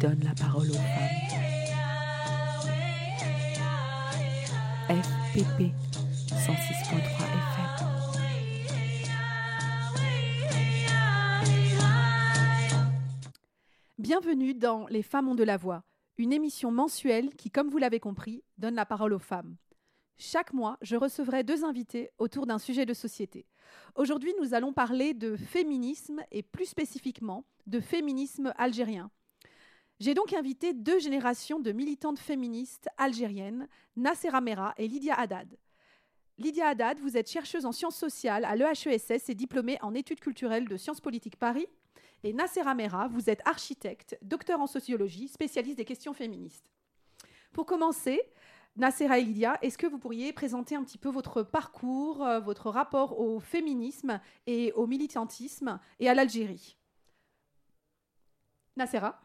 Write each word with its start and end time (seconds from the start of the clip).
donne 0.00 0.20
la 0.24 0.34
parole 0.34 0.70
aux 0.70 0.72
femmes. 0.72 1.20
FPP 4.88 5.74
106.3 6.26 6.96
FM. 7.36 7.80
Bienvenue 13.98 14.54
dans 14.54 14.86
Les 14.86 15.02
femmes 15.02 15.28
ont 15.28 15.34
de 15.34 15.44
la 15.44 15.58
voix, 15.58 15.84
une 16.16 16.32
émission 16.32 16.70
mensuelle 16.72 17.34
qui, 17.34 17.50
comme 17.50 17.68
vous 17.68 17.76
l'avez 17.76 18.00
compris, 18.00 18.42
donne 18.56 18.76
la 18.76 18.86
parole 18.86 19.12
aux 19.12 19.18
femmes. 19.18 19.56
Chaque 20.16 20.54
mois, 20.54 20.78
je 20.80 20.96
recevrai 20.96 21.44
deux 21.44 21.62
invités 21.62 22.08
autour 22.16 22.46
d'un 22.46 22.58
sujet 22.58 22.86
de 22.86 22.94
société. 22.94 23.44
Aujourd'hui, 23.96 24.32
nous 24.40 24.54
allons 24.54 24.72
parler 24.72 25.12
de 25.12 25.36
féminisme 25.36 26.22
et 26.30 26.42
plus 26.42 26.66
spécifiquement 26.66 27.44
de 27.66 27.80
féminisme 27.80 28.54
algérien. 28.56 29.10
J'ai 30.00 30.14
donc 30.14 30.32
invité 30.32 30.72
deux 30.72 30.98
générations 30.98 31.60
de 31.60 31.72
militantes 31.72 32.18
féministes 32.18 32.88
algériennes, 32.96 33.68
Nassera 33.96 34.40
Mera 34.40 34.72
et 34.78 34.88
Lydia 34.88 35.14
Haddad. 35.14 35.58
Lydia 36.38 36.68
Haddad, 36.68 36.98
vous 37.00 37.18
êtes 37.18 37.30
chercheuse 37.30 37.66
en 37.66 37.72
sciences 37.72 37.98
sociales 37.98 38.46
à 38.46 38.56
l'EHESS 38.56 39.28
et 39.28 39.34
diplômée 39.34 39.76
en 39.82 39.92
études 39.92 40.20
culturelles 40.20 40.66
de 40.66 40.78
Sciences 40.78 41.02
politiques 41.02 41.36
Paris. 41.36 41.66
Et 42.24 42.32
Nassera 42.32 42.74
Mera, 42.74 43.08
vous 43.08 43.28
êtes 43.28 43.42
architecte, 43.44 44.16
docteur 44.22 44.62
en 44.62 44.66
sociologie, 44.66 45.28
spécialiste 45.28 45.76
des 45.76 45.84
questions 45.84 46.14
féministes. 46.14 46.70
Pour 47.52 47.66
commencer, 47.66 48.22
Nassera 48.76 49.18
et 49.18 49.24
Lydia, 49.24 49.58
est-ce 49.60 49.76
que 49.76 49.86
vous 49.86 49.98
pourriez 49.98 50.32
présenter 50.32 50.76
un 50.76 50.82
petit 50.82 50.98
peu 50.98 51.10
votre 51.10 51.42
parcours, 51.42 52.24
euh, 52.24 52.40
votre 52.40 52.70
rapport 52.70 53.20
au 53.20 53.38
féminisme 53.38 54.18
et 54.46 54.72
au 54.72 54.86
militantisme 54.86 55.78
et 55.98 56.08
à 56.08 56.14
l'Algérie? 56.14 56.78
Nassera 58.78 59.20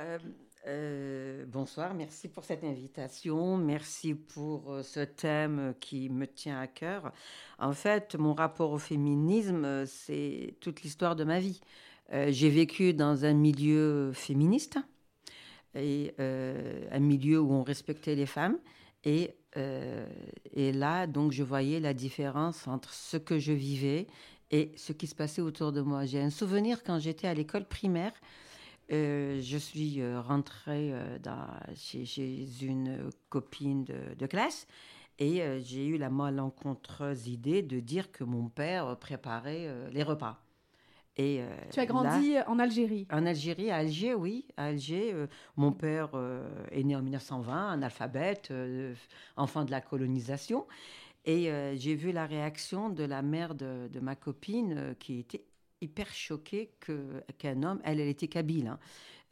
euh, 0.00 0.18
euh, 0.66 1.44
bonsoir, 1.46 1.94
merci 1.94 2.28
pour 2.28 2.44
cette 2.44 2.64
invitation, 2.64 3.56
merci 3.56 4.14
pour 4.14 4.72
euh, 4.72 4.82
ce 4.82 5.00
thème 5.00 5.74
qui 5.78 6.08
me 6.08 6.26
tient 6.26 6.58
à 6.58 6.66
cœur. 6.66 7.12
En 7.58 7.72
fait, 7.72 8.14
mon 8.14 8.32
rapport 8.32 8.72
au 8.72 8.78
féminisme, 8.78 9.84
c'est 9.86 10.54
toute 10.60 10.82
l'histoire 10.82 11.16
de 11.16 11.24
ma 11.24 11.40
vie. 11.40 11.60
J'ai 12.12 12.50
vécu 12.50 12.92
dans 12.92 13.24
un 13.24 13.34
milieu 13.34 14.10
féministe 14.12 14.78
et 15.76 16.12
un 16.18 16.98
milieu 16.98 17.40
où 17.40 17.52
on 17.52 17.62
respectait 17.62 18.16
les 18.16 18.26
femmes. 18.26 18.58
Et, 19.04 19.36
et 20.52 20.72
là, 20.72 21.06
donc, 21.06 21.30
je 21.30 21.44
voyais 21.44 21.78
la 21.78 21.94
différence 21.94 22.66
entre 22.66 22.92
ce 22.92 23.16
que 23.16 23.38
je 23.38 23.52
vivais 23.52 24.08
et 24.50 24.72
ce 24.76 24.92
qui 24.92 25.06
se 25.06 25.14
passait 25.14 25.40
autour 25.40 25.70
de 25.70 25.82
moi. 25.82 26.04
J'ai 26.04 26.20
un 26.20 26.30
souvenir 26.30 26.82
quand 26.82 26.98
j'étais 26.98 27.28
à 27.28 27.34
l'école 27.34 27.64
primaire. 27.64 28.12
Euh, 28.92 29.40
je 29.40 29.56
suis 29.56 30.00
euh, 30.00 30.20
rentrée 30.20 30.90
euh, 30.92 31.18
dans, 31.20 31.46
chez, 31.74 32.44
une 32.62 33.10
copine 33.28 33.84
de, 33.84 34.26
classe 34.26 34.66
et 35.18 35.42
j'ai 35.62 35.86
eu 35.86 35.98
la 35.98 36.08
malencontreuse 36.08 37.28
idée 37.28 37.62
de 37.62 37.78
dire 37.78 38.10
que 38.10 38.24
mon 38.24 38.48
père 38.48 38.96
préparait 38.96 39.68
les 39.92 40.02
repas. 40.02 40.42
Et, 41.18 41.42
tu 41.70 41.78
as 41.78 41.84
grandi 41.84 42.36
en 42.46 42.58
Algérie? 42.58 43.06
En 43.12 43.26
Algérie, 43.26 43.70
à 43.70 43.76
Alger, 43.76 44.14
oui. 44.14 44.46
À 44.56 44.66
Alger, 44.66 45.14
mon 45.56 45.72
père 45.72 46.08
est 46.70 46.82
né 46.82 46.96
en 46.96 47.02
1920, 47.02 47.72
analphabète, 47.72 48.50
enfant 49.36 49.66
de 49.66 49.70
la 49.70 49.82
colonisation. 49.82 50.66
Et 51.26 51.50
j'ai 51.76 51.96
vu 51.96 52.12
la 52.12 52.24
réaction 52.24 52.88
de 52.88 53.04
la 53.04 53.20
mère 53.20 53.54
de, 53.54 53.88
de 53.92 54.00
ma 54.00 54.16
copine 54.16 54.94
qui 54.98 55.18
était 55.18 55.44
hyper 55.80 56.12
choquée 56.12 56.70
que, 56.80 57.22
qu'un 57.38 57.62
homme, 57.62 57.80
elle, 57.84 58.00
elle 58.00 58.08
était 58.08 58.28
kabyle, 58.28 58.68
hein, 58.68 58.78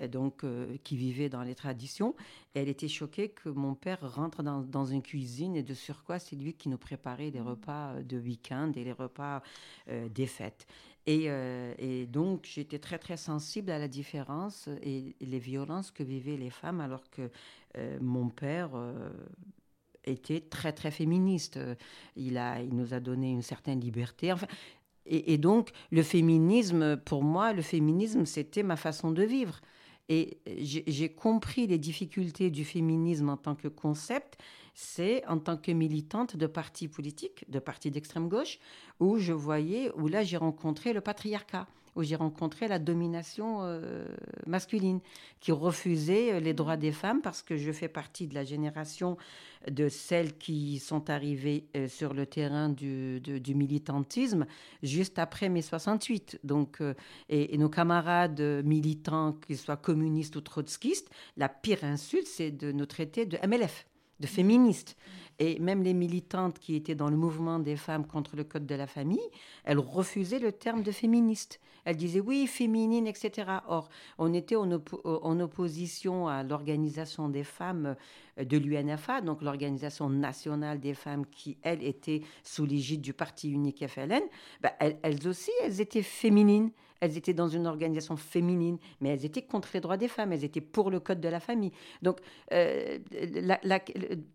donc 0.06 0.44
euh, 0.44 0.76
qui 0.84 0.96
vivait 0.96 1.28
dans 1.28 1.42
les 1.42 1.54
traditions, 1.54 2.14
et 2.54 2.60
elle 2.60 2.68
était 2.68 2.88
choquée 2.88 3.30
que 3.30 3.48
mon 3.48 3.74
père 3.74 4.14
rentre 4.14 4.42
dans, 4.42 4.60
dans 4.60 4.84
une 4.84 5.02
cuisine 5.02 5.56
et 5.56 5.62
de 5.62 5.74
sur 5.74 6.04
quoi 6.04 6.18
c'est 6.18 6.36
lui 6.36 6.54
qui 6.54 6.68
nous 6.68 6.78
préparait 6.78 7.30
les 7.30 7.40
mmh. 7.40 7.48
repas 7.48 7.94
euh, 7.94 8.02
de 8.02 8.18
week-end 8.18 8.70
et 8.76 8.84
les 8.84 8.92
repas 8.92 9.42
euh, 9.88 10.08
des 10.08 10.26
fêtes. 10.26 10.66
Et, 11.06 11.30
et, 11.78 12.04
donc 12.04 12.44
j'étais 12.44 12.78
très 12.78 12.98
très 12.98 13.16
sensible 13.16 13.70
à 13.70 13.78
la 13.78 13.88
différence 13.88 14.68
et 14.82 15.16
les 15.22 15.38
violences 15.38 15.90
que 15.90 16.02
vivaient 16.02 16.36
les 16.36 16.50
femmes 16.50 16.82
alors 16.82 17.08
que 17.08 17.30
mon 18.02 18.28
père 18.28 18.72
était 20.04 20.40
très 20.40 20.72
très 20.74 20.90
féministe. 20.90 21.58
Il, 22.14 22.36
a, 22.36 22.60
il 22.60 22.74
nous 22.74 22.92
a 22.92 23.00
donné 23.00 23.30
une 23.30 23.40
certaine 23.40 23.80
liberté. 23.80 24.32
Enfin, 24.34 24.48
et, 25.08 25.38
donc, 25.38 25.70
le 25.90 26.02
féminisme, 26.02 26.96
pour 26.96 27.22
moi, 27.22 27.52
le 27.52 27.62
féminisme, 27.62 28.26
c'était 28.26 28.62
ma 28.62 28.76
façon 28.76 29.10
de 29.10 29.22
vivre. 29.22 29.60
Et 30.08 30.38
j'ai 30.46 31.08
compris 31.10 31.66
les 31.66 31.78
difficultés 31.78 32.50
du 32.50 32.64
féminisme 32.64 33.28
en 33.28 33.36
tant 33.36 33.54
que 33.54 33.68
concept, 33.68 34.38
c'est 34.74 35.26
en 35.26 35.38
tant 35.38 35.56
que 35.56 35.72
militante 35.72 36.36
de 36.36 36.46
partis 36.46 36.88
politiques, 36.88 37.44
de 37.50 37.58
partis 37.58 37.90
d'extrême 37.90 38.28
gauche, 38.28 38.58
où 39.00 39.18
je 39.18 39.32
voyais, 39.32 39.90
où 39.96 40.08
là 40.08 40.22
j'ai 40.22 40.36
rencontré 40.36 40.92
le 40.92 41.00
patriarcat 41.00 41.66
où 41.98 42.04
j'ai 42.04 42.14
rencontré 42.14 42.68
la 42.68 42.78
domination 42.78 43.58
euh, 43.62 44.06
masculine, 44.46 45.00
qui 45.40 45.50
refusait 45.50 46.32
euh, 46.32 46.40
les 46.40 46.54
droits 46.54 46.76
des 46.76 46.92
femmes 46.92 47.20
parce 47.20 47.42
que 47.42 47.56
je 47.56 47.72
fais 47.72 47.88
partie 47.88 48.28
de 48.28 48.34
la 48.34 48.44
génération 48.44 49.16
de 49.68 49.88
celles 49.88 50.38
qui 50.38 50.78
sont 50.78 51.10
arrivées 51.10 51.64
euh, 51.76 51.88
sur 51.88 52.14
le 52.14 52.24
terrain 52.24 52.68
du, 52.68 53.20
militantisme 53.52 54.46
juste 54.84 55.18
après 55.18 55.48
mai 55.48 55.60
68. 55.60 56.38
Donc, 56.44 56.80
et, 57.28 57.58
nos 57.58 57.68
camarades 57.68 58.40
militants, 58.64 59.32
qu'ils 59.32 59.58
soient 59.58 59.76
communistes 59.76 60.36
ou 60.36 60.40
trotskistes, 60.40 61.10
la 61.36 61.48
pire 61.48 61.82
insulte, 61.82 62.28
c'est 62.28 62.52
de 62.52 62.70
nous 62.70 62.86
traiter 62.86 63.26
de 63.26 63.38
MLF, 63.44 63.86
de 64.20 64.26
féministes. 64.28 64.96
Et 65.38 65.58
même 65.60 65.82
les 65.82 65.94
militantes 65.94 66.58
qui 66.58 66.74
étaient 66.74 66.94
dans 66.94 67.10
le 67.10 67.16
mouvement 67.16 67.58
des 67.58 67.76
femmes 67.76 68.06
contre 68.06 68.34
le 68.34 68.44
code 68.44 68.66
de 68.66 68.74
la 68.74 68.86
famille, 68.86 69.20
elles 69.64 69.78
refusaient 69.78 70.40
le 70.40 70.52
terme 70.52 70.82
de 70.82 70.90
féministe. 70.90 71.60
Elles 71.84 71.96
disaient 71.96 72.20
oui, 72.20 72.46
féminine, 72.46 73.06
etc. 73.06 73.50
Or, 73.68 73.88
on 74.18 74.34
était 74.34 74.56
en, 74.56 74.68
en 75.04 75.40
opposition 75.40 76.28
à 76.28 76.42
l'organisation 76.42 77.28
des 77.28 77.44
femmes 77.44 77.96
euh, 78.38 78.44
de 78.44 78.58
l'UNFA, 78.58 79.20
donc 79.20 79.42
l'organisation 79.42 80.10
nationale 80.10 80.80
des 80.80 80.94
femmes 80.94 81.24
qui, 81.26 81.56
elle, 81.62 81.82
était 81.82 82.22
sous 82.42 82.66
l'égide 82.66 83.00
du 83.00 83.12
parti 83.12 83.50
unique 83.50 83.86
FLN. 83.86 84.22
Ben, 84.60 84.72
elles 84.80 85.26
aussi, 85.28 85.50
elles 85.64 85.80
étaient 85.80 86.02
féminines. 86.02 86.70
Elles 87.00 87.16
étaient 87.16 87.34
dans 87.34 87.48
une 87.48 87.66
organisation 87.66 88.16
féminine, 88.16 88.78
mais 89.00 89.10
elles 89.10 89.24
étaient 89.24 89.42
contre 89.42 89.68
les 89.74 89.80
droits 89.80 89.96
des 89.96 90.08
femmes, 90.08 90.32
elles 90.32 90.44
étaient 90.44 90.60
pour 90.60 90.90
le 90.90 91.00
code 91.00 91.20
de 91.20 91.28
la 91.28 91.40
famille. 91.40 91.72
Donc, 92.02 92.18
euh, 92.52 92.98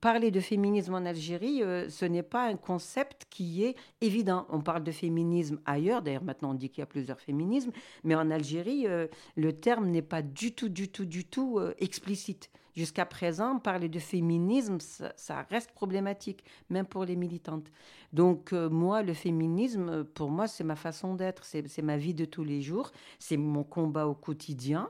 parler 0.02 0.32
de 0.32 0.40
féminisme 0.40 0.94
en 0.94 1.06
Algérie, 1.06 1.62
euh, 1.64 1.90
ce 1.90 2.06
n'est 2.06 2.24
pas 2.24 2.48
un 2.48 2.56
concept 2.56 3.26
qui 3.30 3.64
est 3.64 3.76
évident. 4.02 4.46
On 4.50 4.62
parle 4.62 4.84
de 4.84 4.92
féminisme 4.92 5.60
ailleurs, 5.66 6.02
d'ailleurs 6.02 6.24
maintenant 6.24 6.52
on 6.52 6.56
dit 6.56 6.70
qu'il 6.70 6.82
y 6.82 6.84
a 6.84 6.88
plusieurs 6.88 7.20
féminismes, 7.20 7.72
mais 8.04 8.16
en 8.16 8.32
Algérie, 8.32 8.88
euh, 8.88 9.08
le 9.36 9.54
terme 9.54 9.88
n'est 9.90 10.02
pas 10.02 10.22
du 10.22 10.54
tout, 10.54 10.70
du 10.70 10.90
tout, 10.90 11.06
du 11.06 11.26
tout 11.26 11.60
explicite. 11.80 12.50
Jusqu'à 12.76 13.06
présent, 13.06 13.60
parler 13.60 13.88
de 13.88 14.00
féminisme, 14.00 14.78
ça, 14.80 15.42
reste 15.50 15.72
problématique, 15.72 16.44
même 16.70 16.88
pour 16.88 17.06
les 17.06 17.16
militantes. 17.16 17.72
Donc 18.14 18.52
euh, 18.52 18.70
moi, 18.70 19.04
le 19.04 19.14
féminisme, 19.14 20.04
pour 20.04 20.32
moi, 20.32 20.48
c'est 20.48 20.64
ma 20.64 20.76
façon 20.76 21.14
d'être, 21.14 21.46
c'est 21.46 21.82
ma 21.82 21.98
vie 21.98 22.14
de 22.14 22.26
tous 22.26 22.44
les 22.44 22.62
jours, 22.62 22.92
c'est 23.20 23.38
mon 23.38 23.64
combat 23.64 24.08
au 24.08 24.16
quotidien 24.16 24.90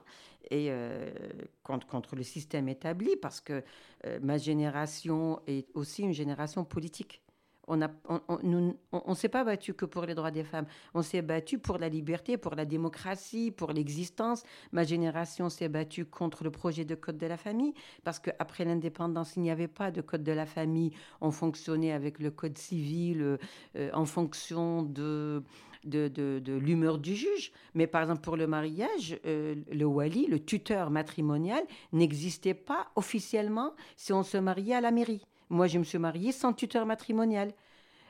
et 0.50 0.68
euh, 0.70 1.10
contre, 1.64 2.16
le 2.16 2.24
système 2.24 2.70
établi, 2.70 3.16
parce 3.16 3.42
que 3.42 3.64
euh, 4.06 4.20
ma 4.22 4.38
génération 4.38 5.42
est 5.48 5.68
aussi 5.74 6.04
une 6.04 6.14
génération 6.14 6.64
politique. 6.64 7.23
On 7.68 7.78
ne 7.78 7.88
on, 8.10 8.76
on, 8.92 9.14
s'est 9.14 9.30
pas 9.30 9.44
battu 9.44 9.74
que 9.74 9.86
pour 9.86 10.06
les 10.06 10.16
droits 10.16 10.32
des 10.32 10.44
femmes. 10.44 10.66
On 10.94 11.02
s'est 11.02 11.22
battu 11.22 11.60
pour 11.60 11.78
la 11.78 11.88
liberté, 11.88 12.38
pour 12.38 12.56
la 12.56 12.66
démocratie, 12.66 13.52
pour 13.52 13.72
l'existence. 13.72 14.44
Ma 14.72 14.84
génération 14.84 15.50
s'est 15.50 15.70
battue 15.70 16.06
contre 16.06 16.44
le 16.44 16.52
projet 16.52 16.84
de 16.84 16.96
code 16.96 17.18
de 17.18 17.26
la 17.26 17.38
famille 17.38 17.74
parce 18.04 18.20
qu'après 18.20 18.66
l'indépendance, 18.66 19.36
il 19.38 19.44
n'y 19.44 19.52
avait 19.52 19.68
pas 19.70 19.92
de 19.92 20.02
code 20.02 20.24
de 20.24 20.32
la 20.34 20.46
famille. 20.46 20.92
On 21.22 21.32
fonctionnait 21.32 21.94
avec 21.94 22.20
le 22.20 22.32
code 22.32 22.58
civil 22.58 23.38
euh, 23.76 23.90
en 23.94 24.06
fonction 24.06 24.84
de, 24.84 25.44
de, 25.86 26.08
de, 26.08 26.54
l'humeur 26.54 26.98
du 26.98 27.16
juge. 27.16 27.52
Mais 27.74 27.88
par 27.88 28.02
exemple, 28.02 28.22
pour 28.22 28.38
le 28.38 28.48
mariage, 28.48 29.20
euh, 29.26 29.56
le 29.72 29.86
wali, 29.86 30.28
le 30.28 30.40
tuteur 30.44 30.90
matrimonial, 30.90 31.64
n'existait 31.92 32.54
pas 32.54 32.92
officiellement 32.96 33.74
si 33.96 34.14
on 34.14 34.24
se 34.24 34.38
mariait 34.38 34.76
à 34.76 34.82
la 34.82 34.92
mairie. 34.92 35.26
Moi, 35.54 35.68
je 35.68 35.78
me 35.78 35.84
suis 35.84 36.00
mariée 36.00 36.32
sans 36.32 36.52
tuteur 36.52 36.88
matrimonial. 36.88 37.54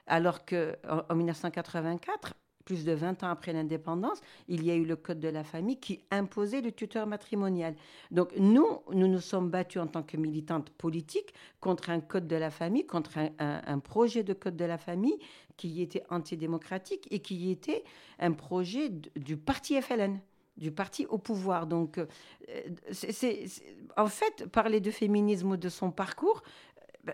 Alors 0.08 0.46
que 0.46 0.78
en, 1.10 1.14
1984, 1.14 2.34
plus 2.64 2.86
de 2.86 2.94
20 2.94 3.24
ans 3.24 3.30
après 3.30 3.52
l'indépendance, 3.52 4.22
il 4.48 4.64
y 4.64 4.72
a 4.72 4.76
eu 4.76 4.86
le 4.86 4.96
Code 4.96 5.20
de 5.20 5.28
la 5.28 5.44
famille 5.44 5.78
qui 5.78 6.00
imposait 6.10 6.62
le 6.62 6.72
tuteur 6.72 7.06
matrimonial. 7.06 7.76
Donc 8.12 8.34
nous, 8.38 8.80
nous 8.94 9.08
nous 9.08 9.20
sommes 9.20 9.50
battus 9.50 9.82
en 9.82 9.88
tant 9.88 10.04
que 10.04 10.16
militantes 10.16 10.70
politiques 10.70 11.34
contre 11.60 11.90
un 11.90 12.00
Code 12.00 12.28
de 12.28 12.38
la 12.38 12.50
famille, 12.50 12.86
contre 12.86 13.12
un, 13.18 13.80
projet 13.80 14.24
de 14.24 14.34
Code 14.34 14.56
de 14.56 14.66
la 14.66 14.78
famille 14.78 15.20
qui 15.58 15.82
était 15.82 16.04
antidémocratique 16.10 17.10
et 17.12 17.20
qui 17.20 17.52
était 17.52 17.84
un 18.20 18.32
projet 18.32 18.90
du 19.18 19.36
parti 19.36 19.82
FLN 19.82 20.20
du 20.58 20.72
parti 20.72 21.06
au 21.08 21.18
pouvoir. 21.18 21.68
Donc, 21.68 21.98
euh, 21.98 22.06
en 23.98 24.08
fait, 24.08 24.46
parler 24.52 24.80
de 24.80 24.92
féminisme 24.92 25.52
ou 25.52 25.58
de 25.58 25.70
son 25.70 25.92
parcours, 25.92 26.44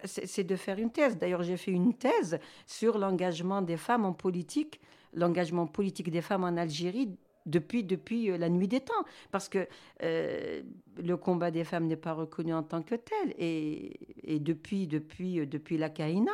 c'est 0.03 0.44
de 0.44 0.56
faire 0.56 0.80
une 0.80 0.91
thèse. 0.91 1.18
D'ailleurs, 1.18 1.44
j'ai 1.44 1.57
fait 1.57 1.71
une 1.71 1.94
thèse 1.94 2.39
sur 2.68 2.97
l'engagement 2.97 3.62
des 3.62 3.77
femmes 3.77 4.06
en 4.06 4.13
politique 4.13 4.80
l'engagement 5.13 5.68
politique 5.68 6.12
des 6.12 6.21
femmes 6.21 6.44
en 6.44 6.57
Algérie 6.57 7.18
depuis, 7.45 7.83
depuis 7.83 8.30
euh, 8.30 8.38
la 8.38 8.50
nuit 8.50 8.68
des 8.68 8.81
temps, 8.81 9.06
parce 9.31 9.50
que 9.50 9.68
euh, 10.03 10.62
le 11.01 11.18
combat 11.18 11.51
des 11.51 11.63
femmes 11.63 11.88
n'est 11.88 11.95
pas 11.95 12.13
reconnu 12.13 12.53
en 12.53 12.63
tant 12.63 12.81
que 12.81 12.95
tel. 12.95 13.33
Et, 13.38 13.97
depuis, 14.39 14.88
depuis, 14.88 15.39
euh, 15.39 15.45
depuis 15.45 15.77
la 15.77 15.89
Kaïna, 15.89 16.31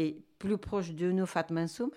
et 0.00 0.24
plus 0.38 0.56
proche 0.56 0.92
de 0.92 1.12
nous, 1.12 1.26
Fatma 1.26 1.66
Soumer, 1.68 1.92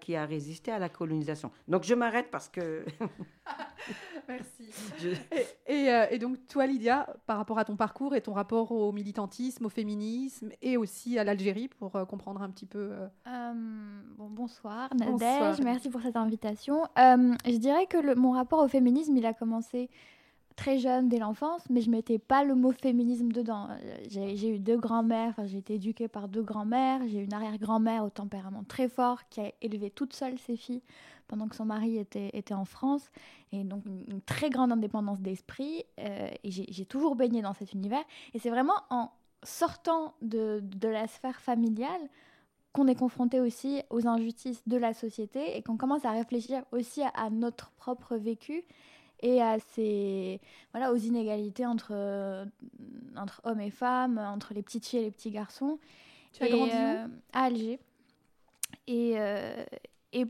qui 0.00 0.14
a 0.14 0.24
résisté 0.24 0.70
à 0.70 0.78
la 0.78 0.88
colonisation. 0.88 1.50
Donc 1.66 1.82
je 1.82 1.94
m'arrête 1.94 2.30
parce 2.30 2.48
que... 2.48 2.84
Merci. 4.28 4.64
Euh, 5.70 6.06
et, 6.10 6.18
donc, 6.18 6.46
toi, 6.48 6.66
Lydia, 6.66 7.06
par 7.26 7.36
rapport 7.36 7.58
à 7.58 7.64
ton 7.64 7.76
parcours 7.76 8.14
et 8.14 8.20
ton 8.20 8.32
rapport 8.32 8.72
au 8.72 8.90
militantisme, 8.92 9.66
au 9.66 9.68
féminisme 9.68 10.50
et 10.60 10.76
aussi 10.76 11.18
à 11.18 11.24
l'Algérie, 11.24 11.68
pour 11.68 11.94
euh, 11.96 12.04
comprendre 12.04 12.42
un 12.42 12.50
petit 12.50 12.66
peu. 12.66 12.92
Euh, 13.26 13.52
bon, 14.16 14.28
bonsoir, 14.28 14.88
Nadège. 14.94 15.60
Merci 15.62 15.88
pour 15.88 16.00
cette 16.02 16.16
invitation. 16.16 16.84
je 16.96 17.56
dirais 17.56 17.86
que 17.86 17.98
le, 17.98 18.14
mon 18.14 18.32
rapport 18.32 18.60
au 18.62 18.68
féminisme, 18.68 19.16
il 19.16 19.26
a 19.26 19.34
commencé 19.34 19.88
très 20.58 20.78
jeune, 20.78 21.08
dès 21.08 21.20
l'enfance, 21.20 21.62
mais 21.70 21.80
je 21.80 21.88
mettais 21.88 22.18
pas 22.18 22.42
le 22.42 22.56
mot 22.56 22.72
féminisme 22.72 23.30
dedans. 23.30 23.68
J'ai 24.10 24.56
eu 24.56 24.58
deux 24.58 24.76
grands-mères, 24.76 25.34
j'ai 25.44 25.58
été 25.58 25.74
éduquée 25.74 26.08
par 26.08 26.26
deux 26.26 26.42
grands-mères, 26.42 27.00
j'ai 27.06 27.20
une 27.20 27.32
arrière-grand-mère 27.32 28.02
au 28.02 28.10
tempérament 28.10 28.64
très 28.64 28.88
fort 28.88 29.28
qui 29.28 29.40
a 29.40 29.52
élevé 29.62 29.88
toute 29.88 30.14
seule 30.14 30.36
ses 30.36 30.56
filles 30.56 30.82
pendant 31.28 31.46
que 31.46 31.54
son 31.54 31.64
mari 31.64 31.96
était, 31.96 32.30
était 32.32 32.54
en 32.54 32.64
France. 32.64 33.08
Et 33.52 33.62
donc 33.62 33.84
une, 33.86 34.20
très 34.20 34.50
grande 34.50 34.72
indépendance 34.72 35.20
d'esprit. 35.20 35.84
Euh, 36.00 36.28
et 36.42 36.50
j'ai 36.50 36.84
toujours 36.84 37.14
baigné 37.14 37.40
dans 37.40 37.52
cet 37.52 37.72
univers. 37.72 38.02
Et 38.34 38.40
c'est 38.40 38.50
vraiment 38.50 38.80
en 38.90 39.12
sortant 39.44 40.14
de, 40.22 40.60
de 40.62 40.88
la 40.88 41.06
sphère 41.06 41.40
familiale 41.40 42.00
qu'on 42.72 42.88
est 42.88 42.96
confronté 42.96 43.40
aussi 43.40 43.82
aux 43.90 44.08
injustices 44.08 44.66
de 44.66 44.76
la 44.76 44.92
société 44.92 45.56
et 45.56 45.62
qu'on 45.62 45.76
commence 45.76 46.04
à 46.04 46.10
réfléchir 46.10 46.64
aussi 46.72 47.02
à, 47.14 47.30
notre 47.30 47.70
propre 47.72 48.16
vécu 48.16 48.64
et 49.20 49.42
à 49.42 49.58
ces 49.58 50.40
voilà 50.72 50.92
aux 50.92 50.96
inégalités 50.96 51.66
entre 51.66 52.46
entre 53.16 53.40
hommes 53.44 53.60
et 53.60 53.70
femmes, 53.70 54.18
entre 54.18 54.54
les 54.54 54.62
petites 54.62 54.86
filles 54.86 55.00
et 55.00 55.04
les 55.04 55.10
petits 55.10 55.30
garçons. 55.30 55.78
Tu 56.32 56.44
as 56.44 56.48
grandi 56.48 56.72
euh, 56.72 57.06
À 57.32 57.44
Alger. 57.44 57.78
Et, 58.86 59.14
euh, 59.16 59.64
et 60.12 60.26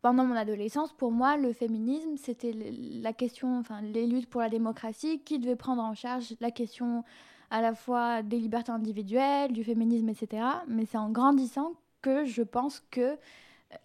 pendant 0.00 0.24
mon 0.24 0.34
adolescence, 0.34 0.92
pour 0.92 1.12
moi, 1.12 1.36
le 1.36 1.52
féminisme, 1.52 2.16
c'était 2.16 2.52
la 2.52 3.12
question, 3.12 3.58
enfin, 3.58 3.80
les 3.82 4.06
luttes 4.06 4.28
pour 4.28 4.40
la 4.40 4.48
démocratie, 4.48 5.20
qui 5.20 5.38
devait 5.38 5.56
prendre 5.56 5.82
en 5.82 5.94
charge 5.94 6.34
la 6.40 6.50
question 6.50 7.04
à 7.50 7.60
la 7.60 7.74
fois 7.74 8.22
des 8.22 8.38
libertés 8.38 8.72
individuelles, 8.72 9.52
du 9.52 9.62
féminisme, 9.62 10.08
etc. 10.08 10.42
Mais 10.68 10.86
c'est 10.86 10.98
en 10.98 11.10
grandissant 11.10 11.74
que 12.00 12.24
je 12.24 12.42
pense 12.42 12.82
que 12.90 13.16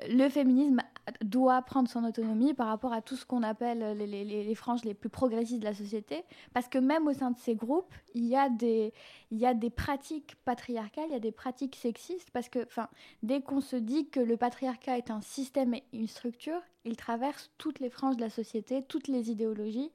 le 0.09 0.29
féminisme 0.29 0.81
doit 1.21 1.61
prendre 1.61 1.89
son 1.89 2.03
autonomie 2.03 2.53
par 2.53 2.67
rapport 2.67 2.93
à 2.93 3.01
tout 3.01 3.15
ce 3.15 3.25
qu'on 3.25 3.43
appelle 3.43 3.97
les, 3.97 4.55
franges 4.55 4.83
les 4.83 4.93
plus 4.93 5.09
progressistes 5.09 5.59
de 5.59 5.65
la 5.65 5.73
société. 5.73 6.23
Parce 6.53 6.67
que 6.67 6.77
même 6.77 7.07
au 7.07 7.13
sein 7.13 7.31
de 7.31 7.37
ces 7.37 7.55
groupes, 7.55 7.93
il 8.13 8.25
y 8.25 8.35
a 8.35 8.49
des, 8.49 8.93
il 9.31 9.37
y 9.37 9.45
a 9.45 9.53
des 9.53 9.69
pratiques 9.69 10.35
patriarcales, 10.43 11.05
il 11.09 11.13
y 11.13 11.15
a 11.15 11.19
des 11.19 11.31
pratiques 11.31 11.75
sexistes. 11.75 12.29
Parce 12.31 12.49
que 12.49 12.67
dès 13.23 13.41
qu'on 13.41 13.61
se 13.61 13.75
dit 13.75 14.09
que 14.09 14.19
le 14.19 14.37
patriarcat 14.37 14.97
est 14.97 15.11
un 15.11 15.21
système 15.21 15.73
et 15.73 15.83
une 15.93 16.07
structure, 16.07 16.61
il 16.85 16.95
traverse 16.95 17.51
toutes 17.57 17.79
les 17.79 17.89
franges 17.89 18.17
de 18.17 18.21
la 18.21 18.29
société, 18.29 18.83
toutes 18.83 19.07
les 19.07 19.31
idéologies. 19.31 19.91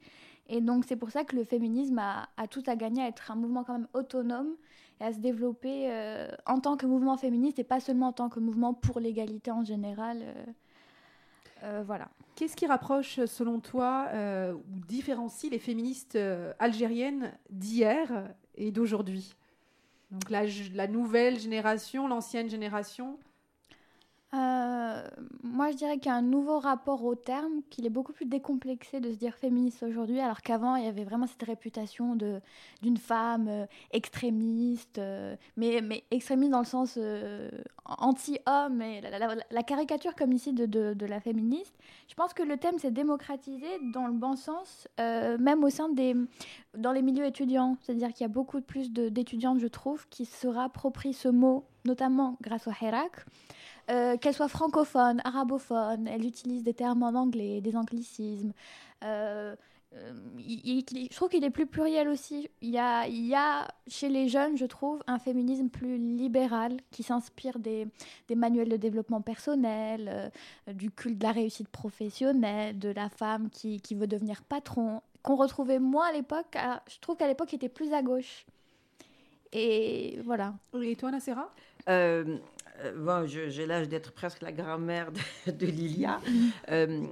Et 0.48 0.60
donc 0.60 0.84
c'est 0.86 0.96
pour 0.96 1.10
ça 1.10 1.24
que 1.24 1.36
le 1.36 1.44
féminisme 1.44 1.98
a, 1.98 2.28
tout 2.50 2.62
à 2.66 2.76
gagner 2.76 3.02
à 3.02 3.08
être 3.08 3.30
un 3.30 3.36
mouvement 3.36 3.64
quand 3.64 3.74
même 3.74 3.88
autonome 3.94 4.54
à 5.00 5.12
se 5.12 5.18
développer 5.18 5.90
euh, 5.90 6.28
en 6.46 6.60
tant 6.60 6.76
que 6.76 6.86
mouvement 6.86 7.16
féministe 7.16 7.58
et 7.58 7.64
pas 7.64 7.80
seulement 7.80 8.08
en 8.08 8.12
tant 8.12 8.28
que 8.28 8.38
mouvement 8.38 8.72
pour 8.72 9.00
l'égalité 9.00 9.50
en 9.50 9.64
général. 9.64 10.18
Euh, 10.22 10.44
euh, 11.62 11.82
voilà. 11.86 12.08
Qu'est-ce 12.34 12.56
qui 12.56 12.66
rapproche, 12.66 13.24
selon 13.26 13.60
toi, 13.60 14.08
ou 14.54 14.80
différencie 14.86 15.50
les 15.50 15.58
féministes 15.58 16.18
algériennes 16.58 17.32
d'hier 17.50 18.30
et 18.54 18.72
d'aujourd'hui? 18.72 19.34
Donc 20.12 20.28
la, 20.30 20.86
nouvelle 20.86 21.38
génération, 21.38 22.06
l'ancienne 22.06 22.50
génération? 22.50 23.18
Euh, 24.34 25.02
moi, 25.42 25.70
je 25.70 25.76
dirais 25.76 25.98
qu'il 25.98 26.06
y 26.06 26.14
a 26.14 26.16
un 26.16 26.22
nouveau 26.22 26.58
rapport 26.58 27.04
au 27.04 27.14
terme, 27.14 27.60
qu'il 27.68 27.84
est 27.84 27.90
beaucoup 27.90 28.14
plus 28.14 28.24
décomplexé 28.24 28.98
de 28.98 29.10
se 29.12 29.16
dire 29.16 29.34
féministe 29.34 29.82
aujourd'hui, 29.82 30.20
alors 30.20 30.40
qu'avant, 30.40 30.76
il 30.76 30.84
y 30.84 30.88
avait 30.88 31.04
vraiment 31.04 31.26
cette 31.26 31.42
réputation 31.42 32.16
de, 32.16 32.40
d'une 32.80 32.96
femme 32.96 33.48
euh, 33.48 33.66
extrémiste, 33.90 34.96
euh, 34.98 35.36
mais, 35.58 35.82
mais 35.82 36.04
extrémiste 36.10 36.52
dans 36.52 36.60
le 36.60 36.64
sens 36.64 36.98
anti-homme, 37.84 38.80
et 38.80 39.02
la, 39.02 39.62
caricature 39.62 40.14
comme 40.14 40.32
ici 40.32 40.54
de, 40.54 40.64
de, 40.64 41.06
la 41.06 41.20
féministe. 41.20 41.74
Je 42.08 42.14
pense 42.14 42.32
que 42.32 42.42
le 42.42 42.56
thème 42.56 42.78
s'est 42.78 42.90
démocratisé 42.90 43.66
dans 43.92 44.06
le 44.06 44.14
bon 44.14 44.36
sens, 44.36 44.88
même 44.98 45.62
au 45.62 45.68
sein 45.68 45.90
des... 45.90 46.14
dans 46.76 46.92
les 46.92 47.02
milieux 47.02 47.26
étudiants. 47.26 47.76
C'est-à-dire 47.82 48.12
qu'il 48.12 48.22
y 48.22 48.24
a 48.24 48.32
beaucoup 48.32 48.60
plus 48.60 48.90
d'étudiantes, 48.90 49.58
je 49.58 49.66
trouve, 49.66 50.08
qui 50.08 50.24
se 50.24 50.46
rapproprient 50.46 51.12
ce 51.12 51.28
mot, 51.28 51.64
notamment 51.84 52.36
grâce 52.40 52.66
au 52.66 52.72
Hirak. 52.80 53.26
Euh, 53.90 54.16
qu'elle 54.16 54.34
soit 54.34 54.48
francophone, 54.48 55.20
arabophone, 55.24 56.06
elle 56.06 56.24
utilise 56.24 56.62
des 56.62 56.74
termes 56.74 57.02
en 57.02 57.14
anglais, 57.14 57.60
des 57.60 57.76
anglicismes. 57.76 58.52
Euh, 59.02 59.56
euh, 59.94 60.12
je 60.38 61.14
trouve 61.14 61.28
qu'il 61.28 61.44
est 61.44 61.50
plus 61.50 61.66
pluriel 61.66 62.08
aussi. 62.08 62.48
Il 62.60 62.70
y, 62.70 62.78
a, 62.78 63.06
il 63.08 63.26
y 63.26 63.34
a 63.34 63.66
chez 63.88 64.08
les 64.08 64.28
jeunes, 64.28 64.56
je 64.56 64.64
trouve, 64.66 65.02
un 65.06 65.18
féminisme 65.18 65.68
plus 65.68 65.98
libéral 65.98 66.76
qui 66.92 67.02
s'inspire 67.02 67.58
des, 67.58 67.88
des, 68.28 68.36
manuels 68.36 68.68
de 68.68 68.76
développement 68.76 69.20
personnel, 69.20 70.30
du 70.68 70.90
culte 70.90 71.18
de 71.18 71.24
la 71.24 71.32
réussite 71.32 71.68
professionnelle, 71.68 72.78
de 72.78 72.88
la 72.88 73.08
femme 73.08 73.50
qui, 73.50 73.80
qui 73.80 73.94
veut 73.94 74.06
devenir 74.06 74.42
patron, 74.44 75.02
qu'on 75.22 75.36
retrouvait 75.36 75.80
moins 75.80 76.08
à 76.08 76.12
l'époque. 76.12 76.56
Je 76.88 76.98
trouve 77.00 77.16
qu'à 77.16 77.26
l'époque, 77.26 77.52
il 77.52 77.56
était 77.56 77.68
plus 77.68 77.92
à 77.92 78.02
gauche. 78.02 78.46
Et 79.52 80.18
voilà. 80.24 80.54
Et 80.80 80.96
toi, 80.96 81.10
Nacera 81.10 81.50
euh, 81.88 82.38
bon, 82.96 83.26
j'ai 83.26 83.66
l'âge 83.66 83.88
d'être 83.88 84.12
presque 84.12 84.42
la 84.42 84.52
grand-mère 84.52 85.10
de, 85.46 85.66
Lilia. 85.66 86.20
Euh, 86.70 87.06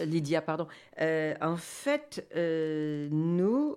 Lydia. 0.00 0.42
pardon. 0.42 0.66
Euh, 1.00 1.34
en 1.40 1.56
fait, 1.56 2.26
nous, 3.10 3.76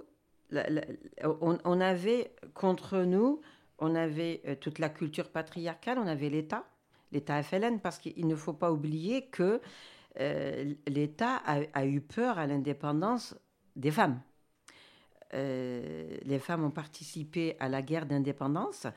on, 1.23 1.81
avait 1.81 2.33
contre 2.53 2.99
nous, 2.99 3.41
on 3.77 3.95
avait 3.95 4.57
toute 4.59 4.79
la 4.79 4.89
culture 4.89 5.29
patriarcale, 5.29 5.97
on 5.97 6.07
avait 6.07 6.29
l'État, 6.29 6.65
l'État 7.11 7.41
FLN, 7.41 7.79
parce 7.79 7.99
qu'il 7.99 8.27
ne 8.27 8.35
faut 8.35 8.53
pas 8.53 8.71
oublier 8.71 9.27
que 9.27 9.61
l'État 10.87 11.37
a, 11.45 11.59
a, 11.73 11.85
eu 11.85 12.01
peur 12.01 12.37
à 12.37 12.47
l'indépendance 12.47 13.35
des 13.77 13.91
femmes. 13.91 14.21
les 15.31 16.39
femmes 16.39 16.65
ont 16.65 16.71
participé 16.71 17.55
à 17.59 17.69
la 17.69 17.81
guerre 17.81 18.05
d'indépendance 18.05 18.87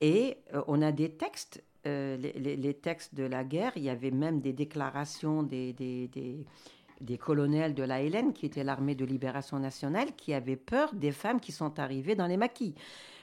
et 0.00 0.38
on 0.68 0.80
a 0.82 0.92
des 0.92 1.10
textes 1.10 1.64
euh, 1.86 2.16
les, 2.16 2.74
textes 2.74 3.14
de 3.14 3.24
la 3.24 3.44
guerre, 3.44 3.72
il 3.76 3.84
y 3.84 3.90
avait 3.90 4.10
même 4.10 4.40
des 4.40 4.52
déclarations 4.52 5.42
des, 5.42 5.72
des, 5.72 7.18
colonels 7.18 7.74
de 7.74 7.82
la 7.84 8.00
Hélène, 8.00 8.32
qui 8.32 8.46
était 8.46 8.64
l'armée 8.64 8.94
de 8.94 9.04
libération 9.04 9.58
nationale, 9.58 10.08
qui 10.16 10.34
avaient 10.34 10.56
peur 10.56 10.92
des 10.94 11.12
femmes 11.12 11.40
qui 11.40 11.52
sont 11.52 11.78
arrivées 11.78 12.14
dans 12.14 12.26
les 12.26 12.36
maquis. 12.36 12.74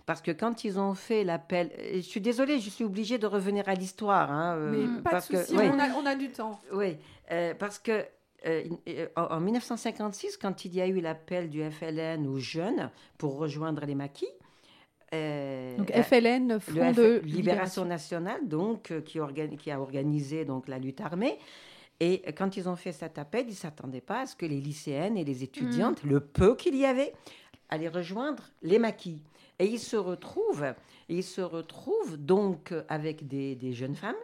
Parce 0.05 0.21
que 0.21 0.31
quand 0.31 0.63
ils 0.63 0.79
ont 0.79 0.93
fait 0.93 1.24
l'appel, 1.24 1.71
je 1.95 2.00
suis 2.00 2.21
désolée, 2.21 2.59
je 2.59 2.69
suis 2.69 2.83
obligée 2.83 3.17
de 3.17 3.27
revenir 3.27 3.67
à 3.67 3.74
l'histoire. 3.74 4.31
Hein, 4.31 4.55
euh, 4.55 4.71
Mais 4.71 5.01
pas 5.01 5.09
parce 5.09 5.31
de 5.31 5.38
souci, 5.38 5.55
on, 5.55 5.79
a, 5.79 5.89
on, 5.89 6.05
a, 6.05 6.15
du 6.15 6.29
temps. 6.29 6.59
Oui, 6.71 6.97
euh, 7.31 7.53
parce 7.55 7.79
que 7.79 8.05
en 9.15 9.39
1956, 9.39 10.38
quand 10.38 10.65
il 10.65 10.75
y 10.75 10.81
a 10.81 10.88
eu 10.88 11.01
l'appel 11.01 11.50
du 11.50 11.63
FLN 11.63 12.27
aux 12.27 12.38
jeunes 12.38 12.91
pour 13.17 13.38
rejoindre 13.38 13.83
les 13.85 13.95
maquis, 13.95 14.29
euh, 15.13 15.77
donc 15.77 15.91
FLN, 15.91 16.59
Front 16.59 16.91
de 16.91 17.21
Libération, 17.24 17.85
nationale, 17.85 18.47
donc 18.47 18.91
euh, 18.91 19.01
qui, 19.01 19.19
qui, 19.57 19.71
a 19.71 19.79
organisé 19.79 20.45
donc 20.45 20.67
la 20.67 20.79
lutte 20.79 21.01
armée. 21.01 21.38
Et 22.00 22.24
quand 22.33 22.57
ils 22.57 22.67
ont 22.67 22.75
fait 22.75 22.91
cet 22.91 23.17
appel, 23.17 23.45
ils 23.47 23.51
ne 23.51 23.55
s'attendaient 23.55 24.01
pas 24.01 24.21
à 24.21 24.25
ce 24.25 24.35
que 24.35 24.45
les 24.45 24.59
lycéennes 24.59 25.17
et 25.17 25.24
les 25.24 25.43
étudiantes, 25.43 26.03
mm. 26.03 26.09
le 26.09 26.19
peu 26.19 26.55
qu'il 26.55 26.75
y 26.75 26.85
avait, 26.85 27.13
allaient 27.69 27.88
rejoindre 27.88 28.43
les 28.63 28.79
maquis. 28.79 29.21
Et 29.59 29.65
ils 29.65 29.79
se 29.79 29.95
retrouvent, 29.95 30.74
ils 31.07 31.24
se 31.24 31.39
retrouvent 31.39 32.17
donc 32.17 32.74
avec 32.89 33.27
des, 33.27 33.55
des 33.55 33.71
jeunes 33.71 33.95
femmes 33.95 34.15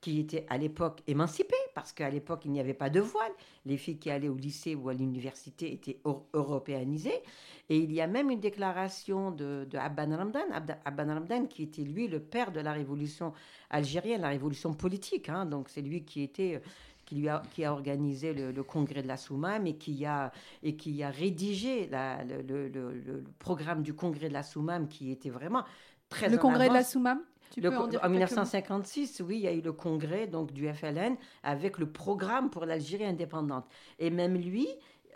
qui 0.00 0.18
étaient 0.18 0.46
à 0.48 0.56
l'époque 0.56 1.02
émancipées, 1.06 1.54
parce 1.74 1.92
qu'à 1.92 2.08
l'époque, 2.08 2.42
il 2.44 2.52
n'y 2.52 2.60
avait 2.60 2.74
pas 2.74 2.88
de 2.88 3.00
voile. 3.00 3.32
Les 3.66 3.76
filles 3.76 3.98
qui 3.98 4.10
allaient 4.10 4.28
au 4.28 4.36
lycée 4.36 4.74
ou 4.74 4.88
à 4.88 4.94
l'université 4.94 5.72
étaient 5.72 6.00
européanisées. 6.32 7.20
Et 7.68 7.76
il 7.76 7.92
y 7.92 8.00
a 8.00 8.06
même 8.06 8.30
une 8.30 8.40
déclaration 8.40 9.30
de, 9.30 9.66
de 9.70 9.76
Abban 9.76 10.16
Ramdan, 10.16 10.46
Abban 10.84 11.14
Ramdan, 11.14 11.46
qui 11.46 11.64
était 11.64 11.82
lui 11.82 12.08
le 12.08 12.20
père 12.20 12.50
de 12.50 12.60
la 12.60 12.72
révolution 12.72 13.32
algérienne, 13.68 14.22
la 14.22 14.28
révolution 14.28 14.72
politique. 14.72 15.28
Hein. 15.28 15.44
donc 15.44 15.68
c'est 15.68 15.82
lui 15.82 16.04
qui 16.04 16.22
était 16.22 16.62
qui, 17.04 17.16
lui 17.16 17.28
a, 17.28 17.42
qui 17.52 17.64
a 17.64 17.72
organisé 17.72 18.32
le, 18.32 18.62
congrès 18.62 19.02
de 19.02 19.08
la 19.08 19.16
Soumam 19.16 19.66
et 19.66 19.74
qui 19.74 20.06
a, 20.06 20.30
et 20.62 20.76
qui 20.76 21.02
a 21.02 21.10
rédigé 21.10 21.88
la, 21.88 22.22
le, 22.24 22.68
le, 22.68 23.24
programme 23.40 23.82
du 23.82 23.94
congrès 23.94 24.28
de 24.28 24.32
la 24.32 24.44
Soumam 24.44 24.86
qui 24.86 25.10
était 25.10 25.30
vraiment 25.30 25.64
très 26.08 26.28
Le 26.28 26.38
congrès 26.38 26.68
de 26.68 26.74
la 26.74 26.84
Soumam 26.84 27.20
en, 27.58 28.08
1956, 28.08 29.22
oui, 29.26 29.36
il 29.36 29.42
y 29.42 29.48
a 29.48 29.52
eu 29.52 29.60
le 29.60 29.72
congrès 29.72 30.26
donc 30.26 30.52
du 30.52 30.68
FLN 30.72 31.16
avec 31.42 31.78
le 31.78 31.90
programme 31.90 32.50
pour 32.50 32.64
l'Algérie 32.64 33.04
indépendante. 33.04 33.66
Et 33.98 34.10
même 34.10 34.36
lui, 34.36 34.68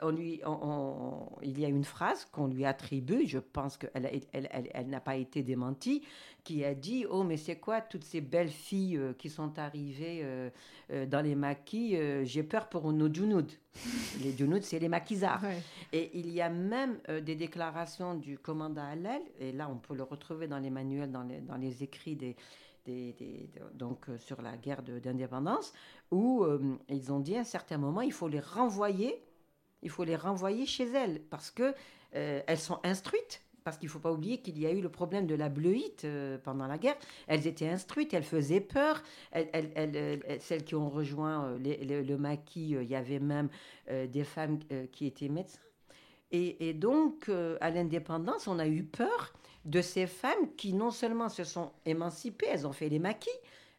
on 0.02 0.10
lui, 0.10 0.40
il 1.42 1.60
y 1.60 1.64
a 1.64 1.68
une 1.68 1.84
phrase 1.84 2.26
qu'on 2.32 2.46
lui 2.48 2.64
attribue, 2.64 3.26
je 3.26 3.38
pense 3.38 3.76
qu'elle 3.76 4.22
elle, 4.32 4.48
elle, 4.72 4.88
n'a 4.88 5.00
pas 5.00 5.16
été 5.16 5.42
démentie, 5.42 6.02
qui 6.44 6.64
a 6.64 6.74
dit 6.74 7.06
Oh, 7.10 7.24
mais 7.24 7.36
c'est 7.36 7.56
quoi 7.56 7.80
toutes 7.80 8.04
ces 8.04 8.20
belles 8.20 8.50
filles 8.50 8.96
euh, 8.96 9.12
qui 9.14 9.28
sont 9.30 9.58
arrivées 9.58 10.20
euh, 10.22 10.50
euh, 10.92 11.06
dans 11.06 11.20
les 11.20 11.34
maquis 11.34 11.96
J'ai 12.24 12.42
peur 12.42 12.68
pour 12.68 12.92
nos 12.92 13.12
djounoud. 13.12 13.50
les 14.22 14.36
djounoud, 14.36 14.62
c'est 14.62 14.78
les 14.78 14.88
maquisards. 14.88 15.42
Et 15.92 16.10
il 16.18 16.30
y 16.30 16.40
a 16.40 16.48
même 16.48 16.98
des 17.22 17.34
déclarations 17.34 18.14
du 18.14 18.38
commandant 18.38 18.84
Hallel, 18.84 19.22
et 19.40 19.50
là 19.52 19.68
on 19.68 19.76
peut 19.76 19.94
le 19.94 20.04
retrouver 20.04 20.46
dans 20.46 20.58
les 20.58 20.70
manuels, 20.70 21.10
dans 21.10 21.24
les, 21.24 21.40
dans 21.40 21.56
les 21.56 21.82
écrits 21.82 22.14
des, 22.14 22.36
des, 22.84 23.50
donc 23.72 24.06
sur 24.18 24.42
la 24.42 24.56
guerre 24.56 24.82
d'indépendance, 24.82 25.72
où 26.12 26.46
ils 26.88 27.12
ont 27.12 27.18
dit 27.18 27.36
à 27.36 27.40
un 27.40 27.44
certain 27.44 27.78
moment 27.78 28.02
il 28.02 28.12
faut 28.12 28.28
les 28.28 28.40
renvoyer 28.40 29.24
il 29.84 29.90
faut 29.90 30.04
les 30.04 30.16
renvoyer 30.16 30.66
chez 30.66 30.90
elles 30.90 31.20
parce 31.30 31.50
que 31.50 31.74
euh, 32.16 32.42
elles 32.46 32.58
sont 32.58 32.80
instruites. 32.82 33.42
Parce 33.64 33.78
qu'il 33.78 33.86
ne 33.86 33.92
faut 33.92 33.98
pas 33.98 34.12
oublier 34.12 34.42
qu'il 34.42 34.58
y 34.58 34.66
a 34.66 34.70
eu 34.70 34.82
le 34.82 34.90
problème 34.90 35.26
de 35.26 35.34
la 35.34 35.48
bleuite 35.48 36.04
euh, 36.04 36.36
pendant 36.36 36.66
la 36.66 36.76
guerre. 36.76 36.96
Elles 37.26 37.46
étaient 37.46 37.68
instruites, 37.68 38.12
elles 38.12 38.22
faisaient 38.22 38.60
peur. 38.60 39.02
Elles, 39.32 40.20
celles 40.40 40.64
qui 40.64 40.74
ont 40.74 40.90
rejoint 40.90 41.46
euh, 41.46 42.02
le 42.02 42.16
maquis, 42.18 42.76
il 42.78 42.84
y 42.84 42.94
avait 42.94 43.20
même 43.20 43.48
des 43.88 44.24
femmes 44.24 44.58
qui 44.92 45.06
étaient 45.06 45.28
médecins. 45.28 45.60
Et, 46.30 46.74
donc, 46.74 47.30
à 47.60 47.70
l'indépendance, 47.70 48.48
on 48.48 48.58
a 48.58 48.66
eu 48.66 48.82
peur 48.82 49.32
de 49.64 49.80
ces 49.80 50.06
femmes 50.06 50.54
qui 50.56 50.72
non 50.72 50.90
seulement 50.90 51.28
se 51.28 51.44
sont 51.44 51.70
émancipées, 51.86 52.46
elles 52.50 52.66
ont 52.66 52.72
fait 52.72 52.88
les 52.88 52.98
maquis, 52.98 53.30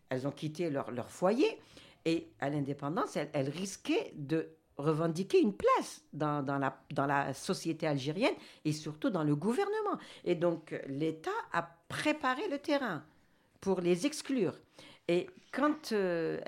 elles 0.09 0.25
ont 0.25 0.31
quitté 0.31 0.69
leur 0.69 1.11
foyer, 1.11 1.59
et 2.05 2.29
à 2.39 2.49
l'indépendance, 2.49 3.17
elles 3.17 3.49
risquaient 3.49 4.13
de 4.15 4.47
revendiquer 4.77 5.41
une 5.41 5.53
place 5.53 6.03
dans, 6.13 6.43
dans, 6.43 6.57
la, 6.57 6.77
dans 6.93 7.05
la 7.05 7.33
société 7.33 7.87
algérienne 7.87 8.35
et 8.65 8.73
surtout 8.73 9.09
dans 9.09 9.23
le 9.23 9.35
gouvernement. 9.35 9.97
Et 10.23 10.35
donc 10.35 10.75
l'État 10.87 11.31
a 11.53 11.67
préparé 11.87 12.47
le 12.49 12.59
terrain 12.59 13.03
pour 13.61 13.81
les 13.81 14.05
exclure. 14.05 14.59
Et 15.07 15.27
quand 15.51 15.91
euh, 15.91 16.39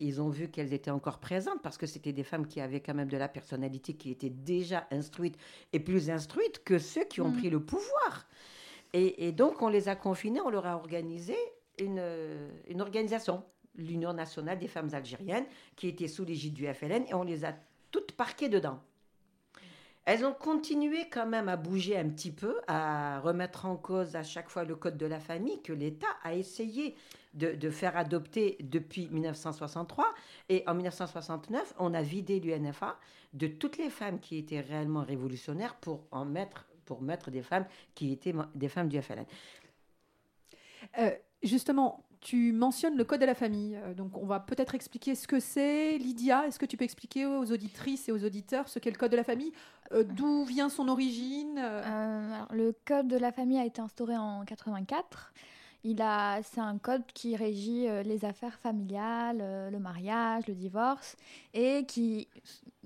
ils 0.00 0.20
ont 0.20 0.28
vu 0.28 0.48
qu'elles 0.48 0.74
étaient 0.74 0.90
encore 0.90 1.18
présentes, 1.18 1.62
parce 1.62 1.78
que 1.78 1.86
c'était 1.86 2.12
des 2.12 2.24
femmes 2.24 2.46
qui 2.46 2.60
avaient 2.60 2.80
quand 2.80 2.94
même 2.94 3.08
de 3.08 3.16
la 3.16 3.28
personnalité, 3.28 3.94
qui 3.94 4.10
étaient 4.10 4.30
déjà 4.30 4.86
instruites 4.90 5.36
et 5.72 5.80
plus 5.80 6.10
instruites 6.10 6.62
que 6.64 6.78
ceux 6.78 7.04
qui 7.04 7.20
ont 7.20 7.30
mm. 7.30 7.36
pris 7.38 7.50
le 7.50 7.60
pouvoir. 7.60 8.26
Et, 8.92 9.26
et, 9.26 9.32
donc 9.32 9.62
on 9.62 9.68
les 9.68 9.88
a 9.88 9.96
confinées, 9.96 10.40
on 10.40 10.50
leur 10.50 10.66
a 10.66 10.76
organisé 10.76 11.36
une, 11.78 12.02
une 12.68 12.82
organisation 12.82 13.42
l'Union 13.74 14.12
nationale 14.12 14.58
des 14.58 14.68
femmes 14.68 14.90
algériennes, 14.92 15.46
qui 15.76 15.88
était 15.88 16.08
sous 16.08 16.24
l'égide 16.24 16.54
du 16.54 16.66
FLN, 16.66 17.04
et 17.08 17.14
on 17.14 17.22
les 17.22 17.44
a 17.44 17.54
toutes 17.90 18.12
parquées 18.12 18.48
dedans. 18.48 18.80
Elles 20.04 20.24
ont 20.24 20.32
continué 20.32 21.08
quand 21.08 21.26
même 21.26 21.48
à 21.48 21.56
bouger 21.56 21.96
un 21.96 22.08
petit 22.08 22.32
peu, 22.32 22.60
à 22.66 23.20
remettre 23.20 23.66
en 23.66 23.76
cause 23.76 24.16
à 24.16 24.24
chaque 24.24 24.48
fois 24.48 24.64
le 24.64 24.74
code 24.74 24.96
de 24.96 25.06
la 25.06 25.20
famille 25.20 25.62
que 25.62 25.72
l'État 25.72 26.08
a 26.24 26.34
essayé 26.34 26.96
de, 27.34 27.70
faire 27.70 27.96
adopter 27.96 28.56
depuis 28.60 29.08
1963. 29.08 30.12
Et 30.48 30.64
en 30.66 30.74
1969, 30.74 31.74
on 31.78 31.94
a 31.94 32.02
vidé 32.02 32.40
l'UNFA 32.40 32.98
de 33.32 33.46
toutes 33.46 33.78
les 33.78 33.90
femmes 33.90 34.18
qui 34.18 34.38
étaient 34.38 34.60
réellement 34.60 35.04
révolutionnaires 35.04 35.76
pour 35.76 36.04
en 36.10 36.24
mettre, 36.24 36.66
pour 36.84 37.00
mettre 37.00 37.30
des 37.30 37.42
femmes 37.42 37.66
qui 37.94 38.12
étaient 38.12 38.34
des 38.56 38.68
femmes 38.68 38.88
du 38.88 39.00
FLN. 39.00 39.24
Euh, 40.98 41.12
justement, 41.44 42.04
tu 42.22 42.52
mentionnes 42.52 42.96
le 42.96 43.04
code 43.04 43.20
de 43.20 43.26
la 43.26 43.34
famille. 43.34 43.76
Euh, 43.76 43.94
donc, 43.94 44.16
on 44.16 44.24
va 44.24 44.40
peut-être 44.40 44.74
expliquer 44.74 45.14
ce 45.14 45.26
que 45.26 45.40
c'est. 45.40 45.98
Lydia, 45.98 46.46
est-ce 46.46 46.58
que 46.58 46.66
tu 46.66 46.76
peux 46.76 46.84
expliquer 46.84 47.26
aux 47.26 47.50
auditrices 47.52 48.08
et 48.08 48.12
aux 48.12 48.24
auditeurs 48.24 48.68
ce 48.68 48.78
qu'est 48.78 48.90
le 48.90 48.96
code 48.96 49.10
de 49.10 49.16
la 49.16 49.24
famille 49.24 49.52
euh, 49.92 50.04
D'où 50.04 50.44
vient 50.44 50.68
son 50.68 50.88
origine 50.88 51.58
euh, 51.58 52.38
Le 52.52 52.74
code 52.86 53.08
de 53.08 53.18
la 53.18 53.32
famille 53.32 53.58
a 53.58 53.66
été 53.66 53.82
instauré 53.82 54.16
en 54.16 54.44
84. 54.44 55.32
Il 55.84 56.00
a, 56.00 56.40
c'est 56.44 56.60
un 56.60 56.78
code 56.78 57.02
qui 57.12 57.34
régit 57.34 57.88
les 58.04 58.24
affaires 58.24 58.56
familiales, 58.60 59.68
le 59.68 59.78
mariage, 59.80 60.46
le 60.46 60.54
divorce, 60.54 61.16
et 61.54 61.84
qui 61.86 62.28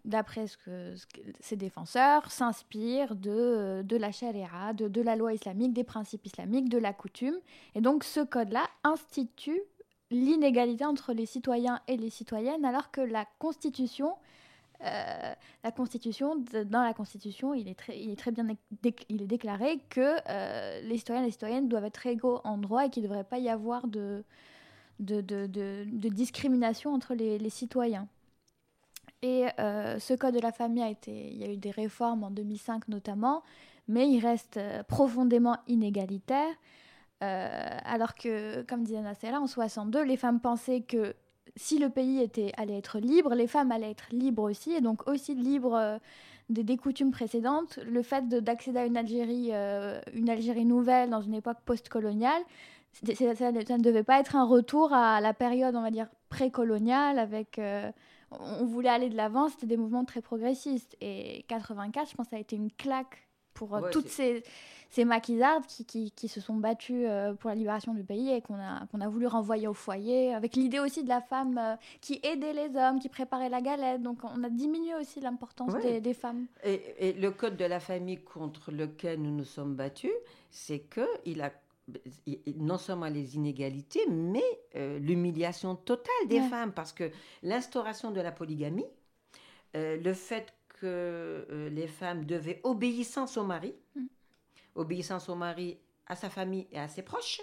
d'après 0.06 0.46
ce 0.46 0.56
que, 0.56 0.94
ses 1.40 1.56
défenseurs, 1.56 2.30
s'inspire 2.30 3.14
de, 3.14 3.82
de 3.84 3.96
la 3.96 4.12
charia, 4.12 4.72
de, 4.72 5.02
la 5.02 5.16
loi 5.16 5.34
islamique, 5.34 5.72
des 5.74 5.84
principes 5.84 6.24
islamiques, 6.24 6.68
de 6.68 6.78
la 6.78 6.92
coutume. 6.92 7.36
Et 7.74 7.80
donc 7.80 8.04
ce 8.04 8.20
code-là 8.20 8.66
institue 8.84 9.60
l'inégalité 10.12 10.84
entre 10.84 11.12
les 11.12 11.26
citoyens 11.26 11.80
et 11.88 11.96
les 11.96 12.10
citoyennes, 12.10 12.64
alors 12.64 12.92
que 12.92 13.00
la 13.00 13.26
Constitution, 13.40 14.14
euh, 14.84 15.34
dans 15.74 16.82
la 16.82 16.94
Constitution, 16.94 17.54
il 17.54 17.66
est 17.68 17.74
très, 17.74 18.30
bien 18.30 18.46
il 19.08 19.22
est 19.22 19.26
déclaré 19.26 19.80
que 19.90 20.16
euh, 20.28 20.80
les 20.82 20.98
citoyens 20.98 21.22
et 21.22 21.26
les 21.26 21.32
citoyennes 21.32 21.68
doivent 21.68 21.86
être 21.86 22.06
égaux 22.06 22.40
en 22.44 22.58
droit 22.58 22.86
et 22.86 22.90
qu'il 22.90 23.02
ne 23.02 23.08
devrait 23.08 23.24
pas 23.24 23.40
y 23.40 23.48
avoir 23.48 23.88
de, 23.88 24.22
discrimination 25.00 26.94
entre 26.94 27.14
les 27.14 27.50
citoyens. 27.50 28.06
Et 29.22 29.46
euh, 29.58 29.98
ce 29.98 30.14
code 30.14 30.34
de 30.34 30.40
la 30.40 30.52
famille 30.52 30.82
a 30.82 30.90
été, 30.90 31.30
il 31.32 31.38
y 31.38 31.44
a 31.44 31.50
eu 31.50 31.56
des 31.56 31.70
réformes 31.70 32.24
en 32.24 32.30
2005 32.30 32.88
notamment, 32.88 33.42
mais 33.88 34.08
il 34.08 34.20
reste 34.20 34.58
euh, 34.58 34.82
profondément 34.82 35.56
inégalitaire. 35.66 36.54
Euh, 37.22 37.78
alors 37.84 38.14
que, 38.14 38.62
comme 38.62 38.84
disait 38.84 39.00
Nassela, 39.00 39.40
en 39.40 39.46
62, 39.46 40.02
les 40.02 40.18
femmes 40.18 40.40
pensaient 40.40 40.82
que 40.82 41.14
si 41.56 41.78
le 41.78 41.88
pays 41.88 42.20
était, 42.20 42.52
allait 42.58 42.76
être 42.76 42.98
libre, 42.98 43.34
les 43.34 43.46
femmes 43.46 43.72
allaient 43.72 43.90
être 43.90 44.08
libres 44.10 44.42
aussi, 44.42 44.72
et 44.72 44.82
donc 44.82 45.08
aussi 45.08 45.34
libres 45.34 45.98
des, 46.50 46.76
coutumes 46.76 47.12
précédentes. 47.12 47.78
Le 47.86 48.02
fait 48.02 48.28
d'accéder 48.28 48.80
à 48.80 48.84
une 48.84 48.98
Algérie, 48.98 49.52
une 50.12 50.28
Algérie 50.28 50.66
nouvelle 50.66 51.08
dans 51.08 51.22
une 51.22 51.32
époque 51.32 51.56
post-coloniale, 51.64 52.42
ça, 52.92 53.34
ça, 53.34 53.52
ne 53.52 53.82
devait 53.82 54.02
pas 54.02 54.20
être 54.20 54.36
un 54.36 54.44
retour 54.44 54.92
à 54.92 55.22
la 55.22 55.32
période, 55.32 55.74
on 55.74 55.80
va 55.80 55.90
dire, 55.90 56.08
précoloniale 56.28 57.18
avec 57.18 57.58
on 58.30 58.64
voulait 58.64 58.88
aller 58.88 59.08
de 59.08 59.16
l'avant, 59.16 59.48
c'était 59.48 59.66
des 59.66 59.76
mouvements 59.76 60.04
très 60.04 60.20
progressistes. 60.20 60.96
Et 61.00 61.44
84, 61.48 62.10
je 62.10 62.16
pense, 62.16 62.28
ça 62.28 62.36
a 62.36 62.38
été 62.38 62.56
une 62.56 62.70
claque 62.72 63.26
pour 63.56 63.74
euh, 63.74 63.90
toutes 63.90 64.08
ces, 64.08 64.44
ces 64.90 65.04
maquisardes 65.04 65.64
qui, 65.66 66.12
qui, 66.12 66.28
se 66.28 66.40
sont 66.40 66.56
battues 66.56 67.06
euh, 67.06 67.32
pour 67.32 67.48
la 67.48 67.56
libération 67.56 67.94
du 67.94 68.04
pays 68.04 68.30
et 68.30 68.42
qu'on 68.42 68.56
a, 68.56 68.86
qu'on 68.92 69.00
a 69.00 69.08
voulu 69.08 69.26
renvoyer 69.26 69.66
au 69.66 69.72
foyer, 69.72 70.34
avec 70.34 70.54
l'idée 70.54 70.78
aussi 70.78 71.02
de 71.02 71.08
la 71.08 71.22
femme 71.22 71.58
euh, 71.58 71.76
qui 72.00 72.20
aidait 72.22 72.52
les 72.52 72.76
hommes, 72.76 73.00
qui 73.00 73.08
préparait 73.08 73.48
la 73.48 73.62
galette. 73.62 74.02
Donc 74.02 74.18
on 74.22 74.44
a 74.44 74.50
diminué 74.50 74.94
aussi 74.94 75.20
l'importance 75.20 75.74
des, 75.82 76.00
des, 76.00 76.14
femmes. 76.14 76.46
Et, 76.62 76.82
et, 76.98 77.12
le 77.14 77.30
code 77.30 77.56
de 77.56 77.64
la 77.64 77.80
famille 77.80 78.18
contre 78.18 78.70
lequel 78.70 79.22
nous 79.22 79.34
nous 79.34 79.44
sommes 79.44 79.74
battus, 79.74 80.12
c'est 80.50 80.80
qu'il 80.80 81.40
a 81.40 81.50
non 82.56 82.78
seulement 82.78 83.08
les 83.08 83.36
inégalités, 83.36 84.06
mais 84.08 84.42
euh, 84.74 84.98
l'humiliation 84.98 85.76
totale 85.76 86.28
des 86.28 86.40
femmes, 86.40 86.72
parce 86.72 86.92
que 86.92 87.10
l'instauration 87.42 88.10
de 88.10 88.20
la 88.20 88.32
polygamie, 88.32 88.86
euh, 89.76 89.96
le 89.96 90.12
fait 90.12 90.52
que 90.68 90.86
euh, 90.86 91.70
les 91.70 91.86
femmes 91.86 92.24
devaient 92.24 92.60
obéissance 92.64 93.36
au 93.36 93.44
mari, 93.44 93.74
mm. 93.94 94.06
obéissance 94.74 95.28
au 95.28 95.34
mari, 95.34 95.78
à 96.06 96.16
sa 96.16 96.30
famille 96.30 96.66
et 96.70 96.78
à 96.78 96.88
ses 96.88 97.02
proches, 97.02 97.40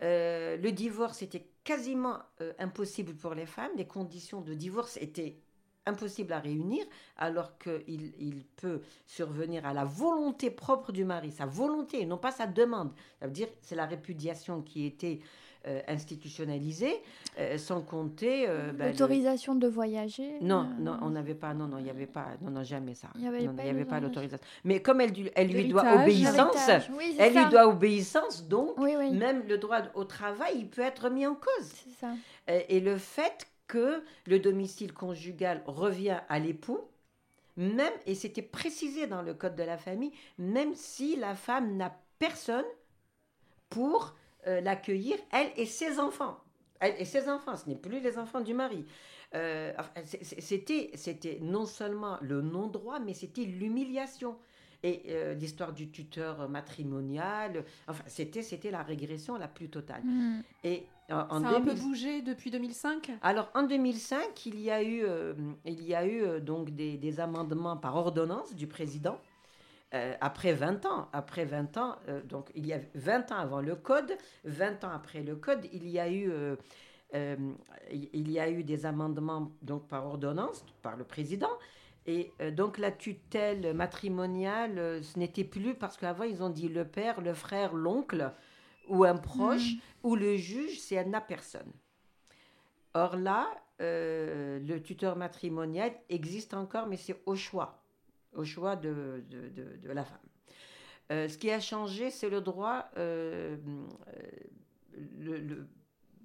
le 0.00 0.70
divorce 0.70 1.22
était 1.22 1.46
quasiment 1.62 2.18
impossible 2.58 3.14
pour 3.14 3.34
les 3.34 3.46
femmes, 3.46 3.70
les 3.76 3.86
conditions 3.86 4.42
de 4.42 4.52
divorce 4.52 4.98
étaient 4.98 5.38
impossible 5.86 6.32
à 6.32 6.38
réunir, 6.40 6.84
alors 7.18 7.58
qu'il 7.58 8.12
il 8.18 8.44
peut 8.56 8.80
survenir 9.06 9.66
à 9.66 9.72
la 9.72 9.84
volonté 9.84 10.50
propre 10.50 10.92
du 10.92 11.04
mari, 11.04 11.30
sa 11.32 11.46
volonté, 11.46 12.06
non 12.06 12.18
pas 12.18 12.30
sa 12.32 12.46
demande. 12.46 12.90
Ça 13.20 13.26
veut 13.26 13.32
dire 13.32 13.48
c'est 13.62 13.74
la 13.76 13.86
répudiation 13.86 14.62
qui 14.62 14.86
était 14.86 15.20
euh, 15.66 15.80
institutionnalisée, 15.88 16.94
euh, 17.38 17.56
sans 17.58 17.80
compter 17.80 18.46
euh, 18.48 18.72
ben, 18.72 18.86
le- 18.86 18.90
L'autorisation 18.92 19.54
de 19.54 19.66
voyager. 19.66 20.38
Non, 20.42 20.68
non, 20.78 20.98
on 21.02 21.10
n'avait 21.10 21.34
pas, 21.34 21.54
non, 21.54 21.66
non, 21.66 21.78
il 21.78 21.84
n'y 21.84 21.90
avait 21.90 22.06
pas, 22.06 22.26
non, 22.42 22.50
non, 22.50 22.62
jamais 22.62 22.94
ça. 22.94 23.08
Il 23.16 23.22
y 23.24 23.26
avait 23.26 23.42
Non, 23.44 23.54
pas 23.54 23.62
il 23.62 23.66
y 23.66 23.70
avait 23.70 23.84
pas 23.86 23.98
l'autorisation. 24.00 24.44
Mais 24.64 24.80
comme 24.82 25.00
elle, 25.00 25.10
lui 25.12 25.68
doit 25.68 25.94
obéissance. 26.02 26.56
Oui, 26.98 27.16
elle 27.18 27.34
lui 27.34 27.46
doit 27.48 27.66
obéissance, 27.66 28.46
donc 28.46 28.78
Oui, 28.78 28.94
oui, 28.98 29.12
même 29.12 29.42
le 29.48 29.56
droit 29.58 29.80
au 29.94 30.04
travail, 30.04 30.52
il 30.56 30.68
peut 30.68 30.82
être 30.82 31.08
mis 31.08 31.26
en 31.26 31.34
cause. 31.34 31.66
c'est 31.66 31.90
ça. 31.98 32.12
Et 32.68 32.80
le 32.80 32.98
fait 32.98 33.46
que 33.66 34.02
le 34.26 34.38
domicile 34.38 34.92
conjugal 34.92 35.62
revient 35.66 36.20
à 36.28 36.38
l'époux, 36.38 36.80
même, 37.56 37.92
et 38.06 38.14
c'était 38.14 38.42
précisé 38.42 39.06
dans 39.06 39.22
le 39.22 39.34
code 39.34 39.56
de 39.56 39.62
la 39.62 39.78
famille, 39.78 40.12
même 40.38 40.74
si 40.74 41.16
la 41.16 41.34
femme 41.34 41.76
n'a 41.76 41.96
personne 42.18 42.64
pour 43.70 44.14
euh, 44.46 44.60
l'accueillir, 44.60 45.16
elle 45.32 45.50
et 45.56 45.66
ses 45.66 45.98
enfants. 45.98 46.38
Elle 46.80 46.94
et 47.00 47.04
ses 47.04 47.28
enfants, 47.28 47.56
ce 47.56 47.68
n'est 47.68 47.76
plus 47.76 48.00
les 48.00 48.18
enfants 48.18 48.40
du 48.40 48.54
mari. 48.54 48.84
Euh, 49.34 49.72
c'était 50.04 51.38
non 51.40 51.66
seulement 51.66 52.18
le 52.20 52.40
non-droit, 52.40 53.00
mais 53.00 53.14
c'était 53.14 53.44
l'humiliation. 53.44 54.36
Et 54.86 55.02
euh, 55.08 55.34
l'histoire 55.34 55.72
du 55.72 55.90
tuteur 55.90 56.46
matrimonial, 56.48 57.64
enfin, 57.88 58.04
c'était, 58.06 58.42
c'était 58.42 58.70
la 58.70 58.82
régression 58.82 59.36
la 59.38 59.48
plus 59.48 59.70
totale. 59.70 60.02
Mm. 60.04 60.42
Et 60.62 60.86
en, 61.10 61.26
en 61.30 61.40
Ça 61.40 61.48
a 61.48 61.56
un 61.56 61.60
peu 61.62 61.74
2000 61.74 61.82
bougé 61.82 62.22
depuis 62.22 62.50
2005 62.50 63.10
alors 63.22 63.50
en 63.54 63.62
2005, 63.64 64.46
il 64.46 64.60
y 64.60 64.70
a 64.70 64.82
eu, 64.82 65.02
euh, 65.04 65.34
il 65.64 65.82
y 65.84 65.94
a 65.94 66.04
eu 66.06 66.22
euh, 66.22 66.40
donc 66.40 66.70
des, 66.70 66.98
des 66.98 67.20
amendements 67.20 67.76
par 67.78 67.96
ordonnance 67.96 68.54
du 68.54 68.66
président. 68.66 69.18
euh, 69.94 70.14
après 70.20 70.52
20 70.54 70.86
ans, 70.86 71.08
après 71.12 71.44
20 71.44 71.76
ans, 71.78 71.96
euh, 72.08 72.22
donc 72.22 72.50
il 72.54 72.66
y 72.66 72.72
a 72.72 72.80
20 72.94 73.32
ans 73.32 73.36
avant 73.38 73.60
le 73.60 73.76
code, 73.76 74.12
20 74.44 74.84
ans 74.84 74.90
après 74.92 75.22
le 75.22 75.36
code, 75.36 75.66
il 75.72 75.88
y 75.88 75.98
a 76.00 76.10
eu, 76.10 76.30
euh, 76.30 76.56
euh, 77.14 77.36
il 77.92 78.30
y 78.30 78.40
a 78.40 78.50
eu 78.50 78.64
des 78.64 78.86
amendements 78.86 79.52
donc 79.62 79.86
par 79.88 80.06
ordonnance 80.06 80.64
par 80.82 80.96
le 80.96 81.04
président. 81.04 81.50
Et 82.06 82.32
euh, 82.40 82.50
donc 82.50 82.76
la 82.78 82.90
tutelle 82.92 83.72
matrimoniale, 83.74 84.78
euh, 84.78 85.02
ce 85.02 85.18
n'était 85.18 85.44
plus 85.44 85.74
parce 85.74 85.96
qu'avant 85.96 86.24
ils 86.24 86.42
ont 86.42 86.50
dit 86.50 86.68
le 86.68 86.84
père, 86.84 87.20
le 87.22 87.32
frère, 87.34 87.72
l'oncle 87.74 88.30
ou 88.88 89.04
un 89.04 89.16
proche 89.16 89.72
ou 90.02 90.14
le 90.14 90.36
juge, 90.36 90.78
c'est 90.80 90.96
elle 90.96 91.08
n'a 91.10 91.22
personne. 91.22 91.72
Or 92.92 93.16
là, 93.16 93.48
euh, 93.80 94.60
le 94.60 94.82
tuteur 94.82 95.16
matrimonial 95.16 95.92
existe 96.10 96.52
encore, 96.54 96.86
mais 96.86 96.96
c'est 96.98 97.20
au 97.24 97.34
choix, 97.34 97.82
au 98.34 98.44
choix 98.44 98.76
de, 98.76 99.24
de- 99.30 99.48
de- 99.48 99.76
de 99.78 99.90
la 99.90 100.04
femme. 100.04 100.18
Ce 101.10 101.36
qui 101.38 101.50
a 101.50 101.60
changé, 101.60 102.10
c'est 102.10 102.30
le 102.30 102.40
droit, 102.40 102.88
le, 102.96 103.58
le- 105.18 105.66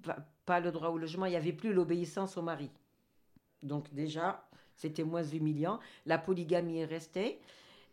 pas, 0.02 0.16
pas 0.46 0.60
le 0.60 0.70
droit 0.72 0.88
au 0.88 0.98
logement, 0.98 1.26
il 1.26 1.30
n'y 1.30 1.36
avait 1.36 1.52
plus 1.52 1.72
l'obéissance 1.72 2.36
au 2.36 2.42
mari. 2.42 2.70
Donc 3.62 3.92
déjà, 3.92 4.48
c'était 4.80 5.04
moins 5.04 5.22
humiliant. 5.24 5.78
La 6.06 6.16
polygamie 6.18 6.78
est 6.78 6.86
restée. 6.86 7.38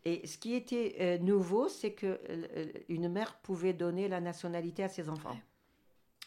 Et 0.06 0.26
ce 0.26 0.38
qui 0.38 0.54
était 0.56 0.96
euh, 1.02 1.18
nouveau, 1.18 1.68
c'est 1.68 1.92
que 1.92 2.18
euh, 2.30 2.66
une 2.88 3.10
mère 3.10 3.36
pouvait 3.44 3.74
donner 3.74 4.08
la 4.08 4.22
nationalité 4.22 4.84
à 4.84 4.88
ses 4.88 5.10
enfants 5.10 5.36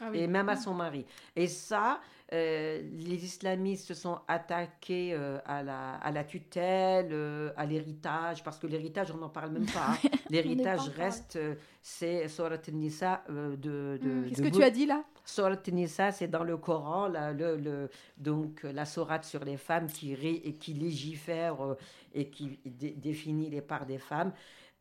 Ah 0.00 0.10
et 0.12 0.26
même 0.26 0.50
à 0.50 0.56
son 0.56 0.74
mari. 0.74 1.06
Et 1.34 1.46
ça, 1.46 2.00
euh, 2.34 2.82
les 2.82 3.24
islamistes 3.24 3.86
se 3.88 3.94
sont 3.94 4.18
attaqués 4.28 5.14
euh, 5.14 5.38
à, 5.46 5.62
la, 5.62 5.94
à 5.94 6.10
la 6.10 6.24
tutelle, 6.24 7.08
euh, 7.12 7.52
à 7.56 7.64
l'héritage, 7.64 8.44
parce 8.44 8.58
que 8.58 8.66
l'héritage, 8.66 9.10
on 9.12 9.16
n'en 9.18 9.30
parle 9.30 9.50
même 9.52 9.66
pas. 9.66 9.92
hein. 9.92 10.08
L'héritage 10.30 10.88
reste, 10.90 11.36
euh, 11.36 11.54
c'est 11.80 12.28
Surat 12.28 12.58
Nisa 12.72 13.24
euh, 13.30 13.56
de, 13.56 13.98
Qu'est-ce 14.28 14.42
que 14.42 14.48
tu 14.48 14.62
as 14.62 14.70
dit 14.70 14.84
là? 14.86 15.04
Surat 15.30 15.62
Nisa, 15.70 16.12
c'est 16.12 16.28
dans 16.28 16.44
le 16.44 16.56
Coran, 16.56 17.08
là, 17.08 17.32
le, 17.32 17.88
donc 18.16 18.64
euh, 18.64 18.72
la 18.72 18.84
sourate 18.84 19.24
sur 19.24 19.44
les 19.44 19.56
femmes 19.56 19.86
qui, 19.86 20.14
ré- 20.14 20.42
et 20.44 20.54
qui 20.54 20.74
légifère 20.74 21.64
euh, 21.64 21.76
et 22.12 22.28
qui 22.28 22.58
dé- 22.64 22.92
définit 22.92 23.48
les 23.50 23.62
parts 23.62 23.86
des 23.86 23.98
femmes. 23.98 24.32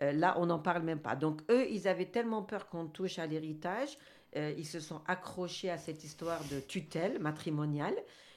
Euh, 0.01 0.11
là, 0.11 0.35
on 0.37 0.47
n'en 0.47 0.59
parle 0.59 0.83
même 0.83 0.99
pas. 0.99 1.15
Donc, 1.15 1.41
eux, 1.51 1.67
ils 1.69 1.87
avaient 1.87 2.05
tellement 2.11 2.41
peur 2.41 2.67
qu'on 2.69 2.87
touche 2.87 3.19
à 3.19 3.27
l'héritage, 3.27 3.97
ils 4.35 4.65
se 4.65 4.79
sont 4.79 5.01
accrochés 5.07 5.71
à 5.71 5.77
cette 5.79 6.03
histoire 6.03 6.39
de 6.51 6.59
tutelle 6.59 7.17
matrimoniale. 7.19 7.95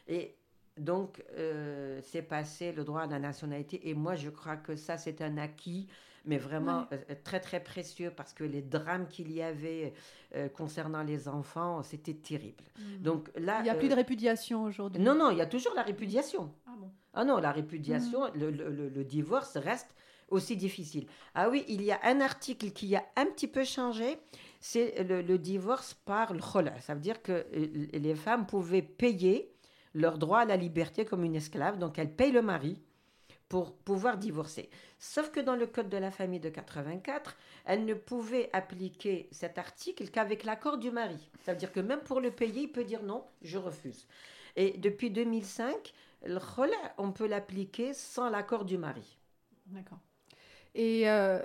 Et 0.09 0.35
donc, 0.79 1.22
c'est 2.03 2.22
passé 2.22 2.72
le 2.72 2.83
droit 2.83 3.03
à 3.03 3.07
la 3.07 3.18
nationalité. 3.18 3.90
Et 3.90 3.94
moi, 3.94 4.14
je 4.14 4.31
crois 4.31 4.57
que 4.57 4.75
ça, 4.75 4.96
c'est 4.96 5.20
un 5.20 5.37
acquis, 5.37 5.88
mais 6.25 6.39
vraiment 6.39 6.87
euh, 6.93 6.99
très, 7.25 7.41
très 7.41 7.61
précieux 7.61 8.13
parce 8.15 8.33
que 8.33 8.45
les 8.45 8.63
drames 8.63 9.07
qu'il 9.09 9.31
y 9.33 9.43
avait 9.43 9.93
euh, 10.35 10.49
concernant 10.49 11.03
les 11.03 11.29
enfants, 11.29 11.83
c'était 11.83 12.15
terrible. 12.15 12.65
Donc 13.01 13.31
là. 13.37 13.59
Il 13.61 13.65
n'y 13.65 13.71
a 13.71 13.75
euh, 13.75 13.79
plus 13.79 13.89
de 13.89 13.95
répudiation 13.95 14.65
aujourd'hui. 14.65 15.03
Non, 15.03 15.15
non, 15.15 15.31
il 15.31 15.39
y 15.39 15.41
a 15.43 15.47
toujours 15.47 15.75
la 15.75 15.83
répudiation. 15.83 16.53
Ah 16.67 16.71
bon. 16.79 16.91
Ah 17.15 17.25
non, 17.25 17.39
la 17.39 17.53
répudiation, 17.53 18.21
le, 18.35 18.51
le- 18.51 18.71
le- 18.71 18.89
le 18.89 19.05
divorce 19.05 19.57
reste 19.57 19.95
aussi 20.29 20.57
difficile. 20.57 21.07
Ah 21.35 21.51
oui, 21.51 21.65
il 21.69 21.83
y 21.83 21.93
a 21.93 22.01
un 22.05 22.21
article 22.23 22.71
qui 22.71 22.97
a 22.97 23.05
un 23.17 23.27
petit 23.27 23.49
peu 23.49 23.65
changé, 23.65 24.17
c'est 24.61 25.03
le, 25.05 25.21
le 25.21 25.37
divorce 25.39 25.93
par 25.93 26.33
le 26.33 26.41
khola. 26.41 26.81
Ça 26.81 26.95
veut 26.95 27.01
dire 27.01 27.21
que 27.21 27.33
euh, 27.33 27.87
les 27.93 28.15
femmes 28.15 28.47
pouvaient 28.47 28.81
payer 28.81 29.53
leur 29.93 30.17
droit 30.17 30.39
à 30.39 30.45
la 30.47 30.57
liberté 30.57 31.05
comme 31.05 31.23
une 31.25 31.35
esclave, 31.35 31.79
donc 31.79 31.99
elles 31.99 32.15
payent 32.17 32.33
le 32.33 32.41
mari 32.41 32.79
pour 33.53 33.75
pouvoir 33.75 34.17
divorcer. 34.17 34.71
Sauf 34.99 35.31
que 35.31 35.38
dans 35.38 35.57
le 35.57 35.67
Code 35.67 35.91
de 35.91 35.99
la 35.99 36.11
famille 36.11 36.41
de 36.41 36.49
84, 36.49 37.37
elles 37.67 37.85
ne 37.85 37.93
pouvaient 37.93 38.49
appliquer 38.55 39.29
cet 39.31 39.59
article 39.59 40.09
qu'avec 40.09 40.45
l'accord 40.45 40.79
du 40.79 40.91
mari. 40.91 41.29
Ça 41.45 41.53
veut 41.53 41.59
dire 41.59 41.71
que 41.71 41.81
même 41.81 42.01
pour 42.01 42.23
le 42.23 42.31
payer, 42.31 42.62
il 42.62 42.73
peut 42.73 42.83
dire 42.83 43.03
non, 43.03 43.27
je 43.43 43.59
refuse. 43.59 44.09
Et 44.57 44.79
depuis 44.79 45.11
2005, 45.11 45.93
le 46.25 46.38
khola, 46.38 46.95
on 46.97 47.12
peut 47.12 47.27
l'appliquer 47.27 47.93
sans 47.93 48.31
l'accord 48.31 48.65
du 48.65 48.79
mari. 48.79 49.19
D'accord. 49.67 49.99
Et 50.75 51.11
euh, 51.11 51.38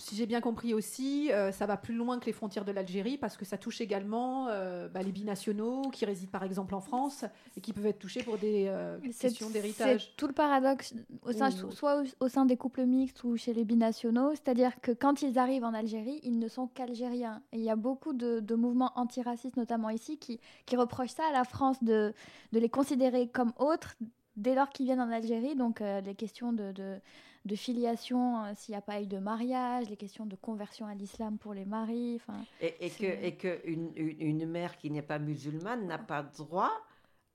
si 0.00 0.16
j'ai 0.16 0.26
bien 0.26 0.40
compris 0.40 0.72
aussi, 0.74 1.30
euh, 1.30 1.52
ça 1.52 1.66
va 1.66 1.76
plus 1.76 1.94
loin 1.94 2.18
que 2.18 2.26
les 2.26 2.32
frontières 2.32 2.64
de 2.64 2.72
l'Algérie 2.72 3.18
parce 3.18 3.36
que 3.36 3.44
ça 3.44 3.58
touche 3.58 3.80
également 3.80 4.48
euh, 4.48 4.88
bah, 4.88 5.02
les 5.02 5.12
binationaux 5.12 5.82
qui 5.90 6.04
résident 6.06 6.30
par 6.30 6.42
exemple 6.42 6.74
en 6.74 6.80
France 6.80 7.24
et 7.56 7.60
qui 7.60 7.72
peuvent 7.72 7.86
être 7.86 7.98
touchés 7.98 8.22
pour 8.22 8.38
des 8.38 8.66
euh, 8.68 8.98
questions 9.20 9.50
d'héritage. 9.50 10.06
C'est 10.06 10.16
tout 10.16 10.26
le 10.26 10.32
paradoxe, 10.32 10.94
au 11.22 11.32
sein, 11.32 11.50
Ou- 11.50 11.70
soit 11.70 12.02
au, 12.02 12.24
au 12.24 12.28
sein 12.28 12.46
des 12.46 12.56
couples 12.56 12.84
mixtes 12.86 13.22
ou 13.24 13.36
chez 13.36 13.52
les 13.52 13.64
binationaux, 13.64 14.30
c'est-à-dire 14.30 14.80
que 14.80 14.92
quand 14.92 15.22
ils 15.22 15.38
arrivent 15.38 15.64
en 15.64 15.74
Algérie, 15.74 16.18
ils 16.22 16.38
ne 16.38 16.48
sont 16.48 16.66
qu'algériens. 16.66 17.42
Et 17.52 17.58
il 17.58 17.64
y 17.64 17.70
a 17.70 17.76
beaucoup 17.76 18.12
de, 18.14 18.40
de 18.40 18.54
mouvements 18.54 18.92
antiracistes, 18.96 19.56
notamment 19.56 19.90
ici, 19.90 20.18
qui, 20.18 20.40
qui 20.66 20.76
reprochent 20.76 21.10
ça 21.10 21.24
à 21.28 21.32
la 21.32 21.44
France 21.44 21.82
de, 21.84 22.14
de 22.52 22.58
les 22.58 22.68
considérer 22.70 23.28
comme 23.28 23.52
autres 23.58 23.96
dès 24.36 24.54
lors 24.54 24.70
qu'ils 24.70 24.86
viennent 24.86 25.00
en 25.02 25.10
Algérie. 25.10 25.54
Donc 25.56 25.80
les 25.80 26.14
questions 26.14 26.52
de, 26.54 26.72
de, 26.72 26.98
de 27.44 27.56
filiation, 27.56 28.44
euh, 28.44 28.52
s'il 28.54 28.72
n'y 28.72 28.76
a 28.78 28.82
pas 28.82 29.00
eu 29.00 29.06
de 29.06 29.18
mariage, 29.18 29.88
les 29.88 29.96
questions 29.96 30.26
de 30.26 30.36
conversion 30.36 30.86
à 30.86 30.94
l'islam 30.94 31.38
pour 31.38 31.54
les 31.54 31.64
maris. 31.64 32.20
Et, 32.60 32.74
et 32.86 32.90
que, 32.90 32.96
C'est- 32.98 33.20
et 33.26 33.34
que 33.34 33.60
une, 33.64 33.90
une- 33.96 34.20
une 34.20 34.46
mère 34.46 34.76
qui 34.76 34.90
n'est 34.90 35.02
pas 35.02 35.18
musulmane 35.18 35.86
n'a 35.86 35.98
pas 35.98 36.22
droit 36.22 36.70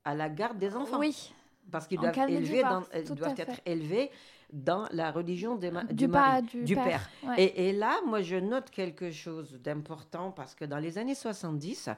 à 0.04 0.14
la 0.14 0.28
garde 0.28 0.58
des 0.58 0.76
enfants. 0.76 1.00
Oui, 1.00 1.32
Parce 1.72 1.88
qu'ils 1.88 1.98
En 1.98 2.02
doivent, 2.02 2.14
de 2.28 2.34
élever 2.34 2.62
dans, 2.62 2.82
être 2.92 3.60
élevés 3.66 4.10
dans 4.52 4.86
la 4.92 5.10
religion 5.10 5.56
des 5.56 5.72
ma- 5.72 5.82
du, 5.82 5.94
du, 5.94 6.06
mari, 6.06 6.42
pas, 6.42 6.42
du, 6.42 6.62
du 6.62 6.74
père. 6.76 6.84
père. 6.84 7.10
ouais. 7.30 7.42
Et, 7.42 7.68
et 7.68 7.72
là, 7.72 7.98
moi, 8.06 8.22
je 8.22 8.36
note 8.36 8.70
quelque 8.70 9.10
chose 9.10 9.58
d'important 9.64 10.30
parce 10.30 10.54
que 10.54 10.64
dans 10.64 10.78
les 10.78 10.98
années 10.98 11.16
70, 11.16 11.90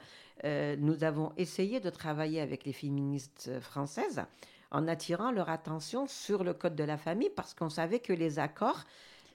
euh, 0.45 0.75
nous 0.79 1.05
avons 1.05 1.33
essayé 1.37 1.81
de 1.81 1.91
travailler 1.91 2.41
avec 2.41 2.65
les 2.65 2.73
féministes 2.73 3.49
euh, 3.51 3.61
françaises 3.61 4.23
en 4.71 4.89
attirant 4.89 5.31
leur 5.31 5.49
attention 5.49 6.07
sur 6.07 6.45
le 6.45 6.55
code 6.55 6.77
de 6.77 6.85
la 6.85 6.99
famille 6.99 7.31
parce 7.31 7.55
qu'on 7.55 7.71
savait 7.71 8.01
que 8.01 8.13
les 8.13 8.39
accords 8.39 8.85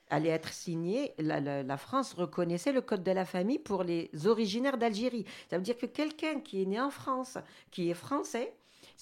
allaient 0.10 0.30
être 0.30 0.54
signés. 0.54 1.14
La, 1.18 1.40
la- 1.40 1.78
France 1.78 2.14
reconnaissait 2.14 2.72
le 2.72 2.82
code 2.82 3.04
de 3.04 3.12
la 3.12 3.26
famille 3.26 3.60
pour 3.60 3.84
les 3.84 4.10
originaires 4.26 4.78
d'Algérie. 4.78 5.26
Ça 5.50 5.58
veut 5.58 5.64
dire 5.64 5.78
que 5.78 5.86
quelqu'un 5.88 6.40
qui 6.40 6.62
est 6.62 6.66
né 6.66 6.80
en 6.80 6.92
France, 6.92 7.38
qui 7.72 7.90
est 7.90 7.94
français, 7.96 8.54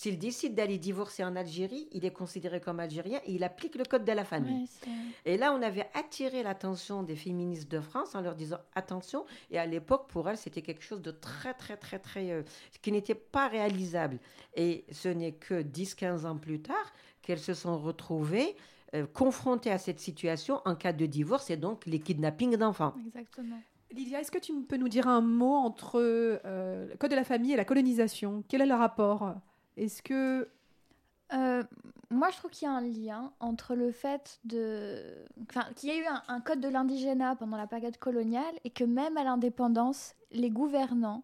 s'il 0.02 0.18
décide 0.18 0.56
d'aller 0.56 0.80
divorcer 0.80 1.24
en 1.24 1.36
Algérie, 1.36 1.88
il 1.92 2.06
est 2.06 2.12
considéré 2.12 2.60
comme 2.60 2.80
algérien 2.80 3.20
et 3.24 3.34
il 3.34 3.44
applique 3.44 3.76
le 3.76 3.84
code 3.84 4.04
de 4.04 4.12
la 4.12 4.26
famille. 4.26 4.68
Et 5.26 5.38
là, 5.38 5.54
on 5.54 5.62
avait 5.62 5.92
attiré 5.94 6.42
l'attention 6.42 7.04
des 7.04 7.16
féministes 7.16 7.70
de 7.70 7.80
France 7.80 8.16
en 8.16 8.22
leur 8.22 8.34
disant 8.34 8.58
attention. 8.74 9.28
Et 9.52 9.60
à 9.60 9.68
l'époque, 9.68 10.08
pour 10.08 10.28
elles, 10.28 10.40
c'était 10.40 10.64
quelque 10.64 10.84
chose 10.84 11.04
de 11.04 11.12
très, 11.12 11.54
très, 11.54 11.78
très, 11.78 12.00
très. 12.00 12.32
euh, 12.32 12.42
qui 12.82 12.92
n'était 12.92 13.14
pas 13.14 13.48
réalisable. 13.48 14.18
Et 14.56 14.86
ce 14.92 15.08
n'est 15.08 15.34
que 15.34 15.62
10-15 15.62 16.26
ans 16.26 16.36
plus 16.36 16.64
tard 16.64 16.94
qu'elles 17.22 17.38
se 17.38 17.54
sont 17.54 17.78
retrouvées 17.78 18.56
euh, 18.96 19.06
confrontées 19.06 19.70
à 19.70 19.78
cette 19.78 20.00
situation 20.00 20.62
en 20.66 20.74
cas 20.74 20.94
de 20.94 21.06
divorce 21.06 21.52
et 21.52 21.58
donc 21.58 21.86
les 21.86 22.00
kidnappings 22.00 22.58
d'enfants. 22.58 22.96
Exactement. 23.06 23.62
Lydia, 23.92 24.20
est-ce 24.20 24.32
que 24.32 24.40
tu 24.40 24.52
peux 24.64 24.78
nous 24.78 24.90
dire 24.90 25.08
un 25.08 25.22
mot 25.22 25.54
entre 25.54 26.00
euh, 26.00 26.88
le 26.90 26.98
code 26.98 27.12
de 27.12 27.16
la 27.16 27.24
famille 27.24 27.54
et 27.54 27.56
la 27.56 27.66
colonisation? 27.66 28.44
Quel 28.48 28.62
est 28.62 28.66
le 28.66 28.74
rapport? 28.74 29.36
Est-ce 29.78 30.02
que 30.02 30.50
Euh, 31.34 31.64
moi, 32.10 32.30
je 32.30 32.38
trouve 32.38 32.52
qu'il 32.52 32.68
y 32.68 32.70
a 32.70 32.74
un 32.74 32.82
lien 32.82 33.32
entre 33.40 33.74
le 33.74 33.92
fait 33.92 34.40
de, 34.44 35.02
enfin, 35.50 35.66
qu'il 35.76 35.88
y 35.90 35.94
a 35.94 35.98
eu 35.98 36.06
un, 36.28 36.42
code 36.42 36.60
de 36.60 36.68
l'indigénat 36.68 37.38
pendant 37.38 37.56
la 37.56 37.68
période 37.68 37.98
coloniale 37.98 38.54
et 38.66 38.70
que 38.70 38.84
même 38.84 39.16
à 39.16 39.24
l'indépendance, 39.24 40.14
les 40.32 40.50
gouvernants, 40.50 41.24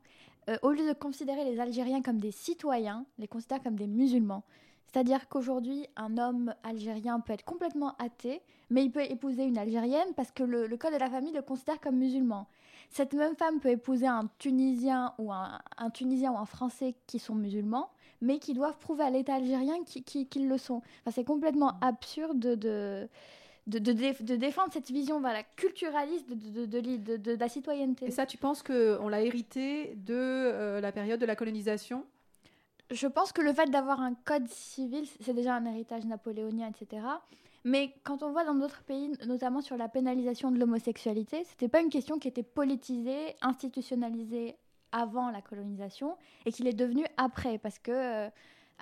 euh, 0.50 0.58
au 0.62 0.72
lieu 0.72 0.88
de 0.88 0.94
considérer 0.94 1.44
les 1.44 1.60
Algériens 1.60 2.02
comme 2.02 2.22
des 2.22 2.32
citoyens, 2.32 3.06
les 3.18 3.28
considèrent 3.28 3.62
comme 3.62 3.76
des 3.76 3.88
musulmans. 3.88 4.44
C'est-à-dire 4.86 5.28
qu'aujourd'hui, 5.28 5.86
un 5.98 6.18
homme 6.18 6.54
algérien 6.64 7.20
peut 7.20 7.34
être 7.34 7.44
complètement 7.44 7.96
athée, 8.00 8.42
mais 8.70 8.86
il 8.86 8.92
peut 8.92 9.04
épouser 9.04 9.44
une 9.44 9.58
Algérienne 9.58 10.14
parce 10.16 10.32
que 10.32 10.44
le, 10.44 10.76
code 10.78 10.94
de 10.94 10.98
la 10.98 11.10
famille 11.10 11.34
le 11.34 11.42
considère 11.42 11.80
comme 11.82 11.98
musulman. 11.98 12.48
Cette 12.90 13.14
même 13.14 13.36
femme 13.36 13.60
peut 13.60 13.70
épouser 13.70 14.08
un 14.08 14.30
Tunisien 14.40 15.14
ou 15.18 15.34
un, 15.34 15.60
Tunisien 15.94 16.32
ou 16.32 16.38
un 16.38 16.46
Français 16.46 16.96
qui 17.06 17.20
sont 17.20 17.36
musulmans, 17.36 17.90
mais 18.22 18.40
qui 18.40 18.54
doivent 18.54 18.78
prouver 18.78 19.04
à 19.04 19.10
l'État 19.10 19.36
algérien 19.36 19.76
qu'ils 19.84 20.48
le 20.48 20.58
sont. 20.58 20.82
Enfin, 21.02 21.12
c'est 21.12 21.24
complètement 21.24 21.74
absurde 21.82 22.40
de, 22.40 23.08
de, 23.68 23.80
de, 23.80 24.36
défendre 24.36 24.72
cette 24.72 24.90
vision 24.92 25.20
voilà, 25.20 25.44
culturaliste 25.56 26.30
de, 26.30 26.66
de, 27.18 27.36
la 27.36 27.50
citoyenneté. 27.50 28.06
Et 28.06 28.12
ça, 28.12 28.26
tu 28.26 28.38
penses 28.38 28.64
qu'on 28.64 29.08
l'a 29.08 29.22
hérité 29.22 29.96
de 29.96 30.14
euh, 30.16 30.82
la 30.82 30.92
période 30.92 31.20
de 31.20 31.26
la 31.26 31.36
colonisation? 31.36 32.06
Je 32.90 33.08
pense 33.08 33.34
que 33.34 33.42
le 33.42 33.54
fait 33.54 33.70
d'avoir 33.70 34.02
un 34.02 34.14
code 34.14 34.48
civil, 34.48 35.06
c'est 35.20 35.34
déjà 35.34 35.56
un 35.56 35.66
héritage 35.66 36.06
napoléonien, 36.06 36.70
etc. 36.70 37.06
Mais 37.66 37.94
quand 38.06 38.24
on 38.24 38.32
voit 38.32 38.46
dans 38.46 38.56
d'autres 38.56 38.84
pays, 38.84 39.12
notamment 39.26 39.60
sur 39.60 39.76
la 39.76 39.90
pénalisation 39.90 40.52
de 40.52 40.58
l'homosexualité, 40.58 41.44
c'était 41.44 41.68
pas 41.68 41.82
une 41.82 41.90
question 41.90 42.18
qui 42.18 42.30
était 42.30 42.44
politisée, 42.44 43.36
institutionnalisée 43.42 44.56
avant 44.92 45.30
la 45.32 45.42
colonisation 45.42 46.16
et 46.46 46.52
qu'il 46.52 46.68
est 46.68 46.74
devenu 46.74 47.06
après 47.18 47.58
parce 47.58 47.80
que 47.80 47.92
euh, 47.92 48.30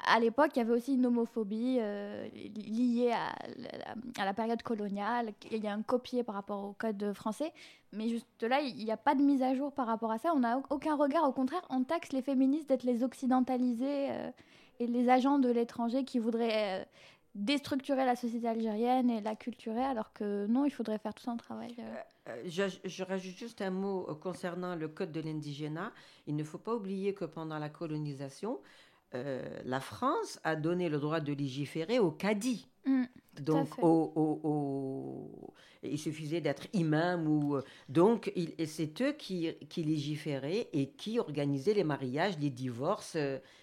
à 0.04 0.20
l'époque, 0.20 0.52
il 0.56 0.60
y 0.60 0.62
avait 0.62 0.74
aussi 0.74 0.96
une 0.96 1.06
homophobie 1.06 1.78
euh, 1.80 2.28
liée 2.54 3.14
à, 3.14 4.26
la 4.26 4.34
période 4.34 4.62
coloniale. 4.62 5.34
Il 5.52 5.64
y 5.64 5.68
a 5.68 5.74
un 5.74 5.82
copier 5.82 6.24
par 6.24 6.36
rapport 6.36 6.64
au 6.64 6.74
code 6.74 7.14
français. 7.14 7.54
Mais 7.94 8.10
juste 8.10 8.44
là, 8.44 8.60
il 8.62 8.76
n'y 8.76 8.92
a 8.92 8.98
pas 8.98 9.16
de 9.16 9.22
mise 9.22 9.42
à 9.42 9.56
jour 9.56 9.72
par 9.72 9.88
rapport 9.88 10.12
à 10.12 10.18
ça. 10.18 10.34
On 10.36 10.40
n'a 10.40 10.62
aucun 10.70 10.96
regard. 10.96 11.28
Au 11.28 11.32
contraire, 11.32 11.66
on 11.70 11.84
taxe 11.84 12.12
les 12.12 12.22
féministes 12.22 12.68
d'être 12.68 12.84
les 12.84 13.04
occidentalisés 13.04 14.12
euh, 14.12 14.32
et 14.80 14.88
les 14.88 15.10
agents 15.10 15.40
de 15.40 15.50
l'étranger 15.50 16.04
qui 16.04 16.20
voudraient 16.20 16.86
déstructurer 17.36 18.06
la 18.06 18.16
société 18.16 18.48
algérienne 18.48 19.10
et 19.10 19.22
la 19.22 19.36
culturer, 19.36 19.84
alors 19.84 20.14
que 20.14 20.48
non, 20.48 20.66
il 20.66 20.72
faudrait 20.72 20.98
faire 20.98 21.14
tout 21.14 21.30
un 21.30 21.36
travail. 21.36 21.76
Euh. 21.80 21.96
Euh, 22.30 22.70
je, 22.86 23.04
rajoute 23.04 23.36
juste 23.36 23.62
un 23.62 23.70
mot 23.70 24.08
euh, 24.10 24.16
concernant 24.16 24.76
le 24.76 24.88
code 24.88 25.12
de 25.12 25.20
l'indigénat. 25.20 25.92
Il 26.28 26.36
ne 26.38 26.44
faut 26.44 26.58
pas 26.58 26.74
oublier 26.74 27.14
que 27.14 27.26
pendant 27.26 27.60
la 27.60 27.70
colonisation, 27.70 28.60
la 29.64 29.80
France 29.80 30.42
a 30.44 30.58
donné 30.58 30.90
le 30.90 31.00
droit 31.00 31.22
de 31.22 31.32
légiférer 31.32 32.00
au 32.00 32.12
cadi. 32.12 32.68
Mmh, 32.86 33.04
donc, 33.40 33.70
au, 33.82 35.32
il 35.84 35.98
suffisait 35.98 36.42
d'être 36.42 36.68
imam 36.74 37.26
ou 37.26 37.58
donc 37.88 38.34
c'est 38.66 39.02
eux 39.02 39.14
qui, 39.14 39.54
qui 39.70 39.84
légiféraient 39.84 40.68
et 40.74 40.90
qui 40.90 41.18
organisaient 41.18 41.74
les 41.74 41.86
mariages, 41.86 42.38
les 42.42 42.50
divorces. 42.50 43.16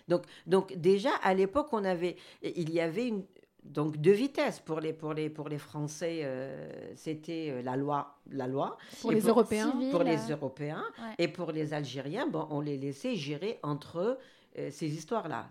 Donc, 0.08 0.24
donc 0.46 0.74
déjà 0.74 1.10
à 1.22 1.34
l'époque, 1.34 1.68
on 1.72 1.84
avait, 1.84 2.16
il 2.42 2.70
y 2.70 2.80
avait 2.80 3.08
une, 3.08 3.24
donc 3.64 3.96
deux 3.98 4.12
vitesses 4.12 4.60
pour 4.60 4.80
les 4.80 4.92
pour 4.92 5.14
les 5.14 5.30
pour 5.30 5.48
les 5.48 5.58
Français 5.58 6.20
euh, 6.22 6.68
c'était 6.96 7.48
euh, 7.50 7.62
la 7.62 7.76
loi 7.76 8.18
la 8.30 8.46
loi. 8.46 8.76
Pour 9.00 9.12
les 9.12 9.20
Européens. 9.20 9.72
pour 9.90 10.02
les 10.02 10.18
Européens. 10.30 10.84
Et 11.18 11.28
pour 11.28 11.52
les 11.52 11.72
Algériens 11.72 12.26
bon 12.26 12.46
on 12.50 12.60
les 12.60 12.76
laissait 12.76 13.14
gérer 13.14 13.58
entre 13.62 14.18
euh, 14.58 14.70
ces 14.70 14.88
histoires 14.88 15.28
là 15.28 15.48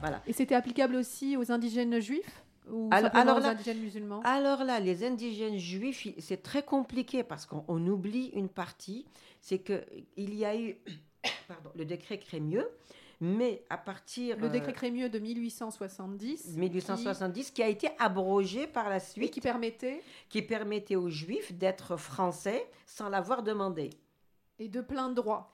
voilà. 0.00 0.20
Et 0.26 0.32
c'était 0.32 0.54
applicable 0.54 0.96
aussi 0.96 1.36
aux 1.36 1.50
indigènes 1.52 2.00
juifs 2.00 2.44
ou 2.70 2.88
alors, 2.92 3.10
alors 3.14 3.38
aux 3.38 3.44
indigènes 3.44 3.80
musulmans? 3.80 4.20
alors 4.24 4.64
là 4.64 4.80
les 4.80 5.04
indigènes 5.04 5.58
juifs 5.58 6.08
c'est 6.18 6.42
très 6.42 6.62
compliqué 6.62 7.22
parce 7.22 7.46
qu'on 7.46 7.86
oublie 7.86 8.26
une 8.34 8.48
partie. 8.48 9.06
C'est 9.40 9.58
que 9.58 9.84
il 10.16 10.34
y 10.34 10.44
a 10.44 10.56
eu 10.56 10.76
pardon, 11.48 11.70
le 11.74 11.84
décret 11.84 12.18
Crémieux 12.18 12.68
mais 13.20 13.64
à 13.70 13.76
partir... 13.76 14.36
Le 14.38 14.48
décret 14.48 14.70
euh, 14.70 14.74
Crémieux 14.74 15.08
de 15.08 15.18
1870. 15.18 16.56
1870, 16.56 17.50
qui, 17.50 17.62
a 17.62 17.68
été 17.68 17.90
abrogé 17.98 18.66
par 18.66 18.88
la 18.88 19.00
suite. 19.00 19.28
Et 19.28 19.30
qui 19.30 19.40
permettait 19.40 20.02
Qui 20.28 20.42
permettait 20.42 20.96
aux 20.96 21.10
Juifs 21.10 21.52
d'être 21.52 21.96
français 21.96 22.68
sans 22.86 23.08
l'avoir 23.08 23.42
demandé. 23.42 23.90
Et 24.58 24.68
de 24.68 24.80
plein 24.80 25.10
droit. 25.10 25.50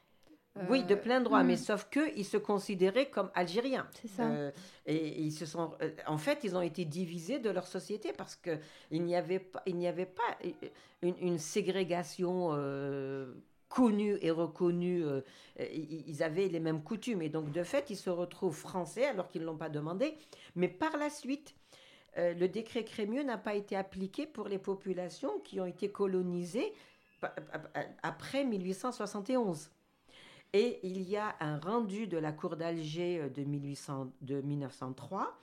Oui, 0.68 0.82
de 0.82 0.96
plein 0.96 1.20
droit, 1.20 1.44
mais 1.44 1.54
hmm. 1.54 1.58
sauf 1.58 1.88
qu'ils 1.88 2.24
se 2.24 2.36
considéraient 2.36 3.08
comme 3.08 3.30
Algériens. 3.34 3.86
C'est 3.94 4.08
ça. 4.08 4.24
Euh, 4.24 4.50
et 4.84 5.22
ils 5.22 5.30
se 5.30 5.46
sont, 5.46 5.72
euh, 5.80 5.90
en 6.08 6.18
fait, 6.18 6.40
ils 6.42 6.56
ont 6.56 6.60
été 6.60 6.84
divisés 6.84 7.38
de 7.38 7.50
leur 7.50 7.68
société 7.68 8.12
parce 8.12 8.34
que 8.34 8.58
il 8.90 9.04
n'y 9.04 9.14
avait 9.14 9.38
pas, 9.38 9.62
il 9.66 9.76
n'y 9.76 9.86
avait 9.86 10.06
pas 10.06 10.38
une, 11.02 11.14
une 11.20 11.38
ségrégation 11.38 12.50
connus 13.70 14.18
et 14.20 14.30
reconnus, 14.30 15.04
euh, 15.06 15.22
ils 15.72 16.22
avaient 16.22 16.48
les 16.48 16.60
mêmes 16.60 16.82
coutumes. 16.82 17.22
Et 17.22 17.30
donc, 17.30 17.50
de 17.52 17.62
fait, 17.62 17.88
ils 17.88 17.96
se 17.96 18.10
retrouvent 18.10 18.56
français 18.56 19.06
alors 19.06 19.28
qu'ils 19.28 19.40
ne 19.42 19.46
l'ont 19.46 19.56
pas 19.56 19.70
demandé. 19.70 20.18
Mais 20.56 20.68
par 20.68 20.98
la 20.98 21.08
suite, 21.08 21.54
euh, 22.18 22.34
le 22.34 22.48
décret 22.48 22.84
Crémieux 22.84 23.22
n'a 23.22 23.38
pas 23.38 23.54
été 23.54 23.76
appliqué 23.76 24.26
pour 24.26 24.48
les 24.48 24.58
populations 24.58 25.38
qui 25.38 25.60
ont 25.60 25.66
été 25.66 25.90
colonisées 25.90 26.74
après 28.02 28.44
1871. 28.44 29.70
Et 30.52 30.80
il 30.82 31.08
y 31.08 31.16
a 31.16 31.36
un 31.38 31.58
rendu 31.58 32.08
de 32.08 32.18
la 32.18 32.32
Cour 32.32 32.56
d'Alger 32.56 33.20
euh, 33.20 33.28
de, 33.28 33.44
1800, 33.44 34.12
de 34.20 34.42
1903 34.42 35.38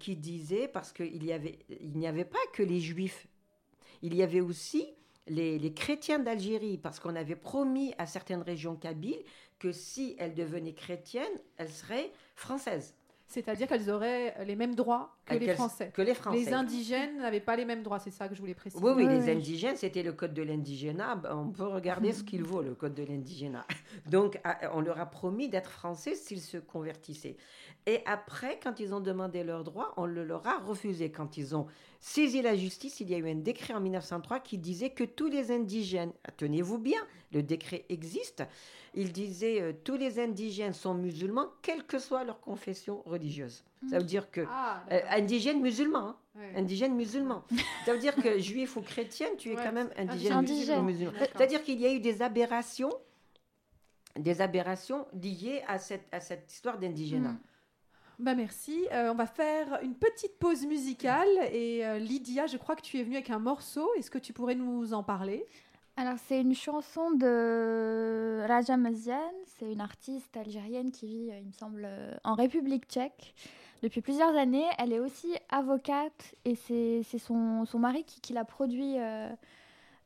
qui 0.00 0.16
disait, 0.16 0.68
parce 0.68 0.90
qu'il 0.90 1.22
n'y 1.22 2.06
avait 2.06 2.24
pas 2.24 2.38
que 2.54 2.62
les 2.62 2.80
juifs, 2.80 3.28
il 4.00 4.14
y 4.14 4.22
avait 4.22 4.40
aussi 4.40 4.88
les, 5.28 5.72
chrétiens 5.74 6.18
d'Algérie, 6.18 6.78
parce 6.78 7.00
qu'on 7.00 7.16
avait 7.16 7.36
promis 7.36 7.94
à 7.98 8.06
certaines 8.06 8.42
régions 8.42 8.76
kabyles 8.76 9.22
que 9.58 9.72
si 9.72 10.16
elles 10.18 10.34
devenaient 10.34 10.74
chrétiennes, 10.74 11.24
elles 11.56 11.70
seraient 11.70 12.12
françaises. 12.34 12.94
C'est-à-dire 13.26 13.66
qu'elles 13.66 13.90
auraient 13.90 14.44
les 14.44 14.56
mêmes 14.56 14.74
droits 14.74 15.15
que 15.26 15.34
les, 15.34 15.54
Français. 15.54 15.90
que 15.92 16.02
les 16.02 16.14
Français. 16.14 16.38
Les 16.38 16.52
indigènes 16.52 17.18
n'avaient 17.18 17.40
pas 17.40 17.56
les 17.56 17.64
mêmes 17.64 17.82
droits, 17.82 17.98
c'est 17.98 18.10
ça 18.10 18.28
que 18.28 18.34
je 18.34 18.40
voulais 18.40 18.54
préciser. 18.54 18.82
Oui, 18.82 18.92
oui, 18.96 19.06
les 19.06 19.30
indigènes, 19.30 19.76
c'était 19.76 20.02
le 20.02 20.12
code 20.12 20.34
de 20.34 20.42
l'indigénat. 20.42 21.16
Ben, 21.16 21.36
on 21.36 21.50
peut 21.50 21.66
regarder 21.66 22.12
ce 22.12 22.22
qu'il 22.22 22.44
vaut, 22.44 22.62
le 22.62 22.74
code 22.74 22.94
de 22.94 23.02
l'indigénat. 23.02 23.66
Donc, 24.10 24.40
on 24.72 24.80
leur 24.80 25.00
a 25.00 25.06
promis 25.06 25.48
d'être 25.48 25.70
français 25.70 26.14
s'ils 26.14 26.40
se 26.40 26.58
convertissaient. 26.58 27.36
Et 27.86 28.00
après, 28.06 28.58
quand 28.62 28.80
ils 28.80 28.94
ont 28.94 29.00
demandé 29.00 29.44
leurs 29.44 29.64
droits, 29.64 29.94
on 29.96 30.06
le 30.06 30.24
leur 30.24 30.46
a 30.46 30.58
refusé. 30.58 31.10
Quand 31.10 31.36
ils 31.36 31.54
ont 31.54 31.66
saisi 32.00 32.42
la 32.42 32.56
justice, 32.56 33.00
il 33.00 33.10
y 33.10 33.14
a 33.14 33.18
eu 33.18 33.28
un 33.28 33.36
décret 33.36 33.74
en 33.74 33.80
1903 33.80 34.40
qui 34.40 34.58
disait 34.58 34.90
que 34.90 35.04
tous 35.04 35.28
les 35.28 35.50
indigènes, 35.50 36.12
tenez-vous 36.36 36.78
bien, 36.78 37.00
le 37.32 37.42
décret 37.42 37.84
existe, 37.88 38.44
il 38.94 39.12
disait 39.12 39.60
euh, 39.60 39.72
tous 39.84 39.96
les 39.96 40.18
indigènes 40.18 40.72
sont 40.72 40.94
musulmans, 40.94 41.48
quelle 41.62 41.84
que 41.84 41.98
soit 41.98 42.24
leur 42.24 42.40
confession 42.40 43.02
religieuse. 43.04 43.62
Ça 43.90 43.98
veut 43.98 44.04
dire 44.04 44.30
que 44.30 44.44
ah, 44.50 44.82
euh, 44.90 45.00
indigène 45.10 45.60
musulman, 45.60 46.08
hein. 46.08 46.40
indigène 46.56 46.94
musulman. 46.94 47.44
Ça 47.84 47.92
veut 47.92 47.98
dire 47.98 48.14
que 48.14 48.38
juif 48.38 48.76
ou 48.76 48.82
chrétienne, 48.82 49.36
tu 49.38 49.52
es 49.52 49.54
quand 49.54 49.72
même 49.72 49.90
indigène, 49.96 50.42
musulman. 50.42 51.12
C'est-à-dire 51.18 51.62
qu'il 51.62 51.80
y 51.80 51.86
a 51.86 51.92
eu 51.92 52.00
des 52.00 52.22
aberrations, 52.22 52.92
des 54.18 54.40
aberrations 54.40 55.06
liées 55.12 55.62
à 55.68 55.78
cette, 55.78 56.06
à 56.12 56.20
cette 56.20 56.50
histoire 56.50 56.78
d'indigénat. 56.78 57.30
Hmm. 57.30 57.38
Bah 58.18 58.34
merci. 58.34 58.86
Euh, 58.92 59.10
on 59.12 59.14
va 59.14 59.26
faire 59.26 59.78
une 59.82 59.94
petite 59.94 60.38
pause 60.38 60.64
musicale. 60.64 61.28
Et 61.52 61.84
euh, 61.84 61.98
Lydia, 61.98 62.46
je 62.46 62.56
crois 62.56 62.74
que 62.74 62.80
tu 62.80 62.98
es 62.98 63.02
venue 63.02 63.16
avec 63.16 63.30
un 63.30 63.38
morceau. 63.38 63.88
Est-ce 63.98 64.10
que 64.10 64.18
tu 64.18 64.32
pourrais 64.32 64.54
nous 64.54 64.94
en 64.94 65.02
parler? 65.02 65.44
Alors, 65.98 66.16
c'est 66.26 66.40
une 66.40 66.54
chanson 66.54 67.10
de 67.10 68.42
Raja 68.48 68.76
Mazian. 68.76 69.32
C'est 69.58 69.70
une 69.70 69.80
artiste 69.82 70.34
algérienne 70.36 70.90
qui 70.90 71.06
vit, 71.06 71.30
euh, 71.30 71.38
il 71.38 71.46
me 71.48 71.52
semble, 71.52 71.88
en 72.24 72.34
République 72.34 72.86
tchèque 72.86 73.34
depuis 73.82 74.00
plusieurs 74.00 74.34
années. 74.36 74.66
Elle 74.78 74.92
est 74.92 75.00
aussi 75.00 75.28
avocate 75.50 76.34
et 76.44 76.54
c'est 76.54 77.02
son, 77.18 77.64
son, 77.64 77.78
mari 77.78 78.04
qui, 78.04 78.20
qui 78.20 78.32
l'a 78.32 78.44
produit 78.44 78.96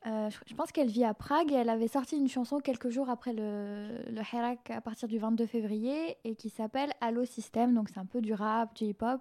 euh, 0.07 0.31
je 0.47 0.55
pense 0.55 0.73
qu'elle 0.73 0.89
vit 0.89 1.05
à 1.05 1.13
Prague 1.13 1.53
et 1.53 1.57
elle 1.57 1.69
avait 1.69 1.89
sorti 1.89 2.17
une 2.17 2.29
chanson 2.29 2.61
quelques 2.61 2.89
jours 2.89 3.11
après 3.11 3.35
le, 3.35 3.99
le 4.11 4.75
à 4.75 4.81
partir 4.81 5.09
du 5.09 5.19
22 5.19 5.45
février 5.45 6.17
et 6.25 6.37
qui 6.37 6.49
s'appelle 6.49 6.91
Allo 7.03 7.27
System. 7.27 7.75
Donc 7.75 7.91
c'est 7.91 8.01
un 8.01 8.07
peu 8.07 8.23
du 8.23 8.33
rap, 8.33 8.75
du 8.75 8.85
hip-hop 8.85 9.21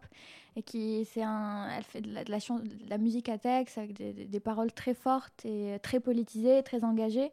et 0.55 0.63
qui 0.63 1.05
un, 1.21 1.69
elle 1.77 1.83
fait 1.83 1.99
de 1.99 2.13
la, 2.13 2.23
de 2.23 2.89
la, 2.89 2.97
musique 2.97 3.27
à 3.27 3.37
texte 3.37 3.77
avec 3.77 3.93
des, 3.93 4.39
paroles 4.39 4.71
très 4.71 4.93
fortes 4.93 5.45
et 5.45 5.77
très 5.83 5.99
politisées, 5.99 6.63
très 6.63 6.85
engagées. 6.85 7.31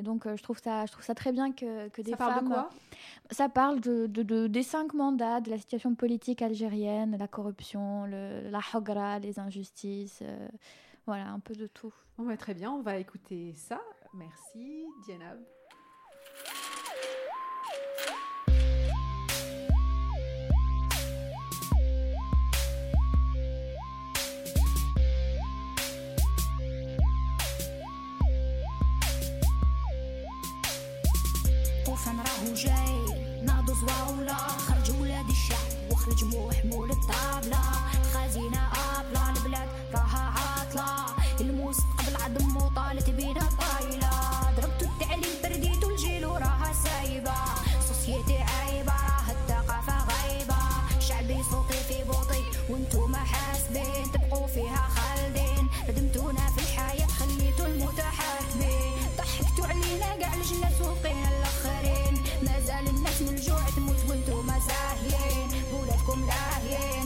Et 0.00 0.02
donc 0.02 0.24
euh, 0.24 0.34
je 0.34 0.42
trouve 0.42 0.58
ça, 0.58 0.86
je 0.86 0.92
trouve 0.92 1.04
ça 1.04 1.14
très 1.14 1.30
bien 1.30 1.52
que, 1.52 1.90
que 1.90 2.00
des 2.00 2.12
ça 2.12 2.16
femmes. 2.16 2.28
Parle 2.32 2.44
de 2.44 2.48
quoi? 2.48 2.70
Ça 3.30 3.48
parle 3.50 3.80
de, 3.80 4.06
de, 4.06 4.46
des 4.46 4.62
cinq 4.62 4.94
mandats, 4.94 5.42
de 5.42 5.50
la 5.50 5.58
situation 5.58 5.94
politique 5.94 6.40
algérienne, 6.40 7.18
la 7.18 7.28
corruption, 7.28 8.06
le, 8.06 8.48
la 8.48 8.60
hogra, 8.72 9.18
les 9.18 9.38
injustices. 9.38 10.20
Euh, 10.22 10.48
voilà, 11.06 11.28
un 11.28 11.38
peu 11.38 11.54
de 11.54 11.66
tout. 11.66 11.92
On 12.16 12.22
va 12.22 12.38
très 12.38 12.54
bien, 12.54 12.70
on 12.72 12.80
va 12.80 12.96
écouter 12.96 13.52
ça. 13.54 13.78
Merci, 14.14 14.86
Diana. 15.04 15.36
الطوفان 32.39 32.39
راهو 32.39 32.53
جاي 32.53 33.15
ناضوا 33.43 33.75
زواولة 33.75 34.33
خرجوا 34.35 35.01
ولاد 35.01 35.29
الشعب 35.29 35.91
وخرجوا 35.91 36.29
حمول 36.53 36.58
con 66.10 66.28
here. 66.66 66.99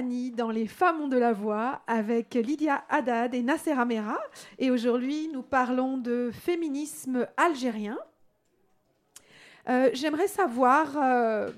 Dans 0.00 0.50
Les 0.50 0.66
Femmes 0.66 1.02
ont 1.02 1.08
de 1.08 1.18
la 1.18 1.34
voix 1.34 1.82
avec 1.86 2.34
Lydia 2.34 2.82
Haddad 2.88 3.34
et 3.34 3.42
Nasser 3.42 3.72
Amera. 3.72 4.18
Et 4.58 4.70
aujourd'hui, 4.70 5.28
nous 5.28 5.42
parlons 5.42 5.98
de 5.98 6.30
féminisme 6.32 7.26
algérien. 7.36 7.98
Euh, 9.68 9.90
J'aimerais 9.92 10.28
savoir, 10.28 10.96
euh, 10.96 11.50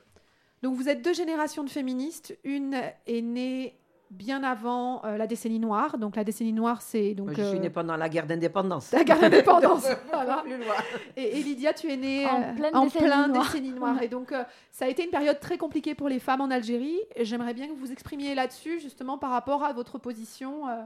donc 0.62 0.74
vous 0.74 0.88
êtes 0.88 1.00
deux 1.00 1.14
générations 1.14 1.62
de 1.62 1.70
féministes. 1.70 2.36
Une 2.42 2.74
est 3.06 3.22
née 3.22 3.78
bien 4.10 4.42
avant 4.44 5.04
euh, 5.04 5.16
la 5.16 5.26
décennie 5.26 5.58
noire. 5.58 5.98
Donc 5.98 6.14
la 6.16 6.24
décennie 6.24 6.52
noire, 6.52 6.80
c'est 6.82 7.14
donc 7.14 7.26
Moi, 7.28 7.34
je 7.36 7.42
suis 7.42 7.56
euh, 7.58 7.60
née 7.60 7.70
pendant 7.70 7.96
la 7.96 8.08
guerre 8.08 8.26
d'indépendance. 8.26 8.92
la 8.92 9.02
guerre 9.04 9.18
d'indépendance. 9.20 9.86
Voilà. 10.12 10.42
plus 10.44 10.56
loin. 10.56 10.74
Et, 11.16 11.38
et 11.40 11.42
Lydia, 11.42 11.72
tu 11.74 11.90
es 11.90 11.96
née 11.96 12.26
En 12.26 12.40
euh, 12.42 12.54
pleine 12.54 12.76
en 12.76 12.84
décennie 12.84 13.04
plein 13.06 13.28
noire. 13.28 13.44
décennie 13.46 13.70
noire. 13.72 14.02
Et 14.02 14.08
donc, 14.08 14.30
euh, 14.32 14.44
ça 14.70 14.84
a 14.84 14.88
été 14.88 15.04
une 15.04 15.10
période 15.10 15.40
très 15.40 15.58
compliquée 15.58 15.94
pour 15.94 16.08
les 16.08 16.18
femmes 16.20 16.40
en 16.42 16.50
Algérie. 16.50 16.98
Et 17.16 17.24
J'aimerais 17.24 17.54
bien 17.54 17.66
que 17.68 17.72
vous 17.74 17.90
exprimiez 17.92 18.34
là-dessus, 18.34 18.78
justement, 18.80 19.18
par 19.18 19.30
rapport 19.30 19.64
à 19.64 19.72
votre 19.72 19.98
position, 19.98 20.68
euh, 20.68 20.82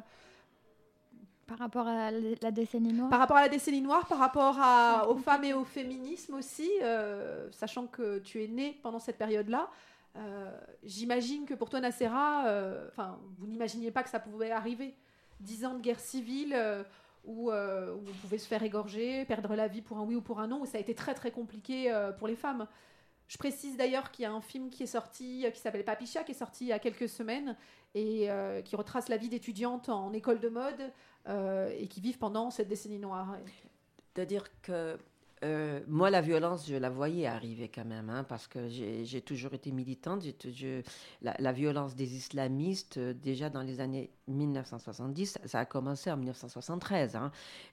Par 1.46 1.58
rapport 1.58 1.86
à 1.88 2.10
la 2.10 2.50
décennie 2.50 2.92
noire. 2.92 3.08
par 3.10 3.18
rapport 3.20 3.36
à 3.38 3.42
la 3.42 3.48
décennie 3.48 3.80
noire, 3.80 4.06
par 4.06 4.18
rapport 4.18 4.56
à- 4.60 5.08
aux 5.08 5.16
femmes 5.16 5.44
et 5.44 5.54
au 5.54 5.64
féminisme 5.64 6.34
aussi, 6.34 6.68
euh, 6.82 7.48
sachant 7.50 7.86
que 7.86 8.18
tu 8.18 8.42
es 8.44 8.48
née 8.48 8.78
pendant 8.82 8.98
cette 9.00 9.16
période-là. 9.18 9.68
Euh, 10.18 10.58
J'imagine 10.82 11.44
que 11.44 11.54
pour 11.54 11.70
toi, 11.70 11.80
Nassera, 11.80 12.46
euh, 12.48 12.88
enfin, 12.88 13.18
vous 13.38 13.46
n'imaginiez 13.46 13.90
pas 13.90 14.02
que 14.02 14.10
ça 14.10 14.20
pouvait 14.20 14.50
arriver. 14.50 14.94
Dix 15.40 15.64
ans 15.64 15.74
de 15.74 15.80
guerre 15.80 16.00
civile 16.00 16.52
euh, 16.54 16.82
où, 17.24 17.50
où 17.50 17.52
on 17.52 18.14
pouvait 18.22 18.38
se 18.38 18.46
faire 18.46 18.62
égorger, 18.62 19.24
perdre 19.26 19.54
la 19.54 19.68
vie 19.68 19.82
pour 19.82 19.98
un 19.98 20.02
oui 20.02 20.16
ou 20.16 20.22
pour 20.22 20.40
un 20.40 20.48
non, 20.48 20.62
où 20.62 20.66
ça 20.66 20.78
a 20.78 20.80
été 20.80 20.94
très 20.94 21.14
très 21.14 21.30
compliqué 21.30 21.92
pour 22.18 22.26
les 22.26 22.36
femmes. 22.36 22.66
Je 23.28 23.36
précise 23.36 23.76
d'ailleurs 23.76 24.10
qu'il 24.10 24.22
y 24.22 24.26
a 24.26 24.32
un 24.32 24.40
film 24.40 24.70
qui 24.70 24.84
est 24.84 24.86
sorti, 24.86 25.44
qui 25.52 25.60
s'appelle 25.60 25.84
Papicha, 25.84 26.24
qui 26.24 26.32
est 26.32 26.34
sorti 26.34 26.64
il 26.64 26.68
y 26.68 26.72
a 26.72 26.78
quelques 26.78 27.08
semaines 27.08 27.56
et 27.94 28.28
qui 28.64 28.76
retrace 28.76 29.08
la 29.08 29.18
vie 29.18 29.28
d'étudiantes 29.28 29.90
en 29.90 30.12
école 30.14 30.40
de 30.40 30.48
mode 30.48 30.90
et 31.76 31.86
qui 31.88 32.00
vivent 32.00 32.18
pendant 32.18 32.50
cette 32.50 32.68
décennie 32.68 32.98
noire. 32.98 33.36
C'est-à-dire 34.14 34.46
que 34.62 34.98
euh, 35.44 35.80
moi, 35.86 36.10
la 36.10 36.20
violence, 36.20 36.68
je 36.68 36.74
la 36.74 36.90
voyais 36.90 37.26
arriver 37.26 37.68
quand 37.68 37.84
même, 37.84 38.10
hein, 38.10 38.24
parce 38.24 38.46
que 38.46 38.68
j'ai 38.68 39.20
toujours 39.22 39.54
été 39.54 39.70
militante. 39.72 40.24
la 41.22 41.52
violence 41.52 41.94
des 41.94 42.16
islamistes, 42.16 42.98
euh, 42.98 43.14
déjà 43.14 43.50
dans 43.50 43.62
les 43.62 43.80
années 43.80 44.10
1970, 44.26 45.38
ça 45.44 45.60
a 45.60 45.64
commencé 45.64 46.10
en 46.10 46.16
1973. 46.16 47.16
hein, 47.16 47.30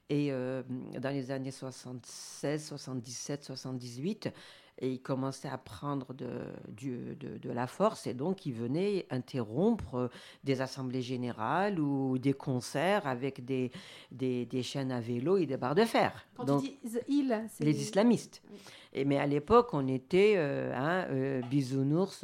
et 0.10 0.32
euh, 0.32 0.62
dans 0.99 1.10
les 1.10 1.32
années 1.32 1.51
76, 1.51 2.67
77, 2.67 3.43
78, 3.43 4.30
et 4.79 4.89
ils 4.91 5.01
commençaient 5.01 5.47
à 5.49 5.57
prendre 5.57 6.13
de, 6.13 6.27
du- 6.69 7.15
de, 7.15 7.38
de 7.38 7.49
la 7.51 7.65
force, 7.67 8.07
et 8.07 8.13
donc 8.13 8.45
ils 8.45 8.53
venaient 8.53 9.05
interrompre 9.09 10.09
des 10.43 10.61
assemblées 10.61 11.01
générales 11.01 11.79
ou 11.79 12.17
des 12.17 12.33
concerts 12.33 13.07
avec 13.07 13.45
des, 13.45 13.71
des, 14.11 14.45
des 14.45 14.63
chaînes 14.63 14.91
à 14.91 14.99
vélo 14.99 15.38
et 15.38 15.45
des 15.45 15.57
barres 15.57 15.75
de 15.75 15.85
fer. 15.85 16.25
Quand 16.35 16.45
Donc, 16.45 16.61
tu 16.63 16.69
dis 16.83 16.99
il, 17.07 17.41
c'est 17.49 17.63
les 17.63 17.81
islamistes. 17.81 18.41
Oui. 18.51 18.57
Et, 18.97 19.03
mais 19.03 19.17
à 19.17 19.25
l'époque, 19.27 19.69
on 19.73 19.88
était 19.89 20.35
euh, 20.38 20.71
hein, 20.73 21.05
euh, 21.09 21.41
bisounours, 21.49 22.23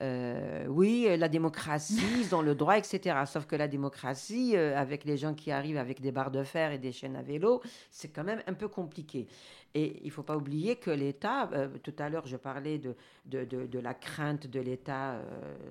euh, 0.00 0.66
oui, 0.68 1.06
la 1.16 1.28
démocratie, 1.28 2.00
ils 2.20 2.34
ont 2.34 2.42
le 2.42 2.54
droit, 2.56 2.76
etc. 2.78 3.16
Sauf 3.26 3.46
que 3.46 3.54
la 3.54 3.68
démocratie, 3.68 4.56
avec 4.56 5.04
les 5.04 5.16
gens 5.16 5.34
qui 5.34 5.52
arrivent 5.52 5.76
avec 5.76 6.00
des 6.00 6.10
barres 6.10 6.32
de 6.32 6.42
fer 6.42 6.72
et 6.72 6.78
des 6.78 6.90
chaînes 6.92 7.14
à 7.16 7.22
vélo, 7.22 7.60
c'est 7.92 8.08
quand 8.08 8.24
même 8.24 8.42
un 8.48 8.54
peu 8.54 8.66
compliqué. 8.68 9.28
Et 9.74 10.00
il 10.02 10.06
ne 10.06 10.10
faut 10.10 10.22
pas 10.24 10.36
oublier 10.36 10.76
que 10.76 10.90
l'État, 10.90 11.48
euh, 11.52 11.68
tout 11.82 11.94
à 11.98 12.08
l'heure 12.08 12.26
je 12.26 12.36
parlais 12.36 12.78
de, 12.78 12.96
de, 13.26 13.44
de- 13.44 13.78
la 13.78 13.94
crainte 13.94 14.46
de 14.48 14.60
l'État 14.60 15.12
euh, 15.12 15.22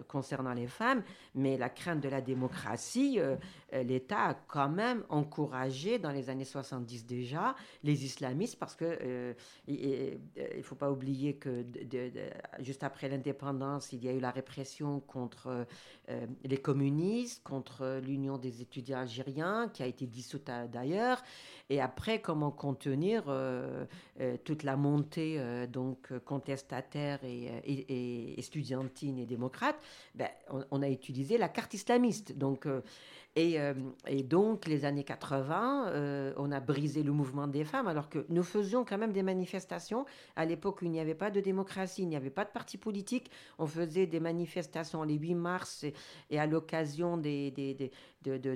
concernant 0.08 0.54
les 0.54 0.68
femmes, 0.68 1.04
mais 1.36 1.58
la 1.58 1.70
crainte 1.70 2.00
de 2.02 2.10
la 2.10 2.22
démocratie, 2.22 3.20
euh, 3.20 3.36
l'État 3.72 4.30
a 4.30 4.34
quand 4.34 4.70
même 4.70 5.04
encouragé 5.10 6.00
dans 6.00 6.12
les 6.12 6.30
années 6.30 6.46
70 6.46 7.06
déjà 7.06 7.56
les 7.84 8.06
islamistes 8.06 8.58
parce 8.58 8.76
que 8.76 9.36
il 9.68 10.20
ne 10.58 10.62
faut 10.64 10.76
pas 10.76 10.92
oublier 10.92 11.36
que 11.36 11.66
juste 12.60 12.84
après 12.84 13.10
l'indépendance, 13.10 13.94
il 13.94 14.04
y 14.04 14.10
a 14.10 14.14
eu 14.14 14.20
la 14.20 14.32
répression 14.32 15.00
contre 15.02 15.68
les 16.44 16.58
communistes, 16.58 17.44
contre 17.44 18.00
l'Union 18.04 18.38
des 18.38 18.62
étudiants 18.62 19.00
algériens 19.00 19.70
qui 19.72 19.84
a 19.84 19.86
été 19.86 20.08
dissoute 20.08 20.50
d'ailleurs. 20.72 21.22
Et 21.70 21.80
après, 21.80 22.20
comment 22.22 22.52
contenir 22.52 23.26
toute 24.44 24.64
la 24.64 24.76
montée 24.76 25.36
euh, 25.40 25.68
donc 25.68 26.12
euh, 26.12 26.20
contestataire 26.20 27.20
et, 27.24 27.50
euh, 27.50 27.60
et- 27.64 27.94
et 29.20 29.26
démocrate 29.26 29.78
ben, 30.16 30.30
on, 30.50 30.64
on 30.72 30.82
a 30.82 30.90
utilisé 30.90 31.38
la 31.38 31.50
carte 31.50 31.74
islamiste. 31.74 32.38
Donc, 32.38 32.66
euh, 32.66 32.82
et, 33.40 33.58
euh, 33.58 33.74
et 34.06 34.22
donc, 34.22 34.68
les 34.68 34.84
années 34.84 35.06
80, 35.06 35.88
euh, 35.88 36.34
on 36.36 36.52
a 36.52 36.60
brisé 36.60 37.04
le 37.04 37.14
mouvement 37.14 37.48
des 37.48 37.64
femmes, 37.64 37.88
alors 37.88 38.10
que 38.10 38.26
nous 38.28 38.44
faisions 38.44 38.84
quand 38.84 38.98
même 38.98 39.14
des 39.14 39.24
manifestations. 39.24 40.06
À 40.36 40.44
l'époque 40.44 40.80
il 40.82 40.92
n'y 40.92 41.00
avait 41.00 41.16
pas 41.16 41.32
de 41.32 41.40
démocratie, 41.40 42.02
il 42.02 42.10
n'y 42.10 42.18
avait 42.18 42.32
pas 42.32 42.44
de 42.44 42.50
parti 42.50 42.78
politique, 42.78 43.32
on 43.58 43.66
faisait 43.66 44.08
des 44.08 44.20
manifestations 44.20 45.04
les 45.04 45.16
8 45.16 45.36
mars 45.36 45.86
et, 46.30 46.38
à 46.38 46.48
l'occasion 46.48 47.22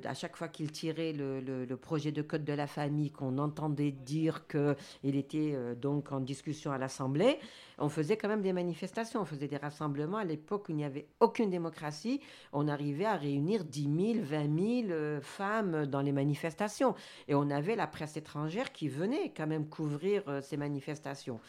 à 0.03 0.13
chaque 0.13 0.35
fois 0.35 0.49
qu'il 0.49 0.69
tirait 0.71 1.13
le 1.13 1.75
projet 1.75 2.11
de 2.11 2.21
code 2.21 2.43
de 2.43 2.53
la 2.53 2.67
famille, 2.67 3.11
qu'on 3.11 3.37
entendait 3.37 3.91
dire 3.91 4.47
qu'il 4.47 5.15
était 5.15 5.53
euh, 5.53 5.75
donc 5.75 6.11
en 6.11 6.19
discussion 6.19 6.71
à 6.71 6.77
l'Assemblée, 6.77 7.39
on 7.77 7.89
faisait 7.89 8.17
quand 8.17 8.27
même 8.27 8.41
des 8.41 8.53
manifestations, 8.53 9.21
on 9.21 9.25
faisait 9.25 9.47
des 9.47 9.57
rassemblements. 9.57 10.17
À 10.17 10.23
l'époque 10.23 10.65
il 10.69 10.75
n'y 10.75 10.85
avait 10.85 11.07
aucune 11.19 11.49
démocratie, 11.49 12.21
on 12.51 12.67
arrivait 12.67 13.05
à 13.05 13.15
réunir 13.15 13.63
10 13.63 14.13
000, 14.15 14.25
20 14.25 14.85
000 14.87 14.91
euh, 14.91 15.21
femmes 15.21 15.85
dans 15.85 16.01
les 16.01 16.11
manifestations. 16.11 16.95
Et 17.27 17.35
on 17.35 17.49
avait 17.49 17.75
la 17.75 17.87
presse 17.87 18.17
étrangère 18.17 18.71
qui 18.71 18.87
venait 18.87 19.33
quand 19.35 19.47
même 19.47 19.67
couvrir 19.67 20.23
euh, 20.27 20.41
ces 20.41 20.57
manifestations. 20.57 21.39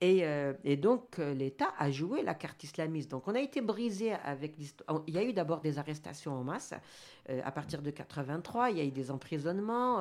Et, 0.00 0.24
euh, 0.26 0.52
et 0.64 0.76
donc, 0.76 1.18
euh, 1.18 1.32
l'État 1.34 1.68
a 1.78 1.90
joué 1.90 2.22
la 2.22 2.34
carte 2.34 2.62
islamiste. 2.64 3.10
Donc, 3.10 3.26
on 3.28 3.34
a 3.34 3.40
été 3.40 3.60
brisé 3.62 4.12
avec 4.12 4.58
l'histoire. 4.58 5.02
Il 5.06 5.14
y 5.14 5.18
a 5.18 5.22
eu 5.22 5.32
d'abord 5.32 5.60
des 5.60 5.78
arrestations 5.78 6.34
en 6.34 6.42
masse 6.44 6.74
euh, 7.30 7.40
à 7.44 7.50
partir 7.52 7.80
de 7.80 7.90
83. 7.90 8.70
Il 8.70 8.78
y 8.78 8.80
a 8.80 8.84
eu 8.84 8.90
des 8.90 9.10
emprisonnements. 9.10 10.00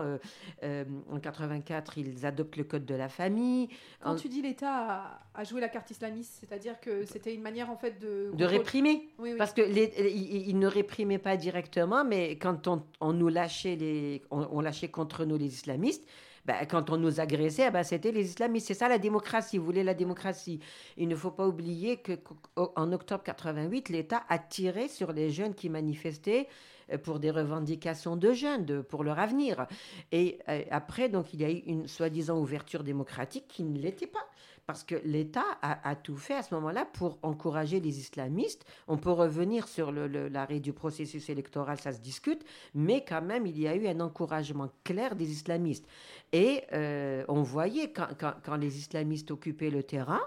euh, 0.64 0.84
en 1.10 1.20
84, 1.20 1.98
ils 2.00 2.26
adoptent 2.26 2.58
le 2.58 2.64
code 2.66 2.86
de 2.86 2.96
la 2.96 3.08
famille. 3.08 3.70
Quand 4.02 4.14
En- 4.14 4.16
tu 4.16 4.28
dis 4.30 4.42
l'État 4.42 4.72
a, 4.74 5.22
a 5.36 5.44
joué 5.44 5.62
la 5.62 5.70
carte 5.70 5.90
islamiste, 5.92 6.38
c'est-à-dire 6.40 6.80
que 6.82 7.06
c'était 7.06 7.34
une 7.34 7.42
manière 7.44 7.70
en 7.70 7.78
fait 7.78 8.00
de. 8.00 8.32
de 8.34 8.46
réprimer. 8.46 9.10
Oui, 9.20 9.32
oui. 9.32 9.38
Parce 9.38 9.54
que 9.54 9.62
les, 9.62 9.94
ils, 10.12 10.50
ils 10.50 10.60
ne 10.60 10.68
réprimaient 10.68 11.18
pas 11.20 11.38
directement, 11.38 12.04
mais 12.04 12.38
quand 12.38 12.68
on, 12.68 12.84
on 13.00 13.14
nous 13.14 13.30
lâchait 13.30 13.76
les, 13.76 14.22
on, 14.32 14.46
on 14.52 14.60
lâchait 14.60 14.90
contre 14.90 15.24
nous 15.24 15.38
les 15.38 15.48
islamistes, 15.54 16.06
ben, 16.46 16.66
quand 16.70 16.90
on 16.90 16.98
nous 16.98 17.20
agressait, 17.20 17.72
ben, 17.72 17.84
c'était 17.84 18.12
les 18.12 18.26
islamistes. 18.30 18.68
C'est 18.68 18.74
ça 18.74 18.90
la 18.90 18.98
démocratie. 18.98 19.58
Vous 19.58 19.66
voulez 19.66 19.84
la 19.84 19.94
démocratie. 19.94 20.60
Il 20.98 21.08
ne 21.08 21.16
faut 21.16 21.32
pas 21.32 21.48
oublier 21.48 21.98
que 21.98 22.14
qu'au- 22.14 22.74
en 22.76 22.92
octobre 22.92 23.24
88, 23.24 23.90
l'État 23.90 24.24
a 24.30 24.38
tiré 24.40 24.88
sur 24.88 25.14
les 25.14 25.30
jeunes 25.30 25.54
qui 25.54 25.70
manifestaient 25.70 26.48
euh, 26.92 26.98
pour 26.98 27.20
des 27.20 27.32
revendications 27.32 28.18
de 28.18 28.34
jeunes, 28.34 28.84
pour 28.84 29.04
leur 29.06 29.20
avenir. 29.20 29.68
Et 30.12 30.40
euh, 30.50 30.64
après, 30.70 31.08
donc, 31.08 31.34
il 31.34 31.42
y 31.42 31.46
a 31.46 31.50
eu 31.52 31.60
une 31.66 31.88
soi-disant 31.88 32.38
ouverture 32.40 32.84
démocratique 32.84 33.46
qui 33.48 33.64
ne 33.64 33.80
l'était 33.80 34.08
pas. 34.08 34.28
Parce 34.66 34.86
que 34.86 34.96
l'État 35.04 35.44
a, 35.62 35.96
tout 35.96 36.16
fait 36.16 36.36
à 36.36 36.42
ce 36.44 36.54
moment-là 36.56 36.86
pour 36.86 37.20
encourager 37.22 37.82
les 37.82 38.00
islamistes. 38.00 38.66
On 38.88 38.98
peut 38.98 39.12
revenir 39.12 39.68
sur 39.68 39.92
l'arrêt 39.92 40.62
du 40.62 40.72
processus 40.72 41.30
électoral, 41.30 41.78
ça 41.80 41.92
se 41.92 42.00
discute, 42.00 42.46
mais 42.74 43.04
quand 43.04 43.22
même, 43.22 43.46
il 43.46 43.60
y 43.60 43.68
a 43.68 43.76
eu 43.76 43.88
un 43.88 44.00
encouragement 44.00 44.70
clair 44.86 45.18
des 45.18 45.30
islamistes. 45.32 45.86
Et 46.32 46.64
euh, 46.72 47.26
on 47.28 47.42
voyait 47.42 47.92
quand 47.92 48.56
les 48.56 48.78
islamistes 48.78 49.32
occupaient 49.32 49.70
le 49.70 49.84
terrain, 49.84 50.22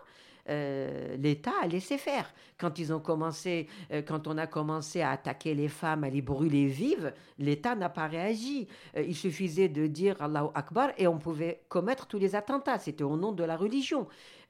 euh, 0.48 1.16
l'État 1.16 1.52
a 1.62 1.66
laissé 1.66 1.98
faire. 1.98 2.32
Quand 2.58 2.78
ils 2.78 2.92
ont 2.92 3.00
commencé, 3.00 3.68
euh, 3.92 4.02
quand 4.02 4.26
on 4.26 4.38
a 4.38 4.46
commencé 4.46 5.02
à 5.02 5.10
attaquer 5.10 5.54
les 5.54 5.68
femmes, 5.68 6.04
à 6.04 6.10
les 6.10 6.22
brûler 6.22 6.66
vives, 6.66 7.12
l'État 7.38 7.74
n'a 7.74 7.88
pas 7.88 8.06
réagi. 8.06 8.68
Euh, 8.96 9.02
il 9.02 9.14
suffisait 9.14 9.68
de 9.68 9.86
dire 9.86 10.16
Allahu 10.20 10.48
Akbar 10.54 10.90
et 10.98 11.06
on 11.06 11.18
pouvait 11.18 11.60
commettre 11.68 12.06
tous 12.06 12.18
les 12.18 12.34
attentats. 12.34 12.78
C'était 12.78 13.04
au 13.04 13.16
nom 13.16 13.32
de 13.32 13.44
la 13.44 13.56
religion. 13.56 14.06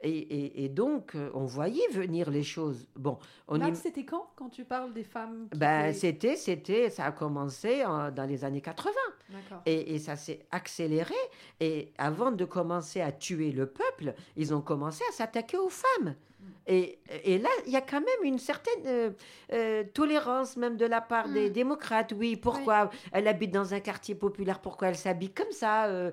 Et, 0.06 0.18
et- 0.18 0.64
et 0.64 0.68
donc, 0.68 1.14
euh, 1.16 1.30
on 1.34 1.44
voyait 1.44 1.88
venir 1.90 2.30
les 2.30 2.44
choses. 2.44 2.86
Bon, 2.94 3.18
on 3.48 3.60
y- 3.60 3.74
c'était 3.74 4.04
quand 4.04 4.28
quand 4.36 4.48
tu 4.48 4.64
parles 4.64 4.92
des 4.92 5.02
femmes 5.02 5.48
ben, 5.56 5.92
c'était, 5.92 6.36
c'était, 6.36 6.90
ça 6.90 7.06
a 7.06 7.12
commencé 7.12 7.84
en- 7.84 8.12
dans 8.12 8.24
les 8.28 8.44
années 8.44 8.60
80. 8.60 8.92
D'accord. 9.30 9.62
Et, 9.66 9.94
et 9.94 9.98
ça 9.98 10.14
s'est 10.14 10.46
accéléré. 10.52 11.14
Et 11.58 11.92
avant 11.98 12.30
de 12.30 12.44
commencer 12.44 13.00
à 13.00 13.10
tuer 13.10 13.50
le 13.50 13.66
peuple, 13.66 14.14
ils 14.36 14.54
ont 14.54 14.60
commencé 14.60 15.02
à 15.08 15.12
s'attaquer 15.12 15.56
aux 15.56 15.68
femmes. 15.70 16.14
Et, 16.66 16.98
et 17.24 17.38
là, 17.38 17.48
il 17.66 17.72
y 17.72 17.76
a 17.76 17.80
quand 17.80 18.00
même 18.00 18.24
une 18.24 18.38
certaine 18.38 18.82
euh, 18.86 19.10
euh, 19.52 19.84
tolérance, 19.94 20.56
même 20.56 20.76
de 20.76 20.86
la 20.86 21.00
part 21.00 21.28
des 21.28 21.48
Mm. 21.48 21.52
démocrates. 21.52 22.12
Oui, 22.16 22.36
pourquoi 22.36 22.90
elle 23.12 23.28
habite 23.28 23.52
dans 23.52 23.72
un 23.72 23.80
quartier 23.80 24.14
populaire 24.14 24.60
Pourquoi 24.60 24.88
elle 24.88 24.96
s'habille 24.96 25.30
comme 25.32 25.52
ça 25.52 25.86
Euh, 25.86 26.10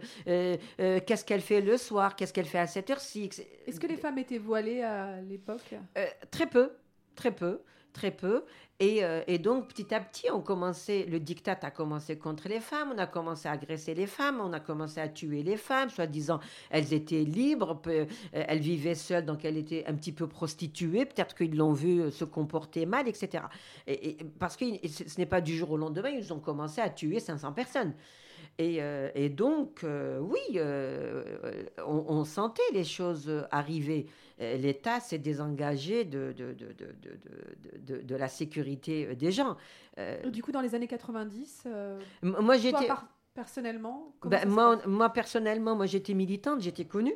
Qu'est-ce 0.77 1.25
qu'elle 1.25 1.41
fait 1.41 1.61
le 1.61 1.77
soir 1.77 2.15
Qu'est-ce 2.15 2.33
qu'elle 2.33 2.45
fait 2.45 2.59
à 2.59 2.67
cette 2.67 2.89
heure-ci 2.89 3.29
Est-ce 3.67 3.79
que 3.79 3.87
les 3.87 3.97
femmes 3.97 4.17
étaient 4.19 4.37
voilées 4.37 4.81
à 4.83 5.21
l'époque? 5.21 5.73
Très 6.31 6.45
peu, 6.47 6.71
très 7.15 7.31
peu, 7.31 7.61
très 7.93 8.11
peu. 8.11 8.43
Et, 8.79 9.03
euh, 9.03 9.21
et 9.27 9.37
donc, 9.37 9.69
petit 9.69 9.93
à 9.93 10.01
petit, 10.01 10.29
on 10.31 10.41
commençait, 10.41 11.05
le 11.05 11.19
diktat 11.19 11.59
a 11.61 11.71
commencé 11.71 12.17
contre 12.17 12.49
les 12.49 12.59
femmes, 12.59 12.91
on 12.93 12.97
a 12.97 13.05
commencé 13.05 13.47
à 13.47 13.51
agresser 13.51 13.93
les 13.93 14.07
femmes, 14.07 14.41
on 14.41 14.51
a 14.51 14.59
commencé 14.59 14.99
à 14.99 15.07
tuer 15.07 15.43
les 15.43 15.57
femmes, 15.57 15.89
soi-disant, 15.89 16.39
elles 16.69 16.91
étaient 16.93 17.23
libres, 17.23 17.79
euh, 17.87 18.05
elles 18.33 18.59
vivaient 18.59 18.95
seules, 18.95 19.25
donc 19.25 19.45
elles 19.45 19.57
étaient 19.57 19.85
un 19.87 19.93
petit 19.93 20.11
peu 20.11 20.27
prostituées, 20.27 21.05
peut-être 21.05 21.35
qu'ils 21.35 21.55
l'ont 21.55 21.71
vu 21.71 22.01
euh, 22.01 22.11
se 22.11 22.25
comporter 22.25 22.85
mal, 22.85 23.07
etc. 23.07 23.45
Et, 23.87 24.17
parce 24.39 24.57
que 24.57 24.65
ce 24.87 25.17
n'est 25.19 25.27
pas 25.27 25.39
du 25.39 25.55
jour 25.55 25.71
au 25.71 25.77
lendemain, 25.77 26.09
ils 26.09 26.33
ont 26.33 26.39
commencé 26.39 26.81
à 26.81 26.89
tuer 26.89 27.19
500 27.19 27.53
personnes. 27.53 27.93
Et, 28.57 28.81
euh, 28.81 29.09
et 29.15 29.29
donc, 29.29 29.83
euh, 29.83 30.19
oui, 30.19 30.39
euh, 30.55 31.23
on, 31.85 32.05
on 32.07 32.23
sentait 32.23 32.61
les 32.73 32.83
choses 32.83 33.31
arriver. 33.51 34.07
L'État 34.39 34.99
s'est 34.99 35.19
désengagé 35.19 36.03
de, 36.05 36.33
de, 36.35 36.53
de, 36.53 38.01
de, 38.01 38.15
la 38.15 38.27
sécurité 38.27 39.15
des 39.15 39.31
gens. 39.31 39.55
Du 40.31 40.41
coup, 40.41 40.51
dans 40.51 40.61
les 40.61 40.75
années 40.75 40.87
90, 40.87 41.63
euh, 41.67 41.99
m- 42.23 42.35
moi, 42.41 42.57
j'étais. 42.57 42.87
personnellement, 43.33 44.13
Ben, 44.25 44.47
moi, 44.47 44.79
moi, 44.87 45.09
personnellement, 45.11 45.75
moi, 45.75 45.85
j'étais 45.85 46.13
militante, 46.13 46.61
j'étais 46.61 46.85
connue. 46.85 47.15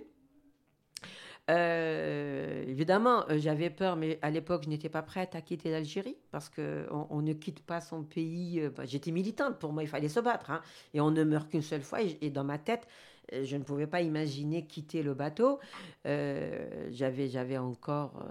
Euh, 1.49 2.63
évidemment, 2.67 3.23
euh, 3.29 3.37
j'avais 3.39 3.69
peur, 3.69 3.95
mais 3.95 4.19
à 4.21 4.29
l'époque, 4.31 4.63
je 4.65 4.69
n'étais 4.69 4.89
pas 4.89 5.01
prête 5.01 5.33
à 5.33 5.41
quitter 5.41 5.71
l'Algérie 5.71 6.17
parce 6.31 6.49
qu'on 6.49 7.07
on 7.09 7.21
ne 7.21 7.33
quitte 7.33 7.61
pas 7.65 7.79
son 7.79 8.03
pays. 8.03 8.59
euh, 8.59 8.69
ben, 8.69 8.85
j'étais 8.85 9.11
militante, 9.11 9.57
pour 9.57 9.71
moi, 9.71 9.83
il 9.83 9.87
fallait 9.89 10.09
se 10.09 10.19
battre. 10.19 10.51
hein, 10.51 10.61
et 10.93 10.99
on 10.99 11.09
ne 11.11 11.23
meurt 11.23 11.49
qu'une 11.49 11.61
seule 11.61 11.83
fois. 11.83 11.99
Et, 12.01 12.29
dans 12.29 12.43
ma 12.43 12.57
tête, 12.57 12.87
je 13.31 13.55
ne 13.55 13.63
pouvais 13.63 13.87
pas 13.87 14.01
imaginer 14.01 14.65
quitter 14.67 15.03
le 15.03 15.13
bateau. 15.13 15.59
Euh, 16.05 16.87
j'avais, 16.91 17.29
j'avais 17.29 17.57
encore. 17.57 18.25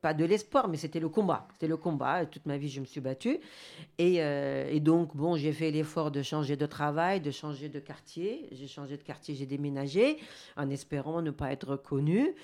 Pas 0.00 0.14
de 0.14 0.24
l'espoir, 0.24 0.68
mais 0.68 0.76
c'était 0.76 1.00
le 1.00 1.08
combat. 1.08 1.48
C'était 1.52 1.66
le 1.66 1.76
combat. 1.76 2.24
Toute 2.26 2.46
ma 2.46 2.56
vie, 2.56 2.68
je 2.68 2.80
me 2.80 2.84
suis 2.86 3.00
battue. 3.00 3.38
Et, 3.98 4.22
euh, 4.22 4.68
et 4.70 4.80
donc, 4.80 5.16
bon, 5.16 5.36
j'ai 5.36 5.52
fait 5.52 5.70
l'effort 5.70 6.10
de 6.10 6.22
changer 6.22 6.56
de 6.56 6.66
travail, 6.66 7.20
de 7.20 7.30
changer 7.30 7.68
de 7.68 7.80
quartier. 7.80 8.48
J'ai 8.52 8.68
changé 8.68 8.96
de 8.96 9.02
quartier, 9.02 9.34
j'ai 9.34 9.46
déménagé, 9.46 10.18
en 10.56 10.70
espérant 10.70 11.20
ne 11.22 11.30
pas 11.32 11.50
être 11.52 11.68
reconnue. 11.68 12.34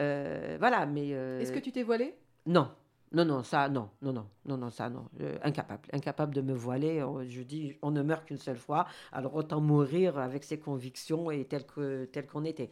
Euh, 0.00 0.56
voilà, 0.58 0.86
mais... 0.86 1.08
euh, 1.12 1.40
Est-ce 1.40 1.52
que 1.52 1.58
tu 1.58 1.72
t'es 1.72 1.82
voilée? 1.82 2.14
Non, 2.46 2.70
non, 3.12 3.24
non, 3.24 3.42
ça, 3.42 3.68
non, 3.68 3.90
non, 4.02 4.12
non, 4.44 4.56
non, 4.56 4.70
ça, 4.70 4.88
non. 4.88 5.04
Euh, 5.20 5.36
incapable, 5.42 5.82
incapable 5.92 6.32
de 6.34 6.42
me 6.42 6.52
voiler. 6.54 7.02
On- 7.02 7.24
je 7.24 7.42
dis, 7.42 7.76
on 7.82 7.90
ne 7.90 8.02
meurt 8.02 8.24
qu'une 8.24 8.38
seule 8.38 8.56
fois, 8.56 8.86
alors 9.12 9.34
autant 9.34 9.60
mourir 9.60 10.16
avec 10.18 10.44
ses 10.44 10.60
convictions 10.60 11.28
et 11.30 11.44
tel 11.44 11.66
que 11.66 12.04
tel 12.06 12.26
qu'on 12.26 12.44
était. 12.44 12.70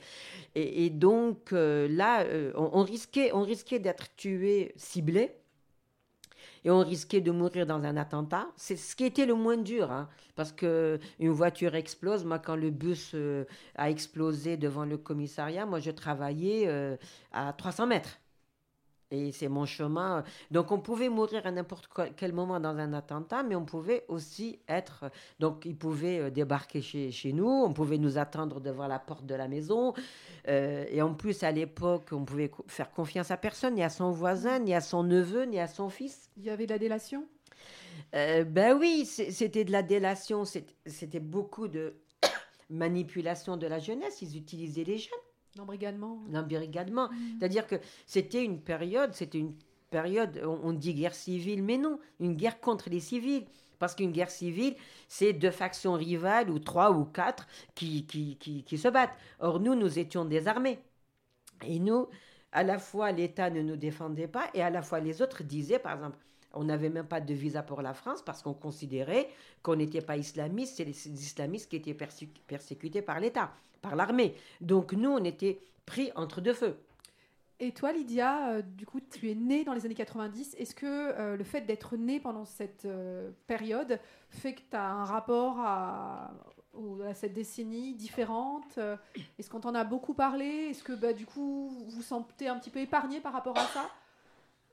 Et, 0.55 0.91
donc 0.91 1.53
euh, 1.53 1.89
là, 1.89 2.23
euh, 2.25 2.53
on, 2.57 2.83
risquait, 2.85 3.33
on 3.35 3.43
risquait 3.43 3.81
d'être 3.81 4.15
tué, 4.17 4.73
ciblé. 4.77 5.33
Et 6.65 6.71
on 6.71 6.81
risquait 6.81 7.21
de 7.21 7.31
mourir 7.31 7.67
dans 7.67 7.83
un 7.85 7.97
attentat. 7.97 8.47
C'est 8.57 8.77
ce 8.77 8.97
qui 8.97 9.05
était 9.05 9.27
le 9.27 9.35
moins 9.35 9.57
dur, 9.57 9.91
hein, 9.91 10.09
parce 10.37 10.53
que 10.53 10.99
une 11.19 11.31
voiture 11.31 11.75
explose. 11.75 12.25
Moi, 12.25 12.39
quand 12.39 12.57
le 12.57 12.71
bus 12.71 13.13
euh, 13.15 13.45
a 13.77 13.91
explosé 13.91 14.57
devant 14.57 14.85
le 14.85 14.99
commissariat, 14.99 15.67
moi, 15.67 15.81
je 15.81 15.91
travaillais 15.91 16.65
euh, 16.69 16.97
à 17.33 17.53
300 17.53 17.87
mètres. 17.87 18.19
Et 19.11 19.33
c'est 19.33 19.49
mon 19.49 19.65
chemin. 19.65 20.23
Donc, 20.51 20.71
on 20.71 20.81
pouvait 20.81 21.09
mourir 21.09 21.47
à 21.47 21.51
n'importe 21.51 21.89
quel 22.17 22.35
moment 22.35 22.61
dans 22.61 22.77
un 22.77 22.93
attentat, 22.93 23.43
mais 23.43 23.55
on 23.55 23.65
pouvait 23.65 24.05
aussi 24.09 24.59
être. 24.69 25.11
Donc, 25.39 25.65
ils 25.65 25.77
pouvaient 25.77 26.19
euh, 26.19 26.31
débarquer 26.31 26.83
chez, 26.83 27.11
chez 27.11 27.33
nous, 27.33 27.49
on 27.49 27.73
pouvait 27.73 27.97
nous 27.97 28.19
attendre 28.19 28.61
devant 28.61 28.87
la 28.87 28.99
porte 28.99 29.25
de 29.25 29.35
la 29.35 29.49
maison. 29.49 29.95
Euh, 30.49 30.85
et 30.91 31.01
en 31.01 31.15
plus, 31.15 31.43
à 31.43 31.51
l'époque, 31.51 32.11
on 32.13 32.27
pouvait 32.27 32.51
faire 32.67 32.91
confiance 32.91 33.31
à 33.31 33.39
personne, 33.39 33.77
ni 33.77 33.83
à 33.83 33.89
son 33.89 34.11
voisin, 34.11 34.59
ni 34.59 34.75
à 34.75 34.83
son 34.83 35.03
neveu, 35.05 35.45
ni 35.45 35.59
à 35.59 35.69
son 35.69 35.89
fils. 35.89 36.29
Il 36.37 36.45
y 36.45 36.51
avait 36.51 36.67
de 36.67 36.73
la 36.73 36.79
délation? 36.79 37.27
Euh, 38.15 38.45
ben 38.45 38.77
oui, 38.79 39.07
c'était 39.07 39.65
de 39.65 39.73
la 39.73 39.83
délation, 39.83 40.45
c'était 40.45 41.21
beaucoup 41.21 41.67
de 41.67 41.95
manipulation 42.71 43.57
de 43.57 43.67
la 43.67 43.79
jeunesse. 43.79 44.21
Ils 44.21 44.37
utilisaient 44.37 44.85
les 44.85 44.99
jeunes 44.99 45.19
L'embrigadement 45.59 46.23
l'embrigadement. 46.31 47.11
C'est-à-dire 47.39 47.67
que 47.67 47.75
c'était 48.07 48.45
une 48.45 48.61
période, 48.61 49.13
c'était 49.13 49.39
une 49.39 49.55
période, 49.91 50.41
on, 50.45 50.73
dit 50.73 50.95
guerre 50.95 51.15
civile, 51.15 51.65
mais 51.65 51.79
non, 51.79 51.99
une 52.21 52.37
guerre 52.37 52.61
contre 52.61 52.89
les 52.91 53.01
civils. 53.01 53.45
Parce 53.81 53.97
qu'une 53.97 54.13
guerre 54.13 54.31
civile, 54.31 54.77
c'est 55.09 55.33
deux 55.33 55.51
factions 55.51 55.95
rivales, 55.95 56.49
ou 56.49 56.61
trois 56.61 56.93
ou 56.93 57.05
quatre, 57.05 57.49
qui, 57.75 58.07
qui, 58.07 58.37
qui, 58.37 58.63
qui 58.63 58.79
se 58.79 58.89
battent. 58.89 59.17
Or, 59.41 59.59
nous, 59.59 59.75
nous 59.75 59.99
étions 59.99 60.25
désarmés. 60.25 60.79
Et 61.67 61.81
nous, 61.81 62.07
à 62.53 62.63
la 62.63 62.79
fois, 62.79 63.11
l'État 63.11 63.51
ne 63.51 63.63
nous 63.63 63.77
défendait 63.77 64.29
pas, 64.29 64.51
et 64.55 64.63
à 64.63 64.71
la 64.71 64.83
fois, 64.83 65.01
les 65.01 65.23
autres 65.23 65.43
disaient, 65.43 65.81
par 65.81 65.95
exemple, 65.95 66.19
on 66.55 66.65
n'avait 66.65 66.89
même 66.89 67.07
pas 67.07 67.21
de 67.21 67.35
visa 67.35 67.63
pour 67.63 67.83
la 67.83 67.95
France 67.95 68.23
parce 68.23 68.43
qu'on 68.43 68.55
considérait 68.55 69.29
qu'on 69.63 69.77
n'était 69.77 70.01
pas 70.01 70.17
islamiste, 70.17 70.77
c'est 70.77 70.85
les, 70.85 71.09
islamistes 71.09 71.71
qui 71.71 71.77
étaient 71.77 71.95
persécutés 72.47 73.03
par 73.03 73.21
l'État, 73.21 73.53
par 73.83 73.97
l'armée. 73.97 74.35
Donc 74.61 74.93
nous, 74.93 75.11
on 75.11 75.25
était 75.25 75.61
pris 75.87 76.11
entre 76.15 76.41
deux 76.41 76.55
feux. 76.55 76.77
Et 77.61 77.73
toi, 77.73 77.93
Lydia, 77.93 78.51
euh, 78.51 78.63
du 78.63 78.87
coup, 78.87 79.01
tu 79.01 79.31
es 79.31 79.35
née 79.35 79.65
dans 79.65 79.75
les 79.75 79.85
années 79.85 79.95
90. 79.95 80.55
Est-ce 80.59 80.75
que 80.77 80.87
euh, 80.87 81.37
le 81.37 81.43
fait 81.43 81.63
d'être 81.63 81.97
née 81.97 82.21
pendant 82.21 82.45
cette 82.45 82.85
euh, 82.85 83.31
période 83.49 83.99
fait 84.31 84.55
que 84.55 84.61
tu 84.71 84.77
as 84.77 84.89
un 84.89 85.05
rapport 85.05 85.59
à, 85.59 86.31
cette 87.15 87.33
décennie 87.33 87.95
différente? 87.95 88.79
Est-ce 89.39 89.51
qu'on 89.51 89.59
t'en 89.59 89.75
a 89.75 89.83
beaucoup 89.83 90.15
parlé? 90.15 90.69
Est-ce 90.71 90.85
que 90.85 90.93
bah, 90.93 91.13
du 91.13 91.27
coup, 91.27 91.69
vous 91.69 91.91
vous 91.91 92.03
sentez 92.03 92.47
un 92.47 92.57
petit 92.57 92.71
peu 92.71 92.79
épargné 92.79 93.19
par 93.21 93.33
rapport 93.33 93.59
à 93.59 93.65
ça? 93.65 93.91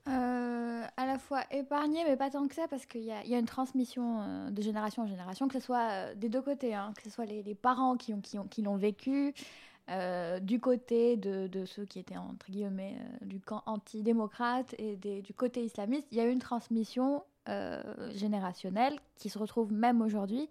Euh, 0.08 0.84
à 0.96 1.04
la 1.04 1.18
fois 1.18 1.42
épargné, 1.50 2.04
mais 2.04 2.16
pas 2.16 2.30
tant 2.30 2.46
que 2.46 2.54
ça, 2.54 2.68
parce 2.68 2.86
qu'il 2.86 3.02
y 3.02 3.10
a, 3.12 3.38
une 3.38 3.46
transmission 3.46 4.20
euh, 4.20 4.50
de 4.50 4.62
génération 4.62 5.02
en 5.02 5.06
génération, 5.06 5.48
que 5.48 5.54
ce 5.54 5.60
soit 5.60 5.90
euh, 5.90 6.14
des 6.14 6.28
deux 6.28 6.42
côtés, 6.42 6.74
hein, 6.74 6.92
que 6.96 7.02
ce 7.02 7.10
soit 7.10 7.24
les, 7.24 7.54
parents 7.56 7.96
qui, 7.96 8.14
ont, 8.14 8.20
qui, 8.20 8.38
ont, 8.38 8.46
qui 8.46 8.62
l'ont 8.62 8.76
vécu, 8.76 9.34
du 10.42 10.58
côté 10.58 11.16
de, 11.16 11.64
ceux 11.64 11.84
qui 11.84 12.00
étaient, 12.00 12.16
entre 12.16 12.50
guillemets, 12.50 12.96
du 13.20 13.40
camp 13.40 13.62
antidémocrate 13.66 14.74
et 14.78 14.96
du 14.96 15.32
côté 15.32 15.64
islamiste, 15.64 16.08
il 16.10 16.18
y 16.18 16.20
a 16.20 16.24
une 16.24 16.40
transmission 16.40 17.22
générationnelle 18.10 18.98
qui 19.14 19.28
se 19.28 19.38
retrouve 19.38 19.72
même 19.72 20.02
aujourd'hui. 20.02 20.48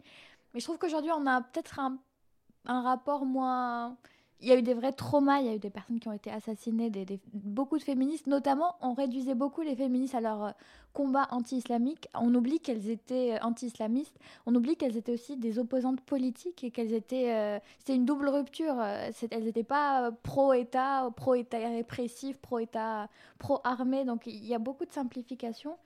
Mais 0.53 0.61
je 0.61 0.65
trouve 0.65 0.77
qu'aujourd'hui, 0.77 1.11
on 1.11 1.27
a 1.27 1.41
peut-être 1.41 1.79
un 1.79 2.81
rapport 2.81 3.25
moins 3.25 3.97
il 4.41 4.47
y 4.47 4.51
a 4.51 4.57
eu 4.57 4.61
des 4.61 4.73
vrais 4.73 4.91
traumas, 4.91 5.39
il 5.39 5.45
y 5.47 5.49
a 5.49 5.55
eu 5.55 5.59
des 5.59 5.69
personnes 5.69 5.99
qui 5.99 6.07
ont 6.07 6.13
été 6.13 6.29
assassinées, 6.29 6.91
beaucoup 7.33 7.77
de 7.77 7.83
féministes, 7.83 8.27
notamment, 8.27 8.75
on 8.81 8.93
réduisait 8.93 9.33
beaucoup 9.35 9.61
les 9.61 9.75
féministes 9.75 10.15
à 10.15 10.21
leur 10.21 10.43
euh, 10.43 10.51
combat 10.93 11.27
anti-islamique. 11.31 12.07
On 12.13 12.33
oublie 12.35 12.59
qu'elles 12.59 12.89
étaient 12.89 13.33
euh, 13.35 13.45
anti-islamistes, 13.45 14.17
on 14.45 14.53
oublie 14.53 14.75
qu'elles 14.75 14.97
étaient 14.97 15.13
aussi 15.13 15.37
des 15.37 15.57
opposantes 15.57 16.01
politiques 16.01 16.63
et 16.63 16.71
qu'elles 16.71 16.93
étaient. 16.93 17.33
euh, 17.33 17.59
C'était 17.79 17.95
une 17.95 18.05
double 18.05 18.27
rupture. 18.29 18.75
euh, 18.79 19.09
Elles 19.31 19.43
n'étaient 19.45 19.63
pas 19.63 20.11
pro-État, 20.23 21.09
pro-État 21.15 21.57
répressif, 21.57 22.37
pro-État, 22.37 23.09
pro-armée. 23.39 24.03
Donc 24.05 24.27
il 24.27 24.45
y 24.45 24.53
a 24.53 24.59
beaucoup 24.59 24.85
de 24.85 24.91
simplification. 24.91 25.77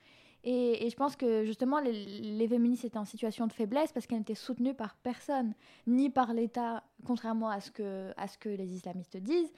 Et, 0.44 0.88
je 0.88 0.96
pense 0.96 1.16
que 1.16 1.44
justement, 1.44 1.80
les, 1.80 1.92
les 1.92 2.48
féministes 2.48 2.84
étaient 2.84 2.98
en 2.98 3.04
situation 3.04 3.46
de 3.46 3.52
faiblesse 3.52 3.92
parce 3.92 4.06
qu'elles 4.06 4.18
n'étaient 4.18 4.34
soutenues 4.34 4.74
par 4.74 4.96
personne, 4.96 5.52
ni 5.86 6.08
par 6.08 6.32
l'État, 6.32 6.82
contrairement 7.04 7.50
à 7.50 7.60
ce, 7.60 7.70
que, 7.70 8.48
les 8.48 8.74
islamistes 8.74 9.18
disent, 9.18 9.52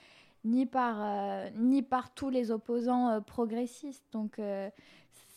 ni 0.45 0.66
par, 0.66 0.97
euh, 1.01 1.49
ni 1.57 1.83
par 1.83 2.12
tous 2.12 2.30
les 2.30 2.51
opposants 2.51 3.11
euh, 3.11 3.20
progressistes. 3.20 4.05
Donc 4.11 4.41
euh, 4.41 4.70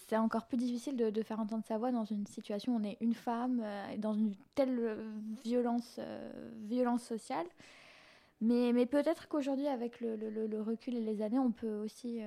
c'est 0.07 0.17
encore 0.17 0.47
plus 0.47 0.57
difficile 0.57 0.95
de, 0.95 1.21
faire 1.21 1.39
entendre 1.39 1.63
sa 1.63 1.77
voix 1.77 1.91
dans 1.91 2.05
une 2.05 2.25
situation 2.25 2.73
où 2.73 2.79
on 2.79 2.83
est 2.83 2.97
une 3.01 3.13
femme, 3.13 3.63
dans 3.97 4.13
une 4.13 4.35
telle 4.53 4.97
violence, 5.43 5.99
violence 6.63 7.01
sociale. 7.01 7.47
Mais, 8.39 8.85
peut-être 8.85 9.27
qu'aujourd'hui, 9.27 9.67
avec 9.67 10.01
le, 10.01 10.61
recul 10.61 10.95
et 10.95 11.01
les 11.01 11.23
années, 11.23 11.39
on 11.39 11.51
peut 11.51 11.73
aussi 11.77 12.19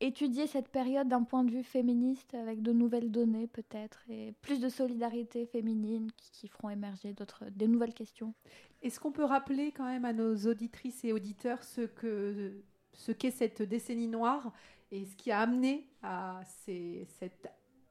étudier 0.00 0.46
cette 0.46 0.68
période 0.68 1.08
d'un 1.08 1.22
point 1.22 1.44
de 1.44 1.50
vue 1.50 1.64
féministe, 1.64 2.34
avec 2.34 2.62
de 2.62 2.72
nouvelles 2.72 3.10
données 3.10 3.46
peut-être, 3.46 4.00
et 4.08 4.32
plus 4.40 4.60
de 4.60 4.68
solidarité 4.68 5.46
féminine 5.46 6.10
qui, 6.16 6.30
qui 6.30 6.48
feront 6.48 6.70
émerger 6.70 7.12
d'autres, 7.12 7.44
des 7.50 7.68
nouvelles 7.68 7.94
questions. 7.94 8.34
Est-ce 8.82 9.00
qu'on 9.00 9.12
peut 9.12 9.24
rappeler 9.24 9.72
quand 9.72 9.84
même 9.84 10.04
à 10.04 10.12
nos 10.12 10.36
auditrices 10.46 11.04
et 11.04 11.12
auditeurs 11.12 11.62
ce 11.64 11.82
que 11.82 12.62
ce 12.92 13.12
qu'est 13.12 13.30
cette 13.30 13.62
décennie 13.62 14.08
noire 14.08 14.52
et 14.90 15.04
ce 15.04 15.16
qui 15.16 15.30
a 15.30 15.40
amené 15.40 15.88
à 16.02 16.40
ces, 16.44 17.06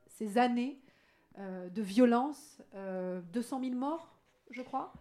ces 0.08 0.38
années 0.38 0.80
euh, 1.38 1.70
de 1.70 1.82
violence, 1.82 2.62
euh, 2.76 3.22
200 3.34 3.62
000 3.62 3.76
morts, 3.76 4.19
je 4.52 4.62
crois 4.62 4.92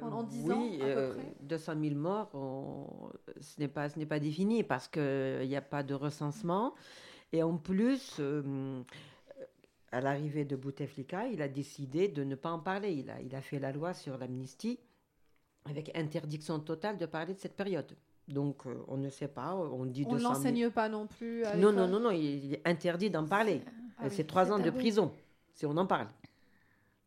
Pendant 0.00 0.22
10 0.22 0.50
ans, 0.52 0.60
oui, 0.62 0.76
à 0.82 0.84
peu 0.84 0.90
euh, 0.90 1.14
près 1.14 1.34
200 1.42 1.72
000 1.80 1.94
morts, 1.96 2.30
on- 2.34 3.10
ce 3.40 3.58
n'est 3.60 3.68
pas, 3.68 3.88
ce 3.88 3.98
pas 4.04 4.20
défini 4.20 4.62
parce 4.62 4.88
qu'il 4.88 5.46
n'y 5.48 5.56
a 5.56 5.62
pas 5.62 5.82
de 5.82 5.94
recensement. 5.94 6.74
Et 7.32 7.42
en 7.42 7.56
plus, 7.56 8.16
euh, 8.20 8.82
à 9.90 10.00
l'arrivée 10.00 10.44
de 10.44 10.56
Bouteflika, 10.56 11.26
il 11.28 11.42
a 11.42 11.48
décidé 11.48 12.08
de 12.08 12.22
ne 12.24 12.34
pas 12.34 12.50
en 12.50 12.58
parler. 12.58 12.92
Il 12.92 13.10
a, 13.10 13.20
il 13.20 13.34
a 13.34 13.40
fait 13.40 13.58
la 13.58 13.72
loi 13.72 13.94
sur 13.94 14.16
l'amnistie 14.18 14.78
avec 15.64 15.90
interdiction 15.96 16.58
totale 16.60 16.98
de 16.98 17.06
parler 17.06 17.34
de 17.34 17.38
cette 17.38 17.56
période. 17.56 17.96
Donc, 18.28 18.66
euh, 18.66 18.76
on 18.88 18.96
ne 18.96 19.08
sait 19.10 19.28
pas, 19.28 19.54
on 19.54 19.84
dit 19.86 20.04
On 20.06 20.12
ne 20.12 20.18
200 20.18 20.18
000. 20.18 20.32
l'enseigne 20.34 20.70
pas 20.70 20.88
non 20.88 21.06
plus 21.06 21.44
à 21.44 21.56
Non, 21.56 21.72
non, 21.72 21.88
non, 21.88 21.98
non, 22.00 22.10
il 22.10 22.54
est 22.54 22.68
interdit 22.68 23.10
d'en 23.10 23.26
parler. 23.26 23.62
Ah 23.98 24.02
oui, 24.04 24.10
c'est 24.10 24.24
trois 24.26 24.50
ans 24.52 24.58
de 24.58 24.70
prison 24.70 25.12
si 25.54 25.66
on 25.66 25.76
en 25.76 25.86
parle. 25.86 26.08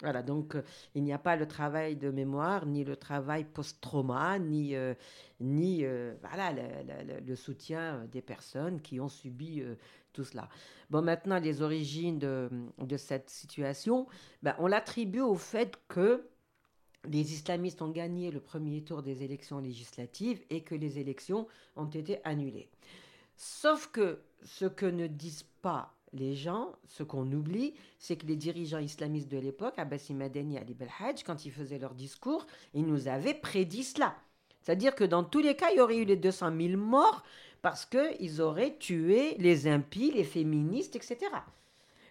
Voilà, 0.01 0.23
donc 0.23 0.55
euh, 0.55 0.63
il 0.93 1.03
n'y 1.03 1.13
a 1.13 1.17
pas 1.17 1.37
le 1.37 1.47
travail 1.47 1.95
de 1.95 2.11
mémoire, 2.11 2.65
ni 2.65 2.83
le 2.83 2.97
travail 2.97 3.45
post-trauma, 3.45 4.39
ni, 4.39 4.75
euh, 4.75 4.93
ni 5.39 5.85
euh, 5.85 6.15
voilà, 6.21 6.53
le, 7.25 7.35
soutien 7.35 8.05
des 8.11 8.21
personnes 8.21 8.81
qui 8.81 8.99
ont 8.99 9.07
subi 9.07 9.63
tout 10.11 10.25
cela. 10.25 10.49
Bon, 10.89 11.01
maintenant, 11.01 11.39
les 11.39 11.61
origines 11.61 12.19
de, 12.19 12.49
de 12.77 12.97
cette 12.97 13.29
situation, 13.29 14.05
ben, 14.43 14.55
on 14.59 14.67
l'attribue 14.67 15.21
au 15.21 15.35
fait 15.35 15.79
que 15.87 16.27
les 17.07 17.33
islamistes 17.33 17.81
ont 17.81 17.91
gagné 17.91 18.31
le 18.31 18.41
premier 18.41 18.83
tour 18.83 19.01
des 19.01 19.23
élections 19.23 19.59
législatives 19.59 20.41
et 20.49 20.61
que 20.61 20.75
les 20.75 20.99
élections 20.99 21.47
ont 21.77 21.89
été 21.89 22.19
annulées. 22.25 22.69
Sauf 23.37 23.87
que 23.91 24.19
ce 24.43 24.65
que 24.65 24.85
ne 24.85 25.07
disent 25.07 25.45
pas 25.61 25.94
les 26.15 26.35
gens, 26.35 26.71
ce 26.87 27.03
qu'on 27.03 27.31
oublie, 27.31 27.73
c'est 27.99 28.15
que 28.15 28.25
les 28.25 28.35
dirigeants 28.35 28.79
islamistes 28.79 29.29
de 29.29 29.37
l'époque, 29.37 29.77
Abbasi 29.77 30.13
Madani 30.13 30.55
et 30.55 30.59
Ali 30.59 30.73
Belhadj, 30.73 31.23
quand 31.23 31.45
ils 31.45 31.51
faisaient 31.51 31.79
leur 31.79 31.93
discours, 31.93 32.45
ils 32.73 32.85
nous 32.85 33.07
avaient 33.07 33.33
prédit 33.33 33.83
cela. 33.83 34.15
C'est-à-dire 34.61 34.95
que 34.95 35.03
dans 35.03 35.23
tous 35.23 35.41
les 35.41 35.55
cas, 35.55 35.67
il 35.71 35.77
y 35.77 35.81
aurait 35.81 35.97
eu 35.97 36.05
les 36.05 36.15
200 36.15 36.51
000 36.57 36.77
morts 36.77 37.23
parce 37.61 37.85
qu'ils 37.85 38.41
auraient 38.41 38.77
tué 38.77 39.35
les 39.37 39.67
impies, 39.67 40.11
les 40.11 40.23
féministes, 40.23 40.95
etc. 40.95 41.17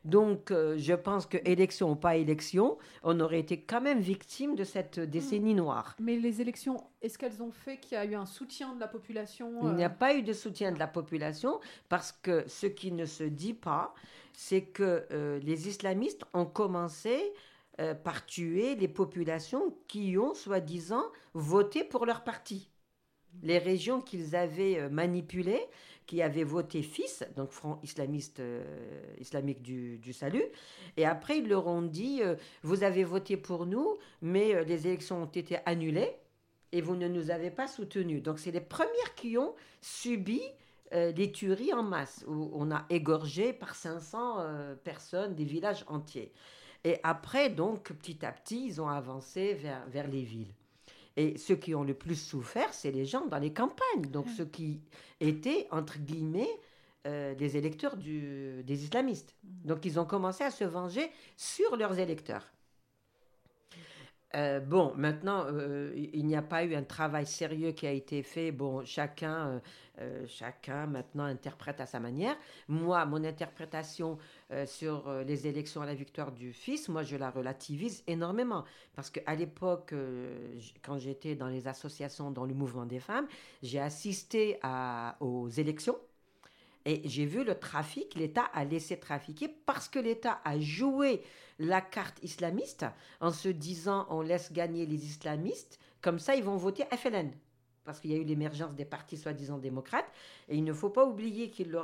Donc, 0.05 0.51
euh, 0.51 0.77
je 0.77 0.93
pense 0.93 1.25
que 1.25 1.39
élection 1.45 1.93
ou 1.93 1.95
pas 1.95 2.17
élection, 2.17 2.77
on 3.03 3.19
aurait 3.21 3.41
été 3.41 3.61
quand 3.61 3.81
même 3.81 4.01
victime 4.01 4.55
de 4.55 4.65
cette 4.65 5.01
décennie 5.01 5.55
noire. 5.55 5.97
Mais 5.99 6.17
les 6.17 6.43
élections, 6.43 6.85
est-ce 7.01 7.17
qu'elles 7.17 7.43
ont 7.43 7.51
fait 7.51 7.79
qu'il 7.79 7.97
y 7.97 8.01
a 8.01 8.05
eu 8.05 8.15
un 8.15 8.27
soutien 8.27 8.75
de 8.75 8.81
la 8.81 8.89
population 8.89 9.51
Il 9.63 9.77
n'y 9.77 9.85
a 9.85 9.87
euh, 9.87 9.91
pas 9.91 10.15
eu 10.15 10.23
de 10.23 10.35
soutien 10.35 10.73
de 10.73 10.79
la 10.79 10.87
population 10.87 11.59
parce 11.89 12.13
que 12.13 12.45
ce 12.47 12.67
qui 12.67 12.93
ne 12.93 13.07
se 13.07 13.25
dit 13.25 13.55
pas, 13.55 13.95
c'est 14.35 14.63
que 14.63 15.07
euh, 15.11 15.39
les 15.41 15.69
islamistes 15.69 16.25
ont 16.35 16.47
commencé 16.47 17.33
par 18.05 18.25
tuer 18.25 18.77
les 18.77 18.87
populations 18.87 19.75
qui 19.89 20.17
ont, 20.17 20.33
soi-disant, 20.33 21.03
voté 21.33 21.83
pour 21.83 22.07
leur 22.07 22.23
parti. 22.23 22.71
Les 23.43 23.59
régions 23.59 24.01
qu'ils 24.01 24.37
avaient 24.37 24.89
manipulées, 24.91 25.67
qui 26.07 26.23
avaient 26.23 26.45
voté 26.45 26.83
fils, 26.83 27.25
donc 27.37 27.51
Front 27.51 27.79
islamiste, 27.83 28.41
euh, 28.41 28.63
islamique 29.19 29.63
du, 29.63 29.99
du 29.99 30.13
salut, 30.13 30.45
et 30.97 31.07
après 31.07 31.39
ils 31.39 31.49
leur 31.49 31.67
ont 31.67 31.83
dit, 31.83 32.21
euh, 32.23 32.37
vous 32.63 32.83
avez 32.83 33.05
voté 33.05 33.37
pour 33.37 33.67
nous, 33.67 33.97
mais 34.23 34.55
euh, 34.55 34.65
les 34.65 34.87
élections 34.87 35.23
ont 35.23 35.27
été 35.27 35.59
annulées 35.67 36.13
et 36.73 36.81
vous 36.81 36.97
ne 36.97 37.09
nous 37.09 37.31
avez 37.31 37.51
pas 37.51 37.67
soutenus. 37.67 38.23
Donc 38.23 38.39
c'est 38.39 38.51
les 38.51 38.61
premières 38.61 39.15
qui 39.15 39.39
ont 39.39 39.55
subi 39.81 40.43
les 40.93 41.33
tueries 41.33 41.73
en 41.73 41.83
masse, 41.83 42.25
où 42.29 42.51
on 42.53 42.71
a 42.71 42.87
égorgé 42.89 43.53
par 43.53 43.75
500 43.75 44.37
euh, 44.39 44.75
personnes 44.77 45.35
des 45.35 45.45
villages 45.45 45.85
entiers. 45.89 46.33
Et 46.85 47.01
après, 47.03 47.49
donc, 47.49 47.93
petit 47.95 48.25
à 48.25 48.31
petit, 48.31 48.67
ils 48.67 48.81
ont 48.81 48.89
avancé 48.89 49.55
vers, 49.55 49.85
vers 49.89 50.07
les 50.07 50.23
villes. 50.23 50.55
Et 51.17 51.39
ceux 51.39 51.57
qui 51.57 51.75
ont 51.75 51.85
le 51.85 51.95
plus 51.95 52.17
souffert, 52.17 52.73
c'est 52.75 52.91
les 52.91 53.05
gens 53.05 53.27
dans 53.27 53.39
les 53.39 53.53
campagnes. 53.53 54.11
Donc, 54.11 54.29
ceux 54.31 54.47
qui 54.47 54.81
étaient, 55.21 55.69
entre 55.71 55.99
guillemets, 55.99 56.51
euh, 57.07 57.35
les 57.35 57.57
électeurs 57.57 57.97
du- 57.97 58.63
des 58.65 58.85
islamistes. 58.85 59.37
Donc 59.43 59.85
ils 59.85 60.01
ont 60.01 60.07
commencé 60.07 60.43
à 60.43 60.51
se 60.51 60.65
venger 60.65 61.11
sur 61.37 61.77
leurs 61.77 61.99
électeurs. 61.99 62.54
Euh, 64.35 64.59
bon, 64.59 64.93
maintenant, 64.97 65.45
euh, 65.47 65.93
il 65.95 66.27
n'y 66.27 66.35
a 66.35 66.43
pas 66.43 66.65
eu 66.65 66.75
un 66.75 66.83
travail 66.83 67.27
sérieux 67.27 67.73
qui 67.73 67.87
a 67.87 67.93
été 67.93 68.23
fait. 68.23 68.51
Bon, 68.51 68.85
chacun, 68.85 69.61
euh, 70.01 70.27
chacun 70.27 70.87
maintenant 70.87 71.25
interprète 71.25 71.81
à 71.81 71.87
sa 71.87 72.01
manière. 72.01 72.37
Moi, 72.69 73.05
mon 73.07 73.23
interprétation 73.25 74.19
sur 74.67 75.11
les 75.27 75.47
élections 75.47 75.83
à 75.83 75.87
la 75.87 75.95
victoire 75.95 76.31
du 76.31 76.53
fils, 76.53 76.89
moi, 76.89 77.03
je 77.03 77.17
la 77.17 77.31
relativise 77.31 78.05
énormément. 78.07 78.65
Parce 78.95 79.11
qu'à 79.11 79.35
l'époque, 79.35 79.95
quand 80.83 80.99
j'étais 80.99 81.35
dans 81.35 81.49
les 81.49 81.67
associations, 81.67 82.31
dans 82.31 82.45
le 82.45 82.55
mouvement 82.55 82.87
des 82.87 83.01
femmes, 83.01 83.27
j'ai 83.63 83.81
assisté 83.81 84.61
aux 85.21 85.49
élections. 85.49 85.97
Et 86.87 87.01
j'ai 87.09 87.25
vu 87.25 87.45
le 87.45 87.59
trafic, 87.59 88.15
l'État 88.15 88.45
a 88.53 88.65
laissé 88.65 88.99
trafiquer 88.99 89.49
parce 89.49 89.89
que 89.89 89.99
l'État 89.99 90.41
a 90.45 90.59
joué 90.59 91.23
la 91.59 91.81
carte 91.81 92.23
islamiste 92.23 92.85
en 93.21 93.31
se 93.31 93.49
disant 93.49 94.07
on 94.11 94.21
laisse 94.21 94.53
gagner 94.53 94.85
les 94.85 95.05
islamistes, 95.07 95.79
comme 96.03 96.19
ça 96.19 96.35
ils 96.35 96.45
vont 96.45 96.57
voter 96.57 96.85
FLN. 96.95 97.33
Parce 97.85 98.01
qu'il 98.01 98.13
y 98.13 98.15
a 98.15 98.19
eu 98.19 98.25
l'émergence 98.25 98.75
des 98.75 98.87
partis 98.87 99.19
soi-disant 99.19 99.59
démocrates. 99.59 100.11
Et 100.49 100.57
il 100.57 100.65
ne 100.65 100.73
faut 100.73 100.89
pas 100.89 101.05
oublier 101.05 101.51
qu'ils 101.51 101.75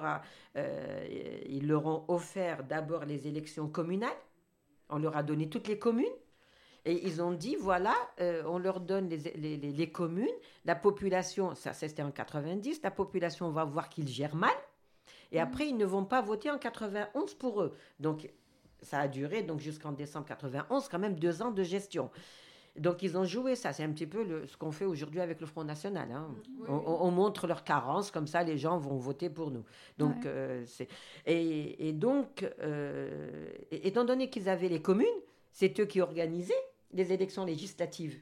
euh, 0.56 1.60
leur 1.62 1.86
ont 1.86 2.04
offert 2.08 2.64
d'abord 2.64 3.04
les 3.04 3.26
élections 3.28 3.68
communales. 3.68 4.16
On 4.88 4.98
leur 4.98 5.16
a 5.16 5.22
donné 5.22 5.50
toutes 5.50 5.68
les 5.68 5.78
communes. 5.78 6.06
Et 6.86 7.06
ils 7.06 7.20
ont 7.20 7.32
dit, 7.32 7.54
voilà, 7.56 7.94
euh, 8.20 8.42
on 8.46 8.56
leur 8.58 8.80
donne 8.80 9.10
les- 9.10 9.58
les 9.58 9.92
communes, 9.92 10.26
la 10.64 10.74
population, 10.74 11.54
ça 11.54 11.74
c'était 11.74 12.02
en 12.02 12.10
90, 12.10 12.80
la 12.82 12.90
population 12.90 13.50
va 13.50 13.64
voir 13.64 13.90
qu'ils 13.90 14.08
gèrent 14.08 14.34
mal. 14.34 14.54
Et 15.32 15.40
après, 15.40 15.68
ils 15.68 15.76
ne 15.76 15.84
vont 15.84 16.04
pas 16.04 16.20
voter 16.22 16.50
en 16.50 16.58
91 16.58 17.34
pour 17.34 17.62
eux. 17.62 17.72
Donc, 17.98 18.30
ça 18.82 19.00
a 19.00 19.08
duré 19.08 19.42
donc 19.42 19.60
jusqu'en 19.60 19.92
décembre 19.92 20.26
91, 20.26 20.88
quand 20.88 20.98
même 20.98 21.14
deux 21.18 21.42
ans 21.42 21.50
de 21.50 21.62
gestion. 21.62 22.10
Donc, 22.78 23.02
ils 23.02 23.18
ont 23.18 23.24
joué 23.24 23.56
ça. 23.56 23.72
C'est 23.72 23.82
un 23.82 23.90
petit 23.90 24.06
peu 24.06 24.22
le- 24.24 24.46
ce 24.46 24.56
qu'on 24.56 24.70
fait 24.72 24.84
aujourd'hui 24.84 25.20
avec 25.20 25.40
le 25.40 25.46
Front 25.46 25.64
National. 25.64 26.08
hein. 26.12 26.28
on, 26.68 26.74
on- 26.74 27.02
on 27.06 27.10
montre 27.10 27.46
leurs 27.46 27.64
carences, 27.64 28.10
comme 28.10 28.26
ça, 28.28 28.42
les 28.44 28.56
gens 28.58 28.78
vont 28.78 28.96
voter 28.96 29.28
pour 29.28 29.50
nous. 29.50 29.64
Donc, 29.98 30.14
Ouais. 30.16 30.22
euh, 30.26 30.64
c'est... 30.66 30.88
Et, 31.26 31.88
et 31.88 31.92
donc, 31.92 32.48
euh, 32.60 33.50
étant 33.70 34.04
donné 34.04 34.30
qu'ils 34.30 34.48
avaient 34.48 34.68
les 34.68 34.80
communes, 34.80 35.06
c'est 35.52 35.78
eux 35.80 35.84
qui 35.84 36.00
organisaient 36.00 36.54
les 36.92 37.12
élections 37.12 37.44
législatives. 37.44 38.20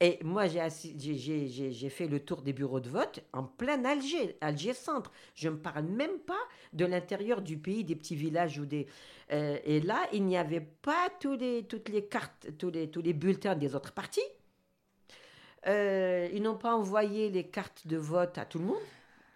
Et 0.00 0.18
moi, 0.24 0.46
j'ai, 0.48 1.88
fait 1.88 2.08
le 2.08 2.20
tour 2.20 2.42
des 2.42 2.52
bureaux 2.52 2.80
de 2.80 2.88
vote 2.88 3.20
en 3.32 3.44
plein 3.44 3.84
Alger, 3.84 4.36
Alger 4.40 4.74
Centre. 4.74 5.12
Je 5.34 5.48
ne 5.48 5.56
parle 5.56 5.84
même 5.84 6.18
pas 6.18 6.40
de 6.72 6.84
l'intérieur 6.84 7.40
du 7.40 7.56
pays, 7.56 7.84
des 7.84 7.94
petits 7.94 8.16
villages 8.16 8.58
ou 8.58 8.66
des. 8.66 8.86
euh, 9.32 9.56
et 9.64 9.80
là, 9.80 10.00
il 10.12 10.24
n'y 10.24 10.36
avait 10.36 10.60
pas 10.60 11.08
toutes 11.20 11.40
les 11.40 12.04
cartes, 12.06 12.48
tous 12.58 12.70
les, 12.70 12.90
tous 12.90 13.02
les 13.02 13.12
bulletins 13.12 13.54
des 13.54 13.74
autres 13.74 13.92
partis. 13.92 14.20
Euh, 15.66 16.28
ils 16.32 16.42
n'ont 16.42 16.58
pas 16.58 16.74
envoyé 16.74 17.30
les 17.30 17.44
cartes 17.44 17.86
de 17.86 17.96
vote 17.96 18.36
à 18.36 18.44
tout 18.44 18.58
le 18.58 18.66
monde. 18.66 18.82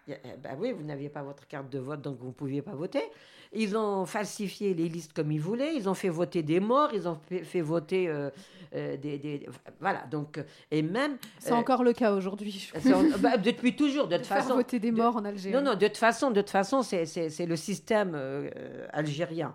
Eh 0.09 0.37
Ben 0.41 0.57
oui, 0.59 0.71
vous 0.71 0.83
n'aviez 0.83 1.09
pas 1.09 1.21
votre 1.23 1.47
carte 1.47 1.69
de 1.69 1.79
vote, 1.79 2.01
donc 2.01 2.17
vous 2.19 2.27
ne 2.27 2.33
pouviez 2.33 2.61
pas 2.61 2.73
voter. 2.75 3.01
Ils 3.51 3.75
ont 3.75 4.05
falsifié 4.05 4.73
les 4.75 4.87
listes 4.89 5.13
comme 5.13 5.31
ils 5.31 5.41
voulaient. 5.41 5.75
Ils 5.75 5.89
ont 5.89 5.95
fait 5.95 6.09
voter 6.09 6.43
des 6.43 6.59
morts. 6.59 6.91
Ils 6.93 7.07
ont 7.07 7.17
fait, 7.43 7.61
voter 7.61 8.07
euh, 8.07 8.29
euh, 8.75 8.95
des, 8.97 9.17
des- 9.17 9.47
Voilà. 9.79 10.05
Donc, 10.11 10.37
euh, 10.37 10.43
et 10.69 10.83
même. 10.83 11.17
C'est 11.39 11.51
euh, 11.53 11.55
encore 11.55 11.83
le 11.83 11.93
cas 11.93 12.13
aujourd'hui. 12.13 12.71
bah, 13.19 13.37
depuis 13.37 13.75
toujours, 13.75 14.07
de 14.07 14.17
toute 14.17 14.27
Faire 14.27 14.43
façon. 14.43 14.55
voter 14.55 14.79
des 14.79 14.91
de- 14.91 14.97
morts 14.97 15.15
en 15.15 15.25
Algérie. 15.25 15.55
Non, 15.55 15.61
non, 15.63 15.75
de 15.75 15.87
toute 15.87 15.97
façon, 15.97 16.29
de 16.29 16.41
toute 16.41 16.51
façon, 16.51 16.83
c'est, 16.83 17.45
le 17.45 17.55
système 17.55 18.15
algérien. 18.93 19.53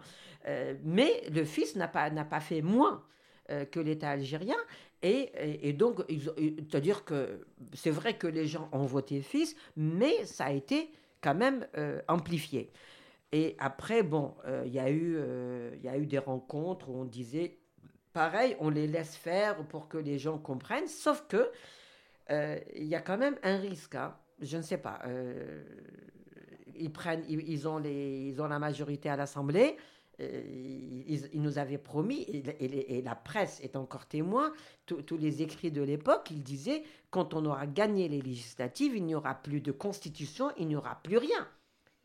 Mais 0.83 1.23
le 1.33 1.45
fils 1.45 1.77
n'a 1.77 1.89
pas, 1.89 2.11
n'a 2.11 2.25
pas 2.25 2.41
fait 2.41 2.63
moins 2.63 3.03
que 3.71 3.79
l'État 3.81 4.11
algérien. 4.11 4.57
Et, 5.07 5.75
donc, 5.75 6.03
c'est-à-dire 6.09 7.05
que 7.05 7.47
c'est 7.75 7.91
vrai 7.91 8.17
que 8.17 8.27
les 8.27 8.47
gens 8.47 8.71
ont 8.73 8.87
voté 8.87 9.21
fils, 9.21 9.55
mais 9.77 10.25
ça 10.25 10.47
a 10.47 10.53
été 10.53 10.91
quand 11.21 11.35
même 11.35 11.67
euh, 11.77 12.01
amplifié. 12.09 12.73
Et 13.31 13.55
après, 13.59 14.03
bon, 14.03 14.35
euh, 14.47 14.65
euh, 14.65 15.71
il 15.77 15.83
y 15.85 15.89
a 15.89 15.99
eu 15.99 16.07
des 16.07 16.19
rencontres 16.19 16.89
où 16.89 16.97
on 16.97 17.05
disait, 17.05 17.59
pareil, 18.15 18.57
on 18.61 18.71
les 18.71 18.87
laisse 18.87 19.15
faire 19.15 19.57
pour 19.67 19.89
que 19.89 19.99
les 19.99 20.19
gens 20.19 20.39
comprennent, 20.39 20.89
sauf 20.89 21.27
que 21.29 21.51
il 22.31 22.87
y 22.87 22.95
a 22.95 23.03
quand 23.03 23.19
même 23.19 23.37
un 23.43 23.59
risque. 23.59 23.97
hein. 23.97 24.17
Je 24.41 24.57
ne 24.57 24.63
sais 24.63 24.79
pas. 24.79 25.03
ils, 26.75 26.91
prennent, 26.91 27.25
ils 27.29 27.69
ont 27.69 27.79
la 28.49 28.59
majorité 28.59 29.11
à 29.11 29.17
l'Assemblée. 29.17 29.77
Euh, 30.21 30.43
Ils, 31.07 31.29
ils 31.33 31.43
nous 31.43 31.59
avaient 31.59 31.79
promis, 31.79 32.23
et, 32.23 33.03
la 33.03 33.15
presse 33.15 33.61
est 33.63 33.77
encore 33.77 34.07
témoin, 34.07 34.53
tous 34.87 35.17
les 35.17 35.43
écrits 35.43 35.71
de 35.71 35.83
l'époque, 35.83 36.29
ils 36.31 36.43
disaient, 36.43 36.83
quand 37.11 37.35
on 37.35 37.45
aura 37.45 37.67
gagné 37.67 38.09
les 38.09 38.21
législatives, 38.21 38.97
il 38.97 39.05
n'y 39.05 39.15
aura 39.15 39.35
plus 39.35 39.61
de 39.61 39.73
constitution, 39.73 40.51
il 40.59 40.69
n'y 40.69 40.77
aura 40.77 41.01
plus 41.03 41.19
rien. 41.19 41.49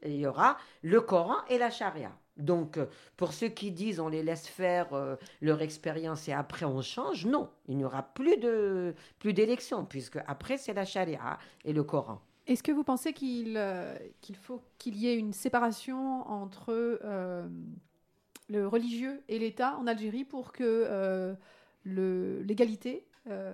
Il 0.06 0.16
y 0.16 0.28
aura 0.28 0.58
le 0.82 1.02
Coran 1.02 1.36
et 1.50 1.58
la 1.58 1.70
charia. 1.70 2.12
Donc, 2.38 2.78
euh, 2.78 2.86
pour 3.18 3.34
ceux 3.34 3.50
qui 3.50 3.72
disent 3.72 4.00
on 4.00 4.08
les 4.08 4.24
laisse 4.24 4.48
faire 4.48 4.94
euh, 4.94 5.18
leur 5.42 5.62
expérience 5.62 6.28
et 6.30 6.34
après 6.34 6.66
on 6.66 6.82
change, 6.82 7.26
non, 7.26 7.50
il 7.68 7.76
n'y 7.76 7.84
aura 7.84 8.02
plus 8.02 8.38
de 8.38 8.96
plus 9.20 9.34
d'élections 9.34 9.84
puisque 9.86 10.20
après 10.26 10.58
c'est 10.58 10.74
la 10.74 10.86
charia 10.86 11.38
et 11.66 11.74
le 11.74 11.84
Coran. 11.84 12.22
Est-ce 12.48 12.64
que 12.64 12.72
vous 12.72 12.86
pensez 12.86 13.14
qu'il 13.14 13.62
qu'il 14.22 14.36
faut 14.36 14.62
qu'il 14.78 14.96
y 14.96 15.08
ait 15.08 15.18
une 15.18 15.34
séparation 15.34 16.28
entre 16.28 16.98
le 18.50 18.68
religieux 18.68 19.22
et 19.30 19.40
l'État 19.40 19.78
en 19.78 19.88
Algérie 19.88 20.26
pour 20.26 20.52
que 20.52 20.64
euh, 20.64 21.34
le- 21.84 22.42
l'égalité 22.42 23.06
euh, 23.28 23.54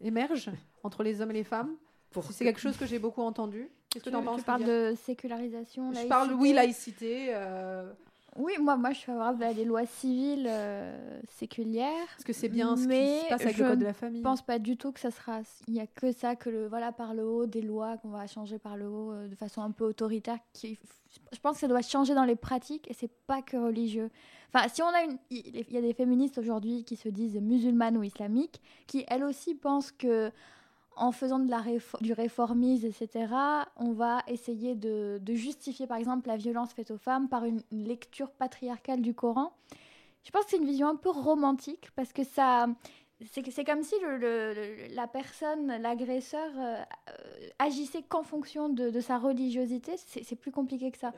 émerge 0.00 0.50
entre 0.82 1.02
les 1.02 1.20
hommes 1.20 1.30
et 1.30 1.34
les 1.34 1.44
femmes 1.44 1.74
Pour 2.10 2.24
C'est 2.24 2.44
quelque 2.44 2.60
chose 2.60 2.76
que 2.76 2.86
j'ai 2.86 2.98
beaucoup 2.98 3.22
entendu. 3.22 3.68
Qu'est-ce 3.90 4.04
que 4.04 4.10
tu 4.10 4.16
en 4.16 4.22
penses 4.22 4.40
tu 4.40 4.44
parles 4.46 4.64
de 4.64 4.94
sécularisation 5.04 5.92
Je 5.92 6.06
parle, 6.06 6.32
oui, 6.34 6.52
laïcité. 6.52 7.28
euh, 7.30 7.92
Oui, 8.36 8.52
moi, 8.60 8.76
moi 8.76 8.90
je 8.90 8.96
suis 8.96 9.06
favorable 9.06 9.42
à 9.44 9.54
des 9.54 9.64
lois 9.64 9.86
civiles 9.86 10.46
euh, 10.48 11.20
séculières. 11.28 12.08
Est-ce 12.18 12.24
que 12.24 12.32
c'est 12.32 12.48
bien 12.48 12.76
ce 12.76 12.86
Mais 12.86 13.18
qui 13.18 13.24
se 13.24 13.28
passe 13.28 13.42
avec 13.42 13.58
le 13.58 13.68
code 13.68 13.78
de 13.78 13.84
la 13.84 13.92
famille 13.92 14.20
Je 14.20 14.24
pense 14.24 14.42
pas 14.42 14.58
du 14.58 14.76
tout 14.76 14.92
que 14.92 15.00
ça 15.00 15.10
sera. 15.10 15.40
Il 15.68 15.74
y 15.74 15.80
a 15.80 15.86
que 15.86 16.10
ça, 16.12 16.34
que 16.34 16.50
le 16.50 16.66
voilà 16.66 16.92
par 16.92 17.14
le 17.14 17.24
haut 17.24 17.46
des 17.46 17.62
lois 17.62 17.96
qu'on 17.98 18.08
va 18.08 18.26
changer 18.26 18.58
par 18.58 18.76
le 18.76 18.88
haut 18.88 19.12
euh, 19.12 19.28
de 19.28 19.34
façon 19.36 19.62
un 19.62 19.70
peu 19.70 19.84
autoritaire. 19.84 20.38
Qui, 20.52 20.78
je 21.32 21.38
pense 21.38 21.54
que 21.54 21.60
ça 21.60 21.68
doit 21.68 21.82
changer 21.82 22.14
dans 22.14 22.24
les 22.24 22.36
pratiques 22.36 22.90
et 22.90 22.94
c'est 22.94 23.10
pas 23.26 23.40
que 23.40 23.56
religieux. 23.56 24.10
Enfin, 24.52 24.68
si 24.68 24.82
on 24.82 24.88
a 24.88 25.02
une, 25.02 25.18
il 25.30 25.72
y 25.72 25.76
a 25.76 25.80
des 25.80 25.94
féministes 25.94 26.38
aujourd'hui 26.38 26.84
qui 26.84 26.96
se 26.96 27.08
disent 27.08 27.36
musulmanes 27.36 27.96
ou 27.96 28.02
islamiques, 28.02 28.60
qui 28.86 29.04
elles 29.08 29.24
aussi 29.24 29.54
pensent 29.54 29.92
que 29.92 30.30
en 30.96 31.12
faisant 31.12 31.38
de 31.38 31.50
la 31.50 31.60
réfo- 31.60 32.00
du 32.02 32.12
réformisme, 32.12 32.86
etc., 32.86 33.26
on 33.76 33.92
va 33.92 34.22
essayer 34.28 34.74
de, 34.74 35.20
justifier, 35.28 35.86
par 35.86 35.96
exemple, 35.96 36.28
la 36.28 36.36
violence 36.36 36.72
faite 36.72 36.90
aux 36.90 36.98
femmes 36.98 37.28
par 37.28 37.44
une, 37.44 37.62
lecture 37.70 38.30
patriarcale 38.30 39.00
du 39.00 39.14
Coran. 39.14 39.52
Je 40.24 40.30
pense 40.30 40.44
que 40.44 40.50
c'est 40.50 40.56
une 40.56 40.66
vision 40.66 40.88
un 40.88 40.96
peu 40.96 41.10
romantique 41.10 41.90
parce 41.96 42.12
que 42.12 42.24
ça, 42.24 42.66
c'est 43.30 43.64
comme 43.64 43.82
si 43.82 43.94
la 44.94 45.06
personne, 45.06 45.66
l'agresseur, 45.80 46.50
euh, 46.56 46.76
euh, 47.10 47.48
agissait 47.58 48.02
qu'en 48.02 48.22
fonction 48.22 48.68
de, 48.68 49.00
sa 49.00 49.18
religiosité. 49.18 49.96
C'est 49.96 50.36
plus 50.36 50.52
compliqué 50.52 50.90
que 50.90 50.98
ça. 50.98 51.12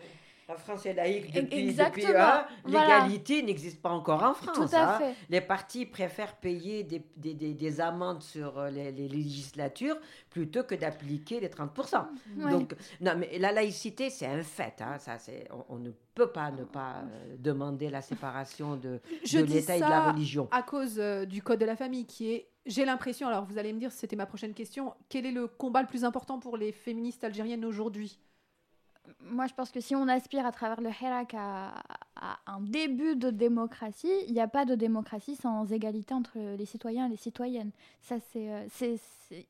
La 0.49 0.57
France 0.57 0.87
est 0.87 0.95
laïque 0.95 1.37
E- 1.37 1.41
depuis, 1.43 1.59
exactement, 1.69 2.09
depuis 2.09 2.17
hein, 2.21 2.47
voilà. 2.65 2.87
l'égalité 3.01 3.43
n'existe 3.43 3.83
pas 3.83 3.91
encore 3.91 4.23
en 4.23 4.33
France. 4.33 4.57
Tout 4.71 4.77
à 4.77 4.95
hein. 4.95 4.99
fait. 4.99 5.15
Les 5.29 5.41
partis 5.41 5.87
préfèrent 5.87 6.37
payer 6.37 6.85
des, 6.85 7.03
des- 7.17 7.35
des- 7.35 7.53
des 7.55 7.81
amendes 7.81 8.23
sur 8.23 8.57
euh, 8.59 8.71
les, 8.71 8.93
les 8.93 9.09
législatures 9.09 9.97
plutôt 10.31 10.63
que 10.63 10.77
d'appliquer 10.77 11.41
les 11.41 11.49
30%. 11.49 12.07
Ouais. 12.39 12.51
Donc, 12.53 12.75
non, 13.01 13.15
mais 13.19 13.39
la 13.39 13.51
laïcité, 13.51 14.09
c'est 14.09 14.27
un 14.27 14.43
fait. 14.43 14.81
hein, 14.81 14.99
ça, 14.99 15.19
c'est, 15.19 15.49
on, 15.51 15.65
on 15.75 15.79
ne 15.79 15.91
peut 16.15 16.31
pas 16.31 16.51
ne 16.53 16.63
pas 16.65 17.03
euh, 17.03 17.37
demander 17.39 17.91
la 17.91 18.01
séparation 18.01 18.77
de, 18.77 19.01
l'État 19.33 19.77
et 19.77 19.81
de 19.81 19.85
la 19.85 20.13
religion. 20.13 20.49
à 20.53 20.63
cause 20.63 20.97
euh, 20.99 21.25
du 21.27 21.43
code 21.43 21.59
de 21.59 21.67
la 21.67 21.77
famille 21.77 22.07
qui 22.07 22.31
est, 22.31 22.49
j'ai 22.67 22.85
l'impression, 22.85 23.27
alors 23.29 23.45
vous 23.47 23.59
allez 23.59 23.73
me 23.73 23.79
dire, 23.81 23.91
c'était 23.93 24.17
ma 24.17 24.27
prochaine 24.27 24.55
question, 24.55 24.95
quel 25.09 25.27
est 25.27 25.33
le 25.33 25.47
combat 25.49 25.83
le 25.83 25.89
plus 25.89 26.05
important 26.05 26.39
pour 26.39 26.57
les 26.57 26.73
féministes 26.73 27.25
algériennes 27.25 27.65
aujourd'hui? 27.65 28.19
Moi, 29.21 29.47
je 29.47 29.55
pense 29.55 29.71
que 29.71 29.81
si 29.81 29.95
on 29.95 30.09
aspire 30.09 30.47
à 30.47 30.53
travers 30.53 30.81
le 30.81 30.91
Hirak 30.91 31.35
à, 31.35 31.75
un 32.47 32.61
début 32.61 33.17
de 33.17 33.31
démocratie, 33.31 34.11
il 34.27 34.33
n'y 34.33 34.41
a 34.41 34.49
pas 34.49 34.65
de 34.65 34.75
démocratie 34.75 35.37
sans 35.37 35.71
égalité 35.71 36.15
entre 36.15 36.39
les 36.39 36.65
citoyens 36.65 37.07
et 37.07 37.11
les 37.11 37.17
citoyennes. 37.17 37.71
Ça, 38.01 38.17
c'est, 38.33 38.51
euh, 38.51 38.97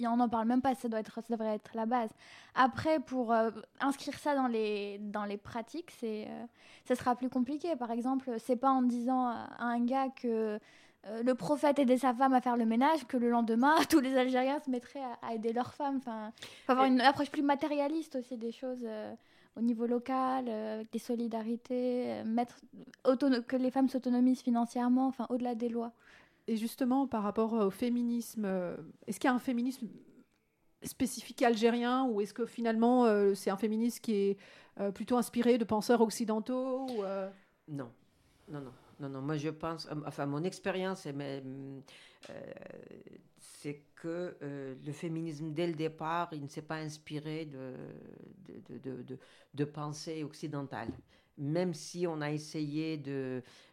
on 0.01 0.17
n'en 0.17 0.29
parle 0.29 0.49
même 0.49 0.63
pas. 0.63 0.75
Ça 0.75 0.89
doit 0.89 1.01
être, 1.01 1.15
ça 1.23 1.37
devrait 1.37 1.55
être 1.55 1.71
la 1.75 1.87
base. 1.87 2.11
Après, 2.55 2.99
pour 2.99 3.33
euh, 3.33 3.51
inscrire 3.81 4.19
ça 4.19 4.35
dans 4.35 4.49
les 4.49 4.99
dans 4.99 5.25
les 5.25 5.37
pratiques, 5.37 5.93
c'est, 5.99 6.27
euh, 6.29 6.47
ça 6.85 6.97
sera 6.97 7.15
plus 7.15 7.29
compliqué. 7.29 7.77
Par 7.77 7.91
exemple, 7.91 8.33
c'est 8.39 8.57
pas 8.57 8.71
en 8.71 8.83
disant 8.83 9.29
à 9.29 9.49
un 9.61 9.85
gars 9.85 10.09
que 10.09 10.59
euh, 11.07 11.23
le 11.23 11.35
prophète 11.35 11.79
aidait 11.79 11.99
sa 11.99 12.15
femme 12.15 12.35
à 12.35 12.41
faire 12.41 12.57
le 12.57 12.67
ménage 12.67 13.07
que 13.07 13.17
le 13.17 13.31
lendemain 13.31 13.75
tous 13.91 14.01
les 14.01 14.17
Algériens 14.17 14.61
se 14.61 14.71
mettraient 14.71 15.03
à, 15.03 15.29
à 15.29 15.35
aider 15.35 15.53
leur 15.53 15.75
femme. 15.75 15.97
Enfin, 15.99 16.33
faut 16.67 16.73
avoir 16.73 16.87
une 16.87 17.01
approche 17.01 17.31
plus 17.31 17.43
matérialiste 17.43 18.17
aussi 18.17 18.37
des 18.37 18.53
choses. 18.53 18.83
euh, 18.85 19.15
au 19.59 19.63
niveau 19.63 19.87
local, 19.87 20.45
euh, 20.49 20.75
avec 20.75 20.93
des 20.93 20.99
solidarités, 20.99 22.13
euh, 22.13 22.25
mettre, 22.25 22.59
que 23.47 23.57
les 23.57 23.71
femmes 23.71 23.89
s'autonomisent 23.89 24.43
financièrement, 24.43 25.07
enfin 25.07 25.27
au-delà 25.31 25.55
des 25.55 25.71
lois. 25.71 25.93
Et 26.47 26.59
justement, 26.59 27.07
par 27.07 27.23
rapport 27.23 27.55
au 27.55 27.71
féminisme, 27.71 28.45
est-ce 29.07 29.19
qu'il 29.19 29.29
y 29.29 29.33
a 29.33 29.35
un 29.35 29.39
féminisme 29.39 29.89
spécifique 30.83 31.43
algérien 31.43 32.05
ou 32.05 32.21
est-ce 32.21 32.35
que 32.35 32.47
finalement 32.47 33.05
euh, 33.07 33.35
c'est 33.35 33.51
un 33.51 33.57
féminisme 33.57 34.01
qui 34.01 34.15
est 34.15 34.37
euh, 34.81 34.91
plutôt 34.91 35.17
inspiré 35.17 35.59
de 35.59 35.65
penseurs 35.65 36.01
occidentaux 36.01 36.87
ou, 36.91 37.03
euh, 37.03 37.29
Non, 37.69 37.91
non, 38.49 38.61
non, 38.61 38.73
non, 39.01 39.09
non. 39.09 39.21
Moi, 39.23 39.37
je 39.37 39.51
pense, 39.51 39.87
euh, 39.87 39.95
enfin, 40.07 40.27
mon 40.27 40.43
expérience, 40.45 41.07
même, 41.07 41.83
euh, 42.31 42.53
c'est 43.39 43.83
que 43.95 44.37
euh, 44.43 44.75
le 44.85 44.93
féminisme, 44.93 45.53
dès 45.53 45.67
le 45.67 45.75
départ, 45.75 46.29
il 46.33 46.43
ne 46.43 46.49
s'est 46.49 46.63
pas 46.63 46.77
inspiré 46.77 47.45
de, 47.47 47.75
de, 48.49 48.79
de, 48.79 49.03
de, 49.03 49.19
de- 49.55 49.65
pensée 49.65 50.25
occidentale. 50.25 50.89
Même 51.39 51.75
si 51.75 52.07
on 52.07 52.21
a 52.23 52.31
essayé 52.31 52.97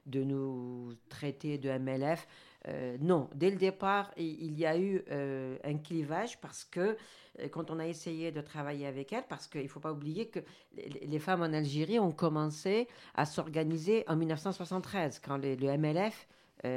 de 0.06 0.24
nous 0.24 0.94
traiter 1.10 1.58
de 1.58 1.70
MLF, 1.70 2.28
euh, 2.70 2.98
non, 3.02 3.30
dès 3.36 3.50
le 3.50 3.58
départ, 3.58 4.12
il 4.18 4.58
y 4.58 4.66
a 4.66 4.78
eu 4.78 5.04
euh, 5.12 5.58
un 5.64 5.78
clivage 5.78 6.40
parce 6.40 6.64
que 6.64 6.98
euh, 7.40 7.50
quand 7.50 7.72
on 7.72 7.80
a 7.80 7.88
essayé 7.88 8.32
de 8.32 8.42
travailler 8.42 8.88
avec 8.88 9.12
elle, 9.12 9.26
parce 9.28 9.48
qu'il 9.48 9.64
ne 9.64 9.68
faut 9.68 9.82
pas 9.82 9.92
oublier 9.92 10.28
que 10.28 10.40
les, 10.78 11.20
femmes 11.20 11.42
en 11.42 11.54
Algérie 11.54 12.00
ont 12.00 12.12
commencé 12.12 12.88
à 13.16 13.26
s'organiser 13.26 14.06
en 14.08 14.16
1973, 14.16 15.20
quand 15.20 15.38
le, 15.38 15.78
MLF 15.78 16.28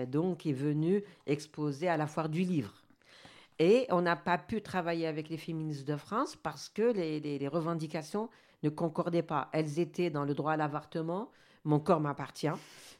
donc, 0.08 0.46
est 0.46 0.52
venu 0.52 1.04
exposer 1.26 1.88
à 1.88 1.96
la 1.96 2.08
foire 2.08 2.28
du 2.28 2.40
livre. 2.40 2.74
Et 3.60 3.86
on 3.90 4.02
n'a 4.02 4.16
pas 4.16 4.36
pu 4.36 4.60
travailler 4.60 5.06
avec 5.06 5.28
les 5.28 5.36
féministes 5.36 5.86
de 5.86 5.96
France 5.96 6.34
parce 6.34 6.68
que 6.68 6.82
les 6.82 7.48
revendications 7.48 8.28
ne 8.64 8.68
concordaient 8.68 9.22
pas. 9.22 9.48
Elles 9.52 9.78
étaient 9.78 10.10
dans 10.10 10.24
le 10.24 10.34
droit 10.34 10.52
à 10.52 10.56
l'avortement, 10.56 11.30
mon 11.66 11.78
corps 11.80 12.00
m'appartient. 12.00 12.48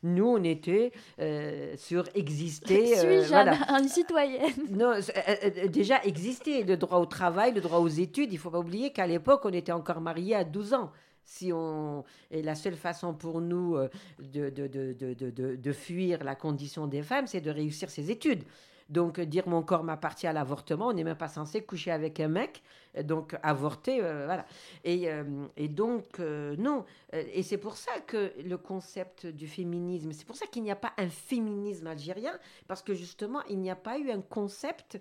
Nous, 0.03 0.27
on 0.27 0.45
était 0.45 0.93
euh, 1.21 1.75
sur 1.79 2.05
exister. 2.15 2.93
euh, 2.99 3.01
Suis-je 3.01 3.29
voilà. 3.29 3.57
un- 3.69 3.83
une 3.83 3.89
citoyenne? 3.89 4.53
Non, 4.71 4.93
euh, 4.93 5.01
euh, 5.45 5.69
déjà 5.69 6.03
exister, 6.05 6.63
le 6.65 6.77
droit 6.77 6.99
au 6.99 7.07
travail, 7.07 7.55
le 7.55 7.61
droit 7.63 7.79
aux 7.79 7.89
études. 7.89 8.33
Il 8.33 8.39
faut 8.39 8.51
pas 8.51 8.59
oublier 8.59 8.91
qu'à 8.91 9.07
l'époque, 9.07 9.41
on 9.45 9.53
était 9.53 9.73
encore 9.73 10.01
mariés 10.03 10.35
à 10.35 10.45
12 10.45 10.75
ans. 10.75 10.93
Si 11.25 11.51
on... 11.53 12.05
Et 12.31 12.43
la 12.43 12.55
seule 12.55 12.77
façon 12.77 13.15
pour 13.15 13.41
nous 13.41 13.77
euh, 13.77 13.89
de, 14.21 14.51
de- 14.51 14.69
de- 14.69 15.57
de 15.57 15.73
fuir 15.73 16.23
la 16.23 16.35
condition 16.37 16.87
des 16.87 17.03
femmes, 17.03 17.27
c'est 17.27 17.41
de 17.41 17.51
réussir 17.51 17.91
ses 17.91 18.11
études. 18.11 18.45
Donc, 18.89 19.19
euh, 19.19 19.25
dire 19.25 19.49
mon 19.49 19.63
corps 19.63 19.83
m'appartient 19.83 20.27
à 20.27 20.33
l'avortement, 20.33 20.89
on 20.89 20.93
n'est 20.93 21.05
même 21.05 21.17
pas 21.17 21.29
censé 21.29 21.63
coucher 21.63 21.91
avec 21.91 22.21
un 22.21 22.29
mec, 22.29 22.63
euh, 22.97 23.03
donc 23.03 23.37
avorter, 23.43 23.99
euh, 24.03 24.27
voilà. 24.27 24.47
Et, 24.85 25.69
donc, 25.69 26.19
non. 26.21 26.85
Et 27.13 27.43
c'est 27.43 27.59
pour 27.59 27.77
ça 27.77 27.93
que 28.07 28.33
le 28.43 28.57
concept 28.57 29.27
du 29.27 29.47
féminisme, 29.49 30.13
c'est 30.13 30.27
pour 30.27 30.37
ça 30.37 30.47
qu'il 30.47 30.63
n'y 30.63 30.71
a 30.71 30.77
pas 30.77 30.93
un 30.99 31.09
féminisme 31.09 31.87
algérien, 31.87 32.39
parce 32.69 32.83
que 32.83 32.95
justement, 32.95 33.43
il 33.51 33.59
n'y 33.59 33.71
a 33.71 33.77
pas 33.77 33.99
eu 33.99 34.11
un 34.11 34.21
concept 34.21 34.99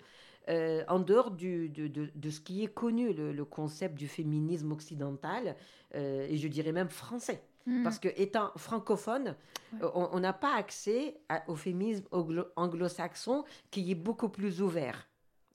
en 0.48 1.00
dehors 1.00 1.32
de, 1.32 1.68
de- 1.68 2.10
de 2.14 2.30
ce 2.30 2.40
qui 2.40 2.64
est 2.64 2.74
connu, 2.74 3.14
le, 3.14 3.46
concept 3.46 3.96
du 3.96 4.08
féminisme 4.08 4.72
occidental, 4.72 5.56
et 5.94 6.38
je 6.38 6.48
dirais 6.48 6.72
même 6.72 6.90
français. 6.90 7.42
Mm. 7.66 7.84
Parce 7.84 8.00
que 8.00 8.10
étant 8.16 8.52
francophone, 8.58 9.36
euh, 9.82 9.90
on 9.96 10.20
n'a 10.20 10.34
pas 10.34 10.54
accès 10.56 11.18
à- 11.30 11.44
au 11.50 11.56
féminisme 11.56 12.06
anglo- 12.12 12.48
anglo-saxon 12.56 13.44
qui 13.72 13.90
est 13.92 13.96
beaucoup 13.96 14.30
plus 14.30 14.62
ouvert. 14.62 15.08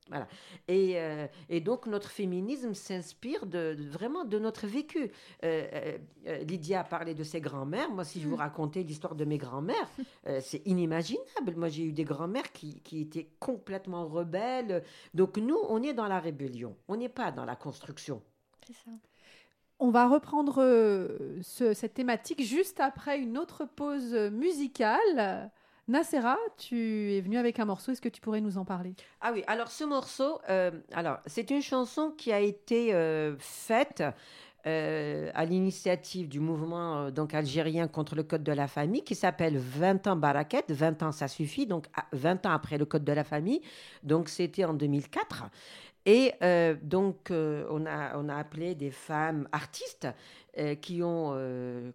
Voilà. 0.09 0.27
Et, 0.67 0.99
euh, 0.99 1.29
et 1.49 1.61
donc 1.61 1.87
notre 1.87 2.11
féminisme 2.11 2.75
s'inspire 2.75 3.47
de, 3.47 3.75
de- 3.75 3.89
vraiment 3.89 4.25
de 4.25 4.41
notre 4.41 4.67
vécu. 4.67 5.13
Euh, 5.45 5.99
Lydia 6.49 6.81
a 6.81 6.85
parlé 6.85 7.15
de 7.15 7.23
ses 7.23 7.41
grands-mères. 7.41 7.93
Moi, 7.93 8.03
si 8.05 8.21
je 8.21 8.27
vous 8.27 8.35
racontais 8.35 8.83
l'histoire 8.83 9.15
de 9.15 9.25
mes 9.25 9.39
grands-mères, 9.39 9.89
c'est 10.41 10.67
inimaginable. 10.67 11.55
Moi, 11.57 11.69
j'ai 11.69 11.85
eu 11.85 11.93
des 11.93 12.03
grands-mères 12.03 12.51
qui, 12.51 12.81
qui 12.81 13.03
étaient 13.03 13.31
complètement 13.39 14.09
rebelles. 14.09 14.83
Donc 15.15 15.37
nous, 15.37 15.59
on 15.69 15.81
est 15.85 15.95
dans 15.95 16.09
la 16.09 16.19
rébellion. 16.19 16.75
On 16.89 16.97
n'est 16.97 17.09
pas 17.09 17.31
dans 17.31 17.45
la 17.45 17.55
construction. 17.55 18.21
C'est 18.67 18.73
ça. 18.75 18.91
On 19.83 19.91
va 19.91 20.07
reprendre 20.09 20.57
euh, 20.59 21.39
ce- 21.43 21.72
cette 21.72 21.95
thématique 21.95 22.43
juste 22.43 22.81
après 22.81 23.18
une 23.18 23.39
autre 23.39 23.64
pause 23.64 24.12
musicale. 24.31 25.51
Nassera, 25.89 26.37
tu 26.59 27.14
es 27.14 27.20
venue 27.22 27.39
avec 27.39 27.59
un 27.59 27.64
morceau, 27.64 27.91
est-ce 27.91 28.01
que 28.03 28.09
tu 28.11 28.20
pourrais 28.20 28.43
nous 28.43 28.59
en 28.59 28.64
parler? 28.64 28.95
Ah 29.22 29.33
oui, 29.33 29.43
alors 29.47 29.68
ce 29.70 29.83
morceau, 29.85 30.39
euh, 30.51 30.70
alors 30.93 31.18
c'est 31.26 31.51
une 31.51 31.62
chanson 31.62 32.12
qui 32.16 32.31
a 32.33 32.41
été 32.41 32.95
euh, 32.95 33.35
faite 33.39 34.05
à 34.66 35.45
l'initiative 35.47 36.28
du 36.28 36.39
mouvement 36.39 37.11
donc 37.11 37.33
algérien 37.33 37.89
contre 37.89 38.14
le 38.14 38.22
code 38.22 38.43
de 38.45 38.53
la 38.53 38.68
famille 38.68 39.03
qui 39.03 39.14
s'appelle 39.14 39.57
20 39.57 40.07
ans 40.07 40.16
Baraket, 40.16 40.70
20 40.70 41.03
ans 41.03 41.12
ça 41.12 41.28
suffit, 41.28 41.66
donc 41.66 41.87
à- 41.97 42.05
20 42.12 42.45
ans 42.45 42.51
après 42.51 42.76
le 42.76 42.85
code 42.85 43.03
de 43.03 43.12
la 43.12 43.24
famille, 43.24 43.62
donc 44.03 44.28
c'était 44.28 44.66
en 44.66 44.74
2004. 44.74 45.45
Et 46.07 46.33
euh, 46.43 46.75
donc 46.83 47.31
euh, 47.31 47.67
on, 47.71 47.85
a, 47.87 48.17
on 48.17 48.29
a 48.29 48.37
appelé 48.37 48.75
des 48.75 48.91
femmes 48.91 49.49
artistes 49.53 50.09
euh, 50.59 50.75
qui 50.75 51.03
ont 51.03 51.37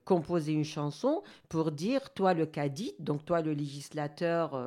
composé 0.06 0.54
une 0.54 0.64
chanson 0.64 1.24
pour 1.50 1.72
dire, 1.72 2.14
toi 2.14 2.34
le 2.34 2.46
cadi, 2.46 2.94
donc 3.00 3.26
toi 3.26 3.42
le 3.42 3.54
législateur 3.54 4.58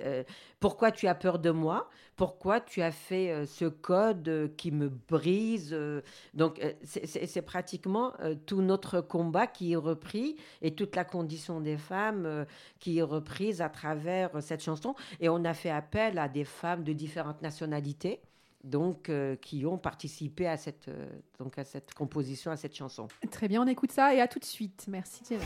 euh, 0.00 0.24
pourquoi 0.60 0.90
tu 0.92 1.06
as 1.06 1.14
peur 1.14 1.38
de 1.38 1.50
moi? 1.50 1.88
Pourquoi 2.16 2.60
tu 2.60 2.80
as 2.82 2.92
fait 2.92 3.30
euh, 3.30 3.44
ce 3.46 3.64
code 3.64 4.28
euh, 4.28 4.48
qui 4.56 4.70
me 4.70 4.88
brise 4.88 5.76
Donc, 6.34 6.60
c'est- 6.82 7.42
pratiquement 7.42 8.12
tout 8.46 8.62
notre 8.62 9.00
combat 9.00 9.46
qui 9.46 9.72
est 9.72 9.76
repris 9.76 10.36
et 10.62 10.74
toute 10.74 10.96
la 10.96 11.04
condition 11.04 11.60
des 11.60 11.76
femmes 11.76 12.46
qui 12.78 12.98
est 12.98 13.02
reprise 13.02 13.60
à 13.60 13.68
travers 13.68 14.30
cette 14.42 14.62
chanson. 14.62 14.94
Et 15.20 15.28
on 15.28 15.44
a 15.44 15.52
fait 15.54 15.70
appel 15.70 16.18
à 16.18 16.28
des 16.28 16.44
femmes 16.44 16.84
de 16.84 16.92
différentes 16.92 17.42
nationalités. 17.42 18.20
Donc, 18.62 19.10
qui 19.42 19.66
ont 19.66 19.76
participé 19.76 20.46
à 20.46 20.56
cette, 20.56 20.88
donc 21.38 21.58
à 21.58 21.64
cette 21.64 21.92
composition, 21.92 22.50
à 22.50 22.56
cette 22.56 22.74
chanson. 22.74 23.08
Très 23.30 23.46
bien, 23.46 23.62
on 23.62 23.66
écoute 23.66 23.92
ça 23.92 24.14
et 24.14 24.22
à 24.22 24.26
tout 24.28 24.38
de 24.38 24.44
suite. 24.46 24.86
Merci 24.88 25.22
Thierry. 25.22 25.44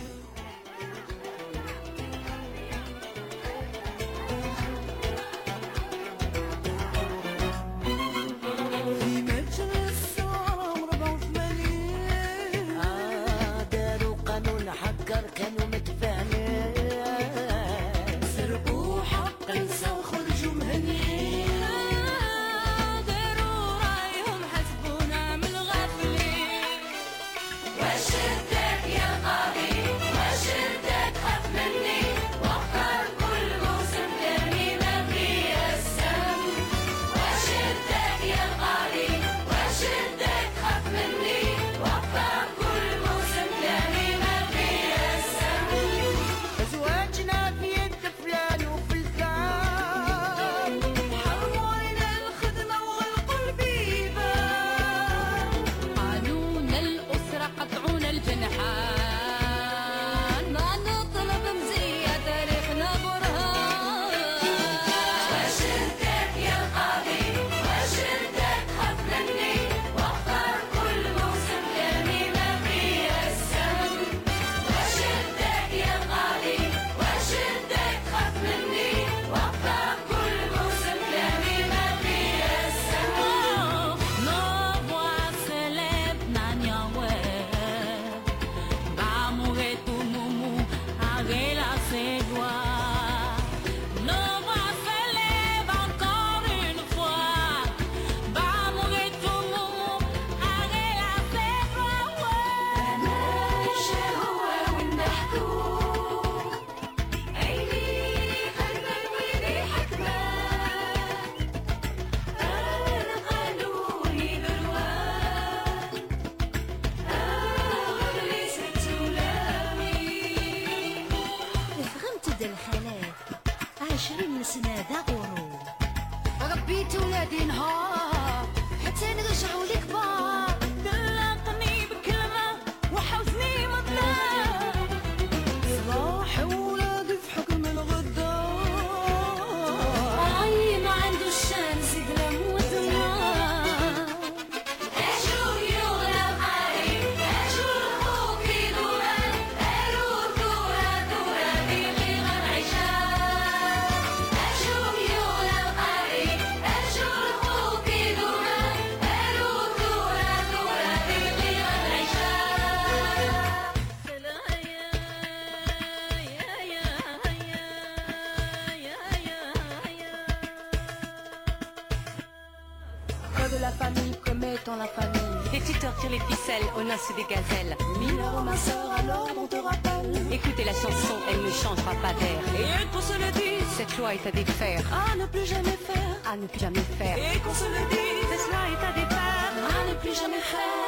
Des 177.19 177.35
gazelles. 177.35 177.77
Mineur, 177.99 178.43
ma 178.45 178.57
sœur, 178.57 178.91
alors 178.99 179.29
on 179.37 179.47
te 179.47 179.57
rappelle. 179.57 180.13
Écoutez 180.31 180.65
la 180.65 180.73
chanson, 180.73 181.17
elle 181.31 181.43
ne 181.43 181.51
changera 181.51 181.95
pas 182.03 182.15
d'air. 182.21 182.41
Et 182.59 182.87
qu'on 182.93 183.01
se 183.01 183.15
le 183.15 183.31
dise 183.33 183.69
Cette 183.77 183.97
loi 183.99 184.15
est 184.15 184.27
à 184.27 184.31
défaire, 184.31 184.83
à 184.93 185.17
ne 185.17 185.27
plus 185.27 185.47
jamais 185.47 185.79
faire 185.89 186.09
à 186.31 186.37
ne 186.37 186.47
plus 186.47 186.61
jamais 186.61 186.85
faire. 186.99 187.17
Et 187.17 187.39
qu'on 187.41 187.55
se 187.55 187.65
le 187.65 187.83
dise 187.91 188.29
Cette 188.31 188.51
loi 188.53 188.63
est 188.73 188.85
à 188.89 188.93
défaire. 188.93 189.53
à 189.79 189.91
ne 189.91 189.95
plus 189.95 190.15
jamais 190.15 190.43
faire 190.53 190.88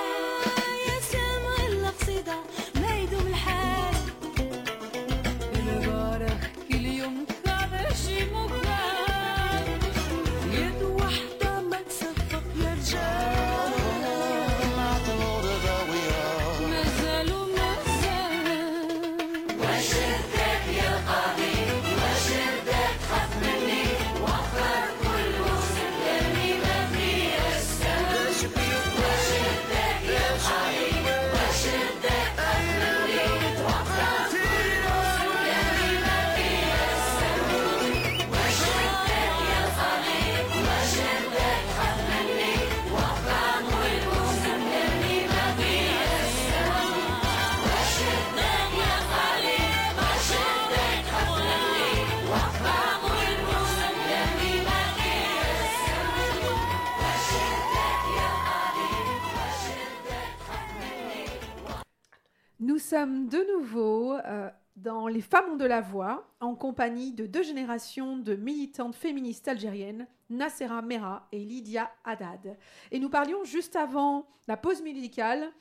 Les 65.20 65.26
Femmes 65.26 65.50
ont 65.52 65.56
de 65.56 65.66
la 65.66 65.82
voix, 65.82 66.26
en 66.40 66.54
compagnie 66.54 67.12
de 67.12 67.26
deux 67.26 67.42
générations 67.42 68.16
de 68.16 68.36
militantes 68.36 68.94
féministes 68.94 69.48
algériennes, 69.48 70.06
Nassera 70.30 70.80
Mera 70.80 71.28
et 71.30 71.40
Lydia 71.40 71.90
Haddad. 72.06 72.56
Et 72.90 72.98
nous 72.98 73.10
parlions 73.10 73.44
juste 73.44 73.76
avant 73.76 74.26
la 74.48 74.56
pause 74.56 74.80
musicale 74.80 75.52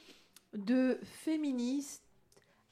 de 0.54 0.98
féministes 1.04 2.06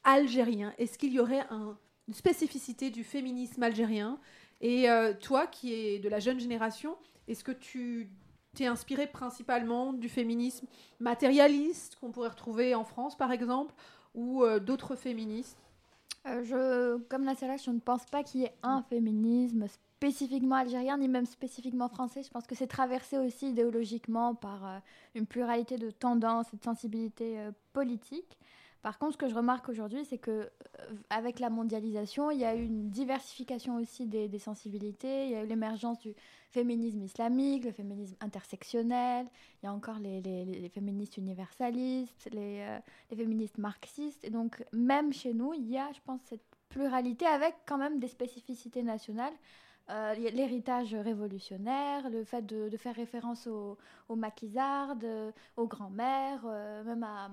algériens. 0.05 0.73
Est-ce 0.77 0.97
qu'il 0.97 1.11
y 1.11 1.19
aurait 1.19 1.45
un- 1.49 1.77
une 2.07 2.13
spécificité 2.13 2.89
du 2.89 3.03
féminisme 3.03 3.63
algérien? 3.63 4.17
Et 4.61 4.89
euh, 4.89 5.13
toi, 5.13 5.45
qui 5.45 5.73
es 5.73 5.99
de 5.99 6.07
la 6.07 6.21
jeune 6.21 6.39
génération, 6.39 6.95
est-ce 7.27 7.43
que 7.43 7.51
tu 7.51 8.09
t'es 8.55 8.65
inspiré 8.65 9.07
principalement 9.07 9.91
du 9.91 10.07
féminisme 10.07 10.67
matérialiste 11.01 11.97
qu'on 11.97 12.11
pourrait 12.11 12.29
retrouver 12.29 12.75
en 12.75 12.85
France, 12.85 13.17
par 13.17 13.33
exemple 13.33 13.75
ou 14.15 14.45
euh, 14.45 14.61
d'autres 14.61 14.95
féministes? 14.95 15.66
Euh, 16.28 16.43
je, 16.43 16.97
comme 17.07 17.23
la 17.23 17.34
je 17.34 17.71
ne 17.71 17.80
pense 17.80 18.05
pas 18.05 18.23
qu'il 18.23 18.41
y 18.41 18.43
ait 18.43 18.55
un 18.63 18.84
féminisme 18.84 19.67
spécifiquement 19.67 20.55
algérien, 20.55 20.97
ni 20.97 21.07
même 21.07 21.25
spécifiquement 21.25 21.88
français. 21.88 22.21
Je 22.23 22.30
pense 22.30 22.45
que 22.45 22.55
c'est 22.55 22.67
traversé 22.67 23.17
aussi 23.17 23.49
idéologiquement 23.49 24.36
par 24.36 24.65
euh, 24.65 24.80
une 25.15 25.25
pluralité 25.25 25.78
de 25.78 25.89
tendances 25.89 26.53
et 26.53 26.57
de 26.57 26.63
sensibilités 26.63 27.39
euh, 27.39 27.51
politiques. 27.73 28.38
Par 28.82 28.99
contre, 28.99 29.13
ce 29.13 29.17
que 29.17 29.28
je 29.28 29.36
remarque 29.36 29.69
aujourd'hui, 29.69 30.05
c'est 30.05 30.17
que 30.17 30.32
euh, 30.32 30.49
avec 31.09 31.39
la 31.39 31.49
mondialisation, 31.49 32.32
il 32.32 32.39
y 32.39 32.45
a 32.45 32.55
eu 32.55 32.63
une 32.63 32.89
diversification 32.89 33.78
aussi 33.78 34.05
des, 34.05 34.39
sensibilités. 34.39 35.25
Il 35.25 35.32
y 35.32 35.36
a 35.36 35.43
eu 35.43 35.47
l'émergence 35.47 35.99
du 35.99 36.13
féminisme 36.49 37.01
islamique, 37.01 37.65
le 37.65 37.71
féminisme 37.71 38.15
intersectionnel. 38.21 39.28
Il 39.61 39.65
y 39.65 39.69
a 39.69 39.73
encore 39.73 39.99
les, 39.99 40.69
féministes 40.73 41.17
universalistes, 41.17 42.30
euh, 42.34 42.80
les 43.09 43.17
féministes 43.17 43.57
marxistes. 43.57 44.23
Et 44.23 44.30
donc, 44.30 44.63
même 44.71 45.11
chez 45.11 45.34
nous, 45.34 45.53
il 45.53 45.67
y 45.67 45.78
a, 45.78 45.91
je 45.93 45.99
pense, 46.05 46.21
cette 46.25 46.45
pluralité 46.69 47.25
avec 47.25 47.55
quand 47.65 47.78
même 47.78 47.99
des 47.99 48.07
spécificités 48.07 48.84
nationales. 48.84 49.34
Euh, 49.89 50.13
l'héritage 50.15 50.93
révolutionnaire, 50.93 52.09
le 52.09 52.25
fait 52.25 52.45
de, 52.45 52.67
de 52.67 52.77
faire 52.77 52.93
référence 52.93 53.47
aux, 53.47 53.77
aux 54.09 54.15
maquisardes, 54.15 55.05
euh, 55.05 55.31
aux 55.55 55.67
grands-mères, 55.67 56.41
euh, 56.45 56.83
même 56.83 57.03
à, 57.03 57.29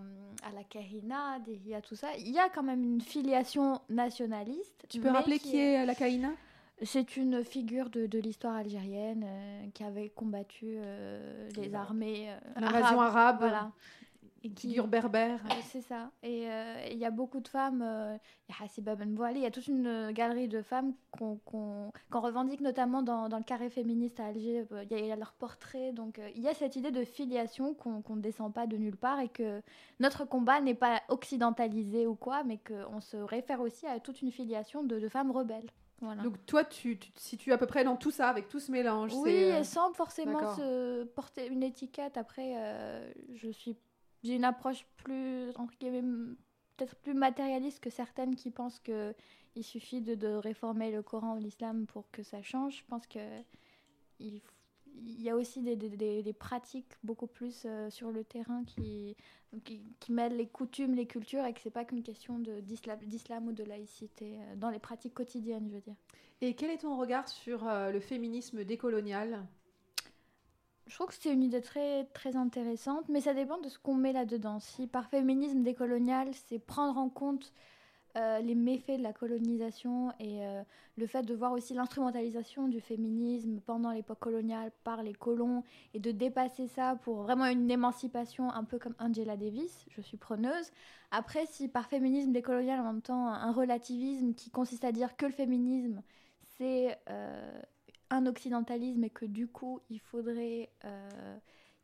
à 0.46 0.52
la 0.54 0.62
Kahina, 0.62 1.38
il 1.48 1.66
y 1.66 1.74
a 1.74 1.80
tout 1.80 1.96
ça. 1.96 2.08
Il 2.16 2.30
y 2.30 2.38
a 2.38 2.48
quand 2.48 2.62
même 2.62 2.84
une 2.84 3.00
filiation 3.00 3.80
nationaliste. 3.88 4.86
Tu 4.88 5.00
peux 5.00 5.10
rappeler 5.10 5.40
qui 5.40 5.58
est 5.58 5.84
la 5.84 5.94
Kaïna 5.96 6.30
c'est 6.82 7.16
une 7.16 7.44
figure 7.44 7.88
de, 7.90 8.06
de 8.06 8.18
l'histoire 8.18 8.56
algérienne 8.56 9.24
euh, 9.24 9.66
qui 9.74 9.84
avait 9.84 10.08
combattu 10.10 10.74
euh, 10.76 11.48
les 11.56 11.74
armées 11.74 12.30
euh, 12.30 12.60
L'invasion 12.60 13.00
arabe, 13.00 13.36
voilà. 13.38 13.70
Et 14.44 14.50
figure 14.60 14.86
berbère. 14.88 15.40
Ouais, 15.48 15.62
c'est 15.62 15.80
ça. 15.80 16.10
Et 16.22 16.46
euh, 16.48 16.86
il 16.90 16.98
y 16.98 17.04
a 17.06 17.10
beaucoup 17.10 17.40
de 17.40 17.48
femmes, 17.48 17.80
euh, 17.82 18.16
il 18.48 18.54
y 18.54 18.58
a 18.60 18.64
Hassiba 18.64 18.94
Ben 18.94 19.14
Bouali, 19.14 19.40
il 19.40 19.42
y 19.42 19.46
a 19.46 19.50
toute 19.50 19.66
une 19.68 19.86
euh, 19.86 20.12
galerie 20.12 20.48
de 20.48 20.60
femmes 20.60 20.92
qu'on 21.10 21.36
qu'on- 21.46 21.90
qu'on 22.10 22.20
revendique 22.20 22.60
notamment 22.60 23.02
dans, 23.02 23.28
dans 23.30 23.38
le 23.38 23.44
carré 23.44 23.70
féministe 23.70 24.20
à 24.20 24.26
Alger. 24.26 24.66
Il 24.82 24.90
y 24.92 24.94
a, 24.94 24.98
il 24.98 25.06
y 25.06 25.12
a 25.12 25.16
leurs 25.16 25.32
portraits. 25.32 25.94
Donc 25.94 26.20
il 26.36 26.42
y 26.42 26.48
a 26.48 26.54
cette 26.54 26.76
idée 26.76 26.90
de 26.90 27.04
filiation 27.04 27.72
qu'on 27.74 28.02
qu'on 28.02 28.16
ne 28.16 28.20
descend 28.20 28.52
pas 28.52 28.66
de 28.66 28.76
nulle 28.76 28.96
part 28.96 29.20
et 29.20 29.28
que 29.28 29.62
notre 29.98 30.24
combat 30.26 30.60
n'est 30.60 30.74
pas 30.74 31.00
occidentalisé 31.08 32.06
ou 32.06 32.14
quoi, 32.14 32.44
mais 32.44 32.58
qu'on 32.58 33.00
se 33.00 33.16
réfère 33.16 33.60
aussi 33.60 33.86
à 33.86 33.98
toute 34.00 34.20
une 34.22 34.30
filiation 34.30 34.82
de, 34.84 34.98
de 35.00 35.08
femmes 35.08 35.30
rebelles. 35.30 35.70
Voilà. 36.00 36.22
Donc 36.22 36.34
toi, 36.44 36.64
tu, 36.64 36.98
tu 36.98 37.12
te 37.12 37.20
situes 37.20 37.52
à 37.52 37.56
peu 37.56 37.66
près 37.66 37.82
dans 37.84 37.96
tout 37.96 38.10
ça, 38.10 38.28
avec 38.28 38.48
tout 38.48 38.58
ce 38.60 38.70
mélange. 38.70 39.14
Oui, 39.14 39.30
et 39.30 39.64
sans 39.64 39.92
forcément 39.94 40.54
se 40.56 41.04
porter 41.04 41.46
une 41.46 41.62
étiquette. 41.62 42.18
Après, 42.18 42.54
euh, 42.56 43.10
je 43.34 43.48
suis, 43.48 43.76
j'ai 44.24 44.34
une 44.34 44.44
approche 44.44 44.84
plus, 44.96 45.52
peut-être 46.76 46.96
plus 46.96 47.14
matérialiste 47.14 47.80
que 47.80 47.90
certaines 47.90 48.34
qui 48.34 48.50
pensent 48.50 48.80
que 48.80 49.14
il 49.56 49.62
suffit 49.62 50.00
de, 50.00 50.34
réformer 50.34 50.90
le 50.90 51.02
Coran 51.02 51.36
ou 51.36 51.38
l'islam 51.38 51.86
pour 51.86 52.10
que 52.10 52.22
ça 52.24 52.42
change. 52.42 52.78
Je 52.78 52.84
pense 52.88 53.06
que 53.06 53.20
il, 54.18 54.40
y 55.20 55.30
a 55.30 55.36
aussi 55.36 55.60
des, 55.60 56.32
pratiques 56.32 56.92
beaucoup 57.02 57.26
plus 57.26 57.62
euh, 57.64 57.90
sur 57.90 58.10
le 58.10 58.24
terrain 58.24 58.64
qui, 58.64 59.16
qui, 59.64 59.82
qui 60.00 60.12
mêlent 60.12 60.36
les 60.36 60.46
coutumes, 60.48 60.94
les 60.94 61.06
cultures, 61.06 61.44
et 61.44 61.52
que 61.52 61.60
c'est 61.60 61.70
pas 61.70 61.84
qu'une 61.84 62.02
question 62.02 62.38
d'islam 62.38 63.48
ou 63.48 63.52
de 63.52 63.64
laïcité 63.64 64.38
euh, 64.38 64.56
dans 64.56 64.70
les 64.70 64.78
pratiques 64.78 65.14
quotidiennes, 65.14 65.68
je 65.68 65.74
veux 65.74 65.80
dire. 65.80 65.96
Et 66.40 66.54
quel 66.54 66.70
est 66.70 66.78
ton 66.78 66.96
regard 66.96 67.28
sur 67.28 67.66
euh, 67.68 67.90
le 67.90 68.00
féminisme 68.00 68.64
décolonial? 68.64 69.44
Je 70.86 70.94
trouve 70.94 71.08
que 71.08 71.14
c'est 71.14 71.32
une 71.32 71.42
idée 71.42 71.62
très, 71.62 72.04
très 72.12 72.36
intéressante, 72.36 73.08
mais 73.08 73.20
ça 73.20 73.32
dépend 73.32 73.58
de 73.58 73.68
ce 73.68 73.78
qu'on 73.78 73.94
met 73.94 74.12
là-dedans. 74.12 74.60
Si 74.60 74.86
par 74.86 75.08
féminisme 75.08 75.62
décolonial, 75.62 76.28
c'est 76.34 76.58
prendre 76.58 76.98
en 76.98 77.08
compte 77.08 77.52
euh, 78.16 78.38
les 78.38 78.54
méfaits 78.54 78.98
de 78.98 79.02
la 79.02 79.12
colonisation 79.12 80.12
et 80.20 80.46
euh, 80.46 80.62
le 80.96 81.06
fait 81.08 81.22
de 81.22 81.34
voir 81.34 81.50
aussi 81.50 81.74
l'instrumentalisation 81.74 82.68
du 82.68 82.80
féminisme 82.80 83.60
pendant 83.66 83.90
l'époque 83.90 84.20
coloniale 84.20 84.70
par 84.84 85.02
les 85.02 85.14
colons 85.14 85.64
et 85.94 85.98
de 85.98 86.12
dépasser 86.12 86.68
ça 86.68 86.94
pour 87.02 87.22
vraiment 87.22 87.46
une 87.46 87.68
émancipation 87.68 88.52
un 88.52 88.62
peu 88.62 88.78
comme 88.78 88.94
Angela 89.00 89.36
Davis, 89.36 89.84
je 89.88 90.00
suis 90.00 90.16
preneuse. 90.16 90.70
Après, 91.10 91.46
si 91.46 91.66
par 91.66 91.88
féminisme 91.88 92.30
décolonial 92.30 92.80
on 92.84 92.98
entend 92.98 93.26
un 93.26 93.50
relativisme 93.50 94.32
qui 94.34 94.48
consiste 94.50 94.84
à 94.84 94.92
dire 94.92 95.16
que 95.16 95.26
le 95.26 95.32
féminisme 95.32 96.00
c'est 96.56 96.96
euh, 97.10 97.60
un 98.10 98.26
occidentalisme 98.26 99.04
et 99.04 99.10
que 99.10 99.24
du 99.24 99.46
coup 99.46 99.80
il 99.90 100.00
faudrait, 100.00 100.70
euh, 100.84 101.38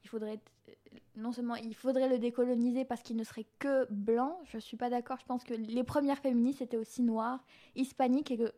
il 0.05 0.09
faudrait 0.09 0.41
euh, 0.69 0.73
non 1.17 1.33
seulement 1.33 1.57
il 1.57 1.75
faudrait 1.75 2.09
le 2.09 2.19
décoloniser 2.19 2.85
parce 2.85 3.03
qu'il 3.03 3.17
ne 3.17 3.25
serait 3.25 3.47
que 3.59 3.87
blanc. 3.93 4.39
Je 4.45 4.59
suis 4.59 4.77
pas 4.77 4.91
d'accord. 4.91 5.19
Je 5.21 5.27
pense 5.27 5.45
que 5.45 5.55
les 5.55 5.85
premières 5.85 6.19
féministes 6.19 6.63
étaient 6.63 6.77
aussi 6.77 7.03
noires, 7.03 7.45
hispaniques 7.75 8.31
et 8.31 8.39
que 8.39 8.53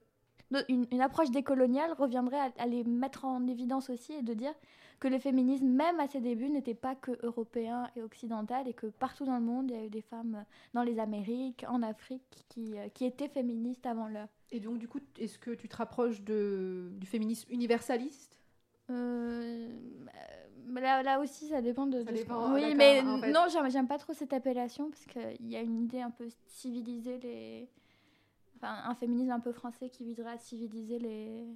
une, 0.68 1.00
approche 1.00 1.30
décoloniale 1.30 1.92
reviendrait 1.98 2.52
à, 2.58 2.66
les 2.66 2.84
mettre 2.84 3.24
en 3.24 3.46
évidence 3.46 3.90
aussi 3.90 4.12
et 4.12 4.22
de 4.22 4.34
dire 4.34 4.52
que 5.00 5.08
le 5.08 5.18
féminisme, 5.18 5.66
même 5.66 5.98
à 5.98 6.06
ses 6.06 6.20
débuts, 6.20 6.50
n'était 6.50 6.74
pas 6.74 6.94
que 6.94 7.12
européen 7.22 7.88
et 7.96 8.02
occidental 8.02 8.68
et 8.68 8.74
que 8.74 8.86
partout 8.86 9.24
dans 9.24 9.36
le 9.36 9.42
monde, 9.42 9.70
il 9.70 9.76
y 9.76 9.80
a 9.80 9.84
eu 9.84 9.90
des 9.90 10.02
femmes 10.02 10.44
dans 10.74 10.82
les 10.82 10.98
Amériques, 10.98 11.64
en 11.68 11.82
Afrique, 11.82 12.44
qui, 12.48 12.78
euh, 12.78 12.88
qui 12.90 13.04
étaient 13.04 13.28
féministes 13.28 13.86
avant 13.86 14.08
l'heure. 14.08 14.28
Et 14.53 14.61
donc, 14.61 14.78
du 14.78 14.86
coup, 14.86 15.00
est-ce 15.18 15.38
que 15.38 15.50
tu 15.50 15.66
te 15.68 15.76
rapproches 15.76 16.20
de, 16.22 16.90
du 16.96 17.07
féminisme 17.07 17.50
universaliste? 17.50 18.38
Euh, 18.90 19.68
euh, 20.74 20.80
là, 20.80 21.03
là 21.03 21.20
aussi, 21.20 21.48
ça 21.48 21.62
dépend 21.62 21.86
de. 21.86 22.03
Ça 22.03 22.11
de 22.12 22.16
ce 22.16 22.22
dépend, 22.22 22.34
qu'on- 22.48 22.55
oui, 22.55 22.61
d'accord, 22.61 22.76
mais 22.76 23.00
en 23.00 23.18
fait. 23.18 23.32
non, 23.32 23.46
j'aime 23.70 23.88
pas 23.88 23.98
trop 23.98 24.12
cette 24.12 24.32
appellation 24.34 24.90
parce 24.90 25.07
qu'il 25.07 25.48
y 25.48 25.57
a 25.57 25.62
une 25.62 25.82
idée 25.84 26.00
un 26.03 26.11
peu 26.11 26.28
civilisée 26.48 27.18
les. 27.18 27.68
Enfin, 28.57 28.76
un 28.84 28.94
féminisme 28.94 29.30
un 29.30 29.40
peu 29.40 29.53
français 29.53 29.88
qui 29.88 30.05
viserait 30.05 30.32
à 30.32 30.38
civiliser 30.38 30.98
les, 30.98 31.46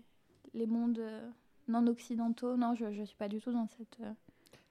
les 0.54 0.66
mondes 0.66 0.98
euh, 0.98 1.28
non 1.68 1.86
occidentaux. 1.86 2.56
Non, 2.56 2.74
je, 2.74 2.90
je 2.92 3.02
suis 3.04 3.16
pas 3.16 3.28
du 3.28 3.40
tout 3.40 3.52
dans 3.52 3.66
cette 3.68 4.00
euh, 4.00 4.10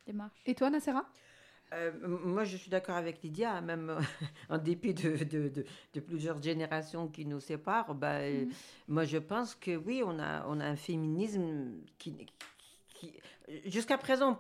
démarche. 0.08 0.42
Et 0.46 0.56
toi, 0.56 0.70
Nassera? 0.70 1.06
Euh, 1.74 1.92
moi, 2.08 2.44
je 2.44 2.58
suis 2.58 2.70
d'accord 2.70 2.96
avec 2.96 3.22
Lydia, 3.24 3.54
hein, 3.56 3.62
même 3.62 3.90
euh, 3.90 4.00
en 4.50 4.58
dépit 4.58 4.94
de, 4.94 5.18
de- 5.24 5.50
de- 5.50 5.66
de 5.94 6.00
plusieurs 6.00 6.42
générations 6.42 7.08
qui 7.08 7.26
nous 7.26 7.40
séparent. 7.40 7.96
bah, 7.96 8.20
euh, 8.20 8.46
Mhm. 8.46 8.52
Moi, 8.88 9.04
je 9.06 9.18
pense 9.18 9.56
que 9.56 9.76
oui, 9.76 10.02
on 10.06 10.20
a, 10.20 10.46
on 10.48 10.60
a 10.60 10.66
un 10.66 10.76
féminisme 10.76 11.72
qui. 11.98 12.14
qui- 12.94 13.14
Jusqu'à 13.66 13.98
présent, 13.98 14.40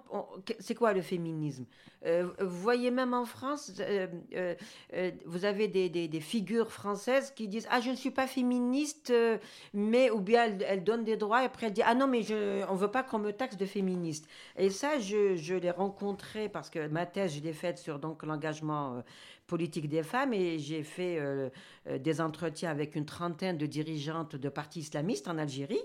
c'est 0.60 0.74
quoi 0.74 0.94
le 0.94 1.02
féminisme? 1.02 1.66
Euh, 2.06 2.28
Vous 2.40 2.60
voyez, 2.60 2.90
même 2.90 3.14
en 3.14 3.26
France, 3.26 3.72
euh, 3.80 4.08
euh, 4.34 5.12
vous 5.26 5.46
avez 5.46 5.68
des, 5.68 6.20
figures 6.20 6.72
françaises 6.72 7.32
qui 7.32 7.48
disent 7.48 7.68
Ah, 7.70 7.82
je 7.82 7.92
ne 7.92 7.96
suis 7.96 8.10
pas 8.10 8.26
féministe, 8.26 9.14
mais. 9.74 10.10
Ou 10.10 10.22
bien 10.22 10.46
elle, 10.46 10.66
elle 10.68 10.84
donne 10.84 11.04
des 11.04 11.18
droits 11.18 11.44
et 11.44 11.46
après 11.46 11.68
elle 11.68 11.74
dit 11.74 11.84
Ah 11.86 11.94
non, 11.94 12.08
mais 12.08 12.22
on 12.68 12.74
ne 12.74 12.80
veut 12.80 12.92
pas 12.92 13.04
qu'on 13.04 13.20
me 13.20 13.32
taxe 13.32 13.58
de 13.58 13.66
féministe. 13.66 14.28
Et 14.58 14.72
ça, 14.72 15.00
je, 15.00 15.36
je 15.36 15.54
l'ai 15.54 15.72
rencontré 15.72 16.50
parce 16.50 16.72
que 16.72 16.88
ma 16.88 17.06
thèse, 17.06 17.36
je 17.36 17.42
l'ai 17.42 17.54
faite 17.54 17.78
sur 17.78 18.00
l'engagement 18.24 19.04
politique 19.46 19.88
des 19.88 20.02
femmes 20.02 20.34
et 20.34 20.58
j'ai 20.58 20.82
fait 20.82 21.20
des 21.86 22.22
entretiens 22.22 22.72
avec 22.72 22.96
une 22.96 23.06
trentaine 23.06 23.58
de 23.58 23.68
dirigeantes 23.68 24.36
de 24.36 24.50
partis 24.50 24.80
islamistes 24.80 25.28
en 25.28 25.38
Algérie 25.38 25.82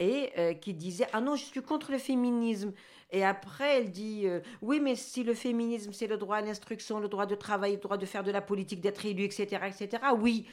et 0.00 0.32
euh, 0.38 0.54
qui 0.54 0.74
disaient 0.74 1.06
ah 1.12 1.20
non 1.20 1.36
je 1.36 1.44
suis 1.44 1.62
contre 1.62 1.92
le 1.92 1.98
féminisme 1.98 2.72
et 3.12 3.24
après 3.24 3.78
elle 3.78 3.90
dit 3.90 4.22
euh, 4.26 4.40
oui 4.62 4.80
mais 4.80 4.94
si 4.96 5.22
le 5.24 5.34
féminisme 5.34 5.92
c'est 5.92 6.06
le 6.06 6.16
droit 6.16 6.36
à 6.36 6.40
l'instruction 6.42 7.00
le 7.00 7.08
droit 7.08 7.26
de 7.26 7.34
travailler 7.34 7.76
le 7.76 7.80
droit 7.80 7.96
de 7.96 8.06
faire 8.06 8.24
de 8.24 8.30
la 8.30 8.40
politique 8.40 8.80
d'être 8.80 9.04
élu 9.06 9.24
etc 9.24 9.60
etc 9.66 10.02
oui 10.18 10.46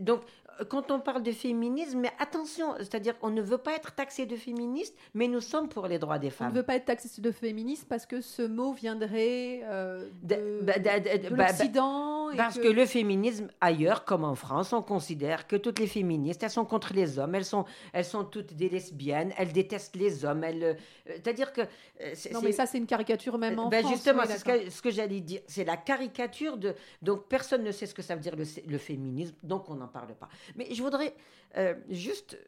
donc 0.00 0.20
quand 0.68 0.90
on 0.90 1.00
parle 1.00 1.22
de 1.22 1.32
féminisme 1.32 2.00
mais 2.00 2.10
attention 2.18 2.74
c'est-à-dire 2.78 3.14
on 3.22 3.30
ne 3.30 3.40
veut 3.40 3.58
pas 3.58 3.72
être 3.74 3.94
taxé 3.94 4.26
de 4.26 4.36
féministe 4.36 4.94
mais 5.14 5.26
nous 5.28 5.40
sommes 5.40 5.68
pour 5.68 5.86
les 5.86 5.98
droits 5.98 6.18
des 6.18 6.28
On 6.28 6.30
femmes 6.30 6.52
ne 6.52 6.56
veut 6.56 6.62
pas 6.62 6.74
être 6.76 6.84
taxé 6.86 7.20
de 7.20 7.30
féministe 7.30 7.86
parce 7.88 8.04
que 8.06 8.20
ce 8.20 8.42
mot 8.42 8.72
viendrait 8.72 9.60
euh, 9.64 10.08
de, 10.22 10.60
bah, 10.62 10.74
bah, 10.78 11.00
de- 11.00 11.28
de 11.28 11.34
l'Occident. 11.34 12.28
Parce 12.36 12.58
que... 12.58 12.68
le 12.68 12.86
féminisme, 12.86 13.48
ailleurs 13.60 14.04
comme 14.06 14.24
en 14.24 14.34
France, 14.34 14.72
on 14.72 14.80
considère 14.82 15.46
que 15.46 15.56
toutes 15.56 15.78
les 15.78 15.86
féministes, 15.86 16.42
elles 16.42 16.50
sont 16.50 16.64
contre 16.64 16.94
les 16.94 17.18
hommes, 17.18 17.34
elles 17.34 17.44
sont, 17.44 17.66
elles 17.92 18.06
sont 18.06 18.24
toutes 18.24 18.54
des 18.54 18.70
lesbiennes, 18.70 19.32
elles 19.36 19.52
détestent 19.52 19.96
les 19.96 20.24
hommes. 20.24 20.42
Elles, 20.44 20.62
euh, 20.64 20.74
C'est-à-dire 21.06 21.52
que... 21.52 21.60
euh, 22.02 22.14
Non, 22.32 22.40
mais 22.42 22.52
ça, 22.52 22.66
c'est 22.66 22.78
une 22.78 22.86
caricature 22.86 23.38
même 23.38 23.58
en 23.58 23.68
ben 23.68 23.80
France. 23.82 23.94
justement, 23.94 24.22
oui, 24.22 24.28
c'est 24.28 24.38
ce 24.38 24.44
que, 24.44 24.70
ce 24.70 24.82
que 24.82 24.90
j'allais 24.90 25.20
dire. 25.20 25.40
C'est 25.46 25.64
la 25.64 25.76
caricature 25.76 26.56
de. 26.56 26.74
Donc, 27.00 27.28
personne 27.28 27.62
ne 27.62 27.72
sait 27.72 27.86
ce 27.86 27.94
que 27.94 28.02
ça 28.02 28.14
veut 28.14 28.20
dire 28.20 28.36
le, 28.36 28.44
le 28.66 28.78
féminisme, 28.78 29.34
donc 29.42 29.68
on 29.70 29.74
n'en 29.74 29.88
parle 29.88 30.14
pas. 30.14 30.28
Mais 30.56 30.68
je 30.72 30.82
voudrais 30.82 31.14
euh, 31.56 31.74
juste 31.88 32.38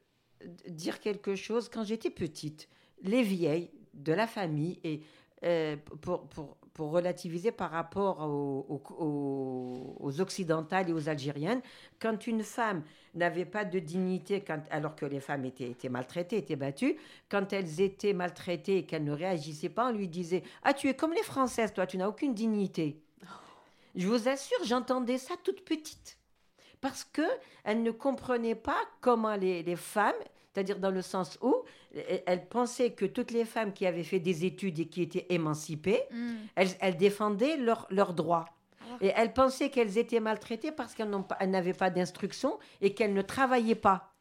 dire 0.68 1.00
quelque 1.00 1.34
chose. 1.34 1.68
Quand 1.68 1.84
j'étais 1.84 2.10
petite, 2.10 2.68
les 3.02 3.22
vieilles 3.22 3.70
de 3.94 4.12
la 4.12 4.26
famille, 4.26 4.80
et 4.84 5.00
euh, 5.44 5.76
pour, 6.00 6.28
pour, 6.28 6.56
pour 6.74 6.90
relativiser 6.90 7.52
par 7.52 7.70
rapport 7.70 8.20
aux, 8.20 10.20
occidentales 10.20 10.90
et 10.90 10.92
aux 10.92 11.08
algériennes, 11.08 11.62
quand 12.00 12.26
une 12.26 12.42
femme 12.42 12.82
n'avait 13.14 13.44
pas 13.44 13.64
de 13.64 13.78
dignité, 13.78 14.40
quand, 14.40 14.60
alors 14.70 14.96
que 14.96 15.06
les 15.06 15.20
femmes 15.20 15.44
étaient, 15.44 15.88
maltraitées, 15.88 16.36
étaient 16.36 16.56
battues, 16.56 16.96
quand 17.28 17.52
elles 17.52 17.80
étaient 17.80 18.12
maltraitées 18.12 18.78
et 18.78 18.86
qu'elles 18.86 19.04
ne 19.04 19.12
réagissaient 19.12 19.68
pas, 19.68 19.88
on 19.88 19.92
lui 19.92 20.08
disait 20.08 20.42
Ah, 20.64 20.74
tu 20.74 20.88
es 20.88 20.94
comme 20.94 21.12
les 21.12 21.22
Françaises, 21.22 21.72
toi, 21.72 21.86
tu 21.86 21.96
n'as 21.96 22.08
aucune 22.08 22.34
dignité. 22.34 23.00
Je 23.94 24.08
vous 24.08 24.28
assure, 24.28 24.58
j'entendais 24.64 25.18
ça 25.18 25.34
toute 25.44 25.64
petite. 25.64 26.18
Parce 26.80 27.04
que 27.04 27.22
elles 27.62 27.84
ne 27.84 27.92
comprenaient 27.92 28.56
pas 28.56 28.80
comment 29.00 29.36
les 29.36 29.76
femmes, 29.76 30.12
c'est-à-dire 30.54 30.78
dans 30.78 30.90
le 30.92 31.02
sens 31.02 31.36
où 31.42 31.54
elles 32.26 32.46
pensaient 32.48 32.90
que 32.92 33.04
toutes 33.04 33.32
les 33.32 33.44
femmes 33.44 33.72
qui 33.72 33.86
avaient 33.86 34.04
fait 34.04 34.20
des 34.20 34.44
études 34.44 34.78
et 34.78 34.86
qui 34.86 35.02
étaient 35.02 35.26
émancipées, 35.30 36.02
Mm. 36.10 36.34
elles, 36.54 36.68
elles 36.80 36.96
défendaient 36.96 37.56
leurs 37.56 38.14
droits. 38.14 38.44
Alors 38.86 38.98
Et 39.00 39.12
elles 39.16 39.32
pensaient 39.32 39.70
qu'elles 39.70 39.98
étaient 39.98 40.20
maltraitées 40.20 40.70
parce 40.72 40.94
qu'elles 40.94 41.10
n'avaient 41.46 41.72
pas 41.74 41.90
d'instruction 41.90 42.58
et 42.80 42.94
qu'elles 42.94 43.14
ne 43.14 43.22
travaillaient 43.22 43.74
pas. 43.74 44.12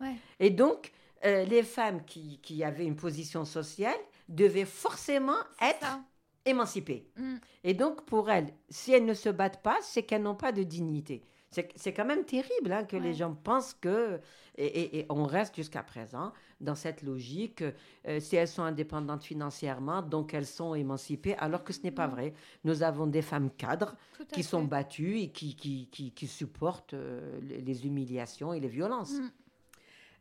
Ouais. 0.00 0.14
Et 0.38 0.50
donc, 0.50 0.92
euh, 1.24 1.44
les 1.44 1.62
femmes 1.62 2.04
qui, 2.04 2.38
qui 2.40 2.62
avaient 2.62 2.84
une 2.86 2.96
position 2.96 3.44
sociale 3.44 3.98
devaient 4.28 4.64
forcément 4.64 5.38
être 5.60 5.80
ça. 5.80 6.00
émancipées. 6.44 7.08
Mm. 7.16 7.36
Et 7.64 7.74
donc, 7.74 8.04
pour 8.04 8.30
elles, 8.30 8.52
si 8.68 8.92
elles 8.92 9.04
ne 9.04 9.14
se 9.14 9.28
battent 9.30 9.62
pas, 9.62 9.78
c'est 9.82 10.02
qu'elles 10.04 10.22
n'ont 10.22 10.34
pas 10.36 10.52
de 10.52 10.62
dignité. 10.62 11.22
C'est 11.52 11.68
c'est 11.76 11.92
quand 11.92 12.04
même 12.06 12.24
terrible 12.24 12.72
hein, 12.72 12.84
que 12.84 12.96
les 12.96 13.14
gens 13.14 13.34
pensent 13.34 13.74
que... 13.74 14.18
Et, 14.58 14.66
et- 14.66 14.98
et 15.00 15.06
on 15.08 15.24
reste 15.24 15.54
jusqu'à 15.56 15.82
présent 15.82 16.32
dans 16.60 16.74
cette 16.74 17.02
logique, 17.02 17.62
euh, 18.06 18.20
si 18.20 18.36
elles 18.36 18.48
sont 18.48 18.62
indépendantes 18.62 19.24
financièrement, 19.24 20.02
donc 20.02 20.34
elles 20.34 20.46
sont 20.46 20.74
émancipées, 20.74 21.34
alors 21.36 21.64
que 21.64 21.72
ce 21.72 21.80
n'est 21.82 21.90
pas 21.90 22.06
Non. 22.06 22.14
vrai. 22.14 22.34
Nous 22.64 22.82
avons 22.82 23.06
des 23.06 23.22
femmes 23.22 23.50
cadres 23.50 23.96
qui 24.32 24.42
sont 24.42 24.64
battues 24.64 25.18
et 25.20 25.30
qui, 25.30 25.56
qui, 25.56 25.88
qui, 25.90 26.10
qui 26.12 26.26
supportent 26.26 26.94
euh, 26.94 27.40
les 27.40 27.86
humiliations 27.86 28.52
et 28.52 28.60
les 28.60 28.68
violences. 28.68 29.12
Mm. 29.14 29.30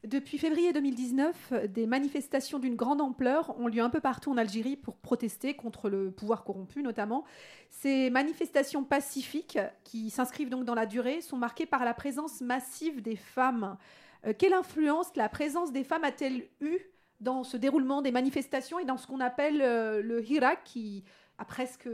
Depuis 0.03 0.39
février 0.39 0.73
2019, 0.73 1.53
des 1.69 1.85
manifestations 1.85 2.57
d'une 2.57 2.75
grande 2.75 3.01
ampleur 3.01 3.55
ont 3.59 3.67
lieu 3.67 3.83
un 3.83 3.91
peu 3.91 3.99
partout 3.99 4.31
en 4.31 4.37
Algérie 4.37 4.75
pour 4.75 4.97
protester 4.97 5.53
contre 5.53 5.89
le 5.89 6.09
pouvoir 6.09 6.43
corrompu 6.43 6.81
notamment. 6.81 7.23
Ces 7.69 8.09
manifestations 8.09 8.83
pacifiques, 8.83 9.59
qui 9.83 10.09
s'inscrivent 10.09 10.49
donc 10.49 10.65
dans 10.65 10.73
la 10.73 10.87
durée, 10.87 11.21
sont 11.21 11.37
marquées 11.37 11.67
par 11.67 11.85
la 11.85 11.93
présence 11.93 12.41
massive 12.41 13.03
des 13.03 13.15
femmes. 13.15 13.77
Euh, 14.25 14.33
quelle 14.35 14.53
influence 14.53 15.15
la 15.15 15.29
présence 15.29 15.71
des 15.71 15.83
femmes 15.83 16.03
a-t-elle 16.03 16.47
eu 16.61 16.79
dans 17.19 17.43
ce 17.43 17.55
déroulement 17.55 18.01
des 18.01 18.11
manifestations 18.11 18.79
et 18.79 18.85
dans 18.85 18.97
ce 18.97 19.05
qu'on 19.05 19.19
appelle 19.19 19.61
euh, 19.61 20.01
le 20.01 20.27
Hirak, 20.27 20.63
qui 20.63 21.03
a 21.37 21.45
presque 21.45 21.87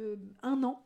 un 0.43 0.63
an 0.63 0.81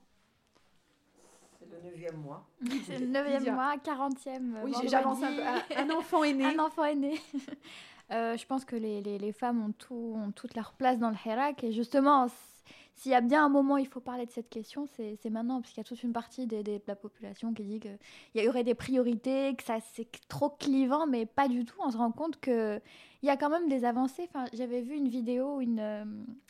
neuvième 1.84 2.18
mois. 2.18 2.46
C'est 2.86 3.00
le 3.00 3.08
9e 3.08 3.38
Lydia. 3.40 3.54
mois, 3.54 3.76
40e. 3.78 4.56
Oui, 4.64 4.74
j'avance 4.88 5.22
un 5.24 5.34
peu. 5.36 5.42
Un, 5.78 5.90
enfant 5.92 6.24
est 6.24 6.34
né. 6.34 6.46
Un 6.46 6.60
enfant 6.60 6.86
est 6.86 6.96
né. 6.96 7.20
Euh, 8.12 8.36
je 8.36 8.46
pense 8.46 8.66
que 8.66 8.76
les, 8.76 9.02
les- 9.02 9.18
les 9.18 9.32
femmes 9.32 9.64
ont, 9.64 9.72
tout, 9.72 10.16
ont 10.18 10.32
toute 10.32 10.54
leur 10.56 10.74
place 10.74 11.00
dans 11.00 11.10
le 11.12 11.16
Hirak. 11.26 11.64
Et 11.64 11.72
justement, 11.72 12.28
s'il 12.94 13.12
y 13.12 13.16
a 13.16 13.22
bien 13.22 13.46
un 13.46 13.50
moment 13.50 13.76
où 13.76 13.78
il 13.78 13.88
faut 13.88 14.00
parler 14.00 14.26
de 14.26 14.32
cette 14.32 14.50
question, 14.50 14.86
c'est 14.96 15.18
maintenant. 15.30 15.62
Parce 15.62 15.72
qu'il 15.74 15.80
y 15.82 15.86
a 15.86 15.88
toute 15.88 16.04
une 16.04 16.14
partie 16.14 16.46
de 16.46 16.64
la 16.88 16.96
population 16.96 17.54
qui 17.54 17.64
dit 17.64 17.80
qu'il 17.80 17.98
y 18.36 18.48
aurait 18.48 18.64
des 18.64 18.76
priorités, 18.76 19.56
que 19.56 19.64
ça 19.64 19.78
c'est 19.94 20.08
trop 20.28 20.50
clivant, 20.50 21.08
mais 21.08 21.26
pas 21.26 21.48
du 21.48 21.66
tout. 21.66 21.76
On 21.84 21.90
se 21.90 21.98
rend 21.98 22.12
compte 22.12 22.40
qu'il 22.40 22.82
y 23.24 23.30
a 23.30 23.38
quand 23.38 23.50
même 23.50 23.68
des 23.70 23.86
avancées. 23.86 24.28
Enfin, 24.30 24.46
J'avais 24.54 24.82
vu 24.82 24.96
une 24.96 25.08
vidéo 25.08 25.56
où 25.58 25.62
une, 25.62 25.80
euh, 25.80 26.06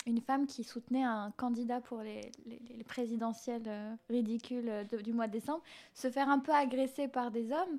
une 0.08 0.20
femme 0.22 0.46
qui 0.46 0.64
soutenait 0.64 1.04
un 1.04 1.32
candidat 1.38 1.80
pour 1.80 2.00
les, 2.02 2.32
les- 2.46 2.62
les 2.76 2.84
présidentielles 2.84 3.64
euh, 3.68 3.94
ridicules 4.10 4.68
euh, 4.70 4.84
du 5.04 5.14
mois 5.14 5.28
de 5.28 5.34
décembre 5.34 5.62
se 5.94 6.10
faire 6.10 6.28
un 6.30 6.40
peu 6.40 6.52
agresser 6.52 7.08
par 7.08 7.32
des 7.32 7.52
hommes 7.52 7.78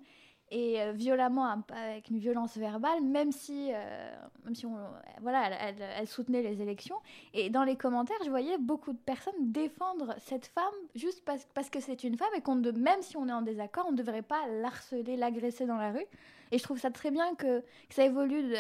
et 0.53 0.83
euh, 0.83 0.93
violemment 0.93 1.47
avec 1.47 2.11
une 2.11 2.19
violence 2.19 2.57
verbale 2.59 3.01
même 3.03 3.33
si 3.33 3.71
euh, 3.73 4.15
même 4.45 4.55
si 4.55 4.67
on 4.67 4.77
voilà 5.23 5.51
elle, 5.51 6.07
soutenait 6.07 6.43
les 6.43 6.61
élections. 6.61 6.97
Et 7.33 7.49
dans 7.49 7.65
les 7.65 7.77
commentaires 7.77 8.19
je 8.25 8.31
voyais 8.31 8.59
beaucoup 8.59 8.93
de 8.93 8.99
personnes 8.99 9.51
défendre 9.51 10.15
cette 10.19 10.47
femme 10.47 10.65
juste 10.95 11.25
parce, 11.25 11.49
parce 11.55 11.71
que 11.71 11.81
c'est 11.81 12.05
une 12.05 12.17
femme 12.17 12.29
et 12.37 12.43
qu'on 12.43 12.57
même 12.57 13.01
si 13.01 13.17
on 13.17 13.27
est 13.29 13.33
en 13.33 13.43
désaccord 13.43 13.87
on 13.89 13.93
ne 13.93 13.97
devrait 13.97 14.23
pas 14.23 14.47
l'harceler 14.61 15.17
l'agresser 15.17 15.67
dans 15.67 15.79
la 15.79 15.91
rue. 15.91 16.07
Et 16.51 16.59
je 16.59 16.63
trouve 16.63 16.79
ça 16.79 16.91
très 16.91 17.11
bien 17.11 17.35
que, 17.35 17.63
ça 17.89 18.05
évolue 18.05 18.55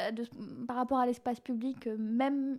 par 0.67 0.77
rapport 0.77 0.99
à 0.99 1.05
l'espace 1.05 1.41
public 1.41 1.87
même 1.99 2.59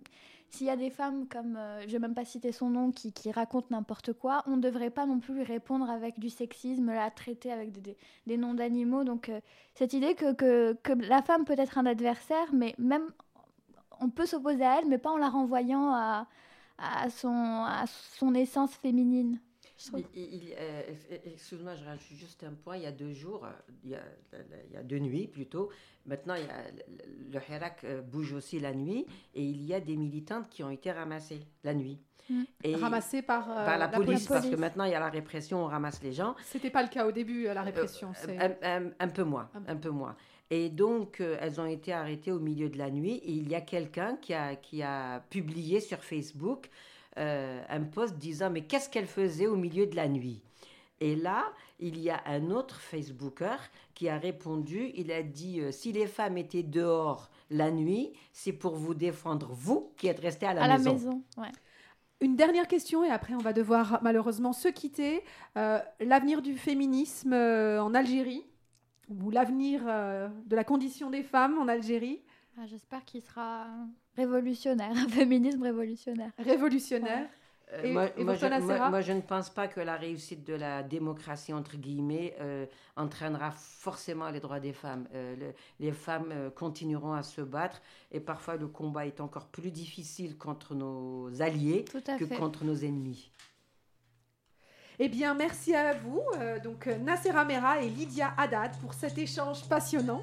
s'il 0.54 0.68
y 0.68 0.70
a 0.70 0.76
des 0.78 0.90
femmes 0.90 1.28
comme, 1.28 1.56
euh, 1.58 1.82
je 1.88 1.92
vais 1.94 2.00
même 2.00 2.14
pas 2.14 2.26
citer 2.26 2.52
son 2.52 2.70
nom, 2.70 2.92
qui, 2.92 3.12
qui 3.12 3.32
racontent 3.32 3.68
n'importe 3.72 4.14
quoi, 4.14 4.44
on 4.48 4.56
ne 4.58 4.62
devrait 4.62 4.92
pas 4.92 5.06
non 5.06 5.20
plus 5.20 5.34
lui 5.34 5.44
répondre 5.44 5.90
avec 5.90 6.20
du 6.20 6.30
sexisme, 6.30 6.88
la 6.94 7.10
traiter 7.12 7.52
avec 7.52 7.72
des, 7.72 7.82
des- 7.82 7.98
des 8.28 8.38
noms 8.38 8.54
d'animaux. 8.54 9.04
Donc 9.04 9.30
euh, 9.30 9.40
cette 9.76 9.94
idée 9.94 10.16
que, 10.16 10.34
que, 10.34 10.74
que 10.84 10.94
la 10.94 11.22
femme 11.22 11.46
peut 11.46 11.56
être 11.58 11.78
un 11.78 11.86
adversaire, 11.86 12.54
mais 12.54 12.76
même 12.78 13.04
on 14.00 14.10
peut 14.10 14.26
s'opposer 14.26 14.64
à 14.66 14.80
elle, 14.80 14.88
mais 14.88 14.98
pas 14.98 15.12
en 15.12 15.18
la 15.18 15.30
renvoyant 15.30 15.92
à, 15.94 16.28
à 16.78 17.10
son, 17.10 17.30
à 17.66 17.86
son 17.88 18.34
essence 18.36 18.74
féminine. 18.76 19.40
Euh, 19.96 20.82
Excuse-moi, 21.26 21.76
je 21.76 21.84
rajoute 21.86 22.18
juste 22.18 22.44
un 22.44 22.54
point. 22.54 22.78
Il 22.78 22.84
y 22.84 22.88
a 22.88 22.92
deux 22.92 23.14
jours, 23.14 23.46
euh, 23.46 23.50
il 23.84 23.92
y 23.92 23.96
a, 23.96 24.02
il 24.70 24.74
y 24.74 24.78
a 24.78 24.84
deux 24.84 25.00
nuits 25.00 25.28
plutôt. 25.28 25.70
Maintenant, 26.06 26.36
il 26.36 26.46
y 26.46 26.50
a, 26.50 26.64
le- 27.32 27.54
Hirak 27.54 27.84
euh, 27.84 28.02
bouge 28.02 28.34
aussi 28.34 28.60
la 28.60 28.74
nuit 28.74 29.06
et 29.34 29.44
il 29.44 29.62
y 29.64 29.74
a 29.74 29.80
des 29.80 29.96
militantes 29.96 30.50
qui 30.50 30.64
ont 30.64 30.70
été 30.70 30.92
ramassées 30.92 31.42
la 31.64 31.74
nuit. 31.74 32.00
Mm. 32.30 32.44
Et 32.64 32.76
Ramassé 32.76 33.22
par, 33.22 33.50
euh, 33.52 33.66
par 33.66 33.78
la, 33.78 33.90
police, 33.90 34.28
parce 34.28 34.48
que 34.50 34.56
maintenant 34.56 34.86
il 34.86 34.92
y 34.92 34.96
a 34.96 35.00
la 35.00 35.10
répression, 35.10 35.64
on 35.64 35.68
ramasse 35.68 36.02
les 36.04 36.14
gens. 36.14 36.36
C'était 36.46 36.70
pas 36.70 36.82
le 36.84 36.90
cas 36.90 37.06
au 37.06 37.12
début, 37.12 37.48
à 37.48 37.54
la 37.54 37.64
répression. 37.64 38.14
Euh, 38.30 38.50
un, 38.62 38.86
un- 38.86 38.92
un 39.00 39.08
peu 39.10 39.24
moins, 39.24 39.50
Un 39.54 39.62
peu. 39.62 39.72
un 39.72 39.76
peu 39.76 39.90
moins. 39.90 40.16
Et 40.50 40.70
donc, 40.70 41.20
euh, 41.20 41.38
elles 41.42 41.60
ont 41.60 41.66
été 41.66 41.92
arrêtées 41.94 42.32
au 42.32 42.40
milieu 42.40 42.70
de 42.70 42.78
la 42.78 42.92
nuit. 42.92 43.16
Et 43.16 43.32
il 43.32 43.50
y 43.50 43.56
a 43.56 43.62
quelqu'un 43.62 44.18
qui 44.18 44.34
a, 44.34 44.56
qui 44.56 44.84
a 44.84 45.22
publié 45.30 45.80
sur 45.80 46.04
Facebook 46.04 46.70
euh, 47.18 47.62
un 47.70 47.82
post 47.84 48.18
disant 48.18 48.50
Mais 48.50 48.62
qu'est-ce 48.62 48.90
qu'elle 48.90 49.08
faisait 49.08 49.48
au 49.48 49.56
milieu 49.56 49.86
de 49.88 49.96
la 49.96 50.08
nuit? 50.08 50.42
Et 51.00 51.16
là, 51.16 51.44
il 51.80 52.00
y 52.00 52.10
a 52.10 52.22
un 52.28 52.50
autre 52.52 52.80
Facebooker 52.80 53.60
qui 53.94 54.08
a 54.10 54.18
répondu 54.18 54.92
Il 54.96 55.12
a 55.12 55.22
dit 55.24 55.60
euh, 55.60 55.72
Si 55.72 55.92
les 55.92 56.08
femmes 56.08 56.38
étaient 56.38 56.64
dehors 56.64 57.30
la 57.50 57.72
nuit, 57.72 58.14
c'est 58.32 58.54
pour 58.54 58.76
vous 58.76 58.94
défendre, 58.94 59.50
vous 59.54 59.92
qui 59.98 60.08
êtes 60.08 60.20
restés 60.20 60.46
à 60.46 60.54
la 60.54 60.64
à 60.64 60.68
la 60.68 60.78
maison. 60.78 60.94
maison. 60.94 61.24
Ouais. 61.38 61.52
Une 62.22 62.38
dernière 62.38 62.68
question 62.70 63.04
et 63.04 63.10
après 63.10 63.34
on 63.34 63.40
va 63.40 63.52
devoir 63.52 64.00
malheureusement 64.02 64.54
se 64.54 64.70
quitter. 64.70 65.24
Euh, 65.58 65.80
l'avenir 66.00 66.42
du 66.42 66.56
féminisme 66.58 67.34
euh, 67.34 67.84
en 67.84 67.94
Algérie 67.94 68.46
ou 69.10 69.30
l'avenir 69.30 69.82
euh, 69.88 70.30
de 70.46 70.56
la 70.56 70.64
condition 70.64 71.10
des 71.10 71.22
femmes 71.24 71.58
en 71.58 71.68
Algérie? 71.68 72.22
Ah, 72.58 72.66
J'espère 72.66 73.04
qu'il 73.04 73.22
sera 73.22 73.68
révolutionnaire, 74.16 74.92
un 74.96 75.08
féminisme 75.10 75.64
révolutionnaire. 75.64 76.32
révolutionnaire. 76.38 77.28
Euh, 77.72 77.82
Et- 77.84 77.92
moi, 77.94 78.06
et 78.18 78.24
moi, 78.24 78.36
je, 78.36 78.46
moi- 78.46 78.60
Nassera 78.60 78.90
moi, 78.92 79.02
je 79.02 79.14
ne 79.14 79.22
pense 79.22 79.50
pas 79.50 79.68
que 79.68 79.80
la 79.80 79.96
réussite 79.96 80.46
de 80.46 80.54
la 80.54 80.84
démocratie, 80.84 81.54
entre 81.54 81.76
guillemets, 81.78 82.36
euh, 82.40 82.68
entraînera 82.96 83.50
forcément 83.52 84.30
les 84.30 84.40
droits 84.40 84.60
des 84.60 84.74
femmes. 84.74 85.08
Euh, 85.16 85.36
le- 85.38 85.54
les 85.80 85.92
femmes 85.92 86.30
euh, 86.32 86.50
continueront 86.52 87.14
à 87.14 87.24
se 87.24 87.42
battre 87.42 87.82
et 88.12 88.20
parfois 88.20 88.58
le 88.58 88.68
combat 88.68 89.08
est 89.08 89.20
encore 89.22 89.48
plus 89.48 89.72
difficile 89.72 90.38
contre 90.38 90.76
nos 90.76 91.42
alliés 91.42 91.84
que 92.20 92.26
fait. 92.28 92.36
contre 92.36 92.64
nos 92.64 92.76
ennemis. 92.76 93.32
Eh 95.00 95.10
bien, 95.10 95.34
merci 95.34 95.74
à 95.74 95.94
vous, 95.94 96.22
euh, 96.38 96.60
donc 96.60 96.86
euh, 96.86 97.00
Mera 97.00 97.82
et 97.82 97.90
Lydia 97.90 98.36
Haddad 98.38 98.78
pour 98.82 98.94
cet 98.94 99.18
échange 99.18 99.68
passionnant. 99.68 100.22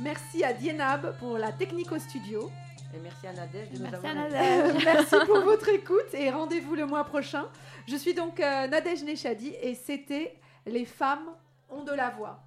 Merci 0.00 0.44
à 0.44 0.52
Dienab 0.52 1.18
pour 1.18 1.36
la 1.38 1.50
technique 1.50 1.90
au 1.90 1.98
studio. 1.98 2.48
Et 2.94 2.98
merci 3.02 3.26
à 3.26 3.32
Nadège 3.32 3.70
de 3.70 3.76
nous 3.76 3.82
Merci 3.82 4.06
avoir. 4.06 4.14
Nadège. 4.14 4.84
Merci 4.84 5.16
pour 5.26 5.40
votre 5.40 5.68
écoute 5.68 6.14
et 6.14 6.30
rendez-vous 6.30 6.74
le 6.74 6.86
mois 6.86 7.04
prochain. 7.04 7.46
Je 7.86 7.96
suis 7.96 8.14
donc 8.14 8.40
euh, 8.40 8.66
Nadège 8.66 9.02
Nechadi 9.04 9.52
et 9.62 9.74
c'était 9.74 10.36
Les 10.66 10.84
femmes 10.84 11.28
ont 11.68 11.84
de 11.84 11.92
la 11.92 12.10
voix. 12.10 12.42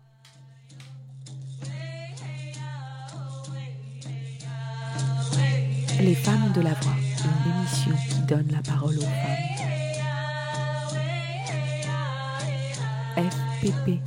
Les 5.99 6.15
femmes 6.15 6.45
ont 6.45 6.59
de 6.59 6.61
la 6.61 6.73
voix, 6.73 6.93
une 7.45 7.51
émission 7.51 7.91
qui 8.09 8.21
donne 8.21 8.47
la 8.51 8.61
parole 8.63 8.97
aux 8.97 9.01
femmes. 9.01 9.51
FPP 13.17 13.99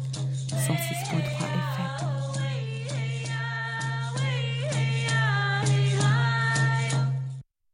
106.3 0.51 0.75
FM. 1.13 1.74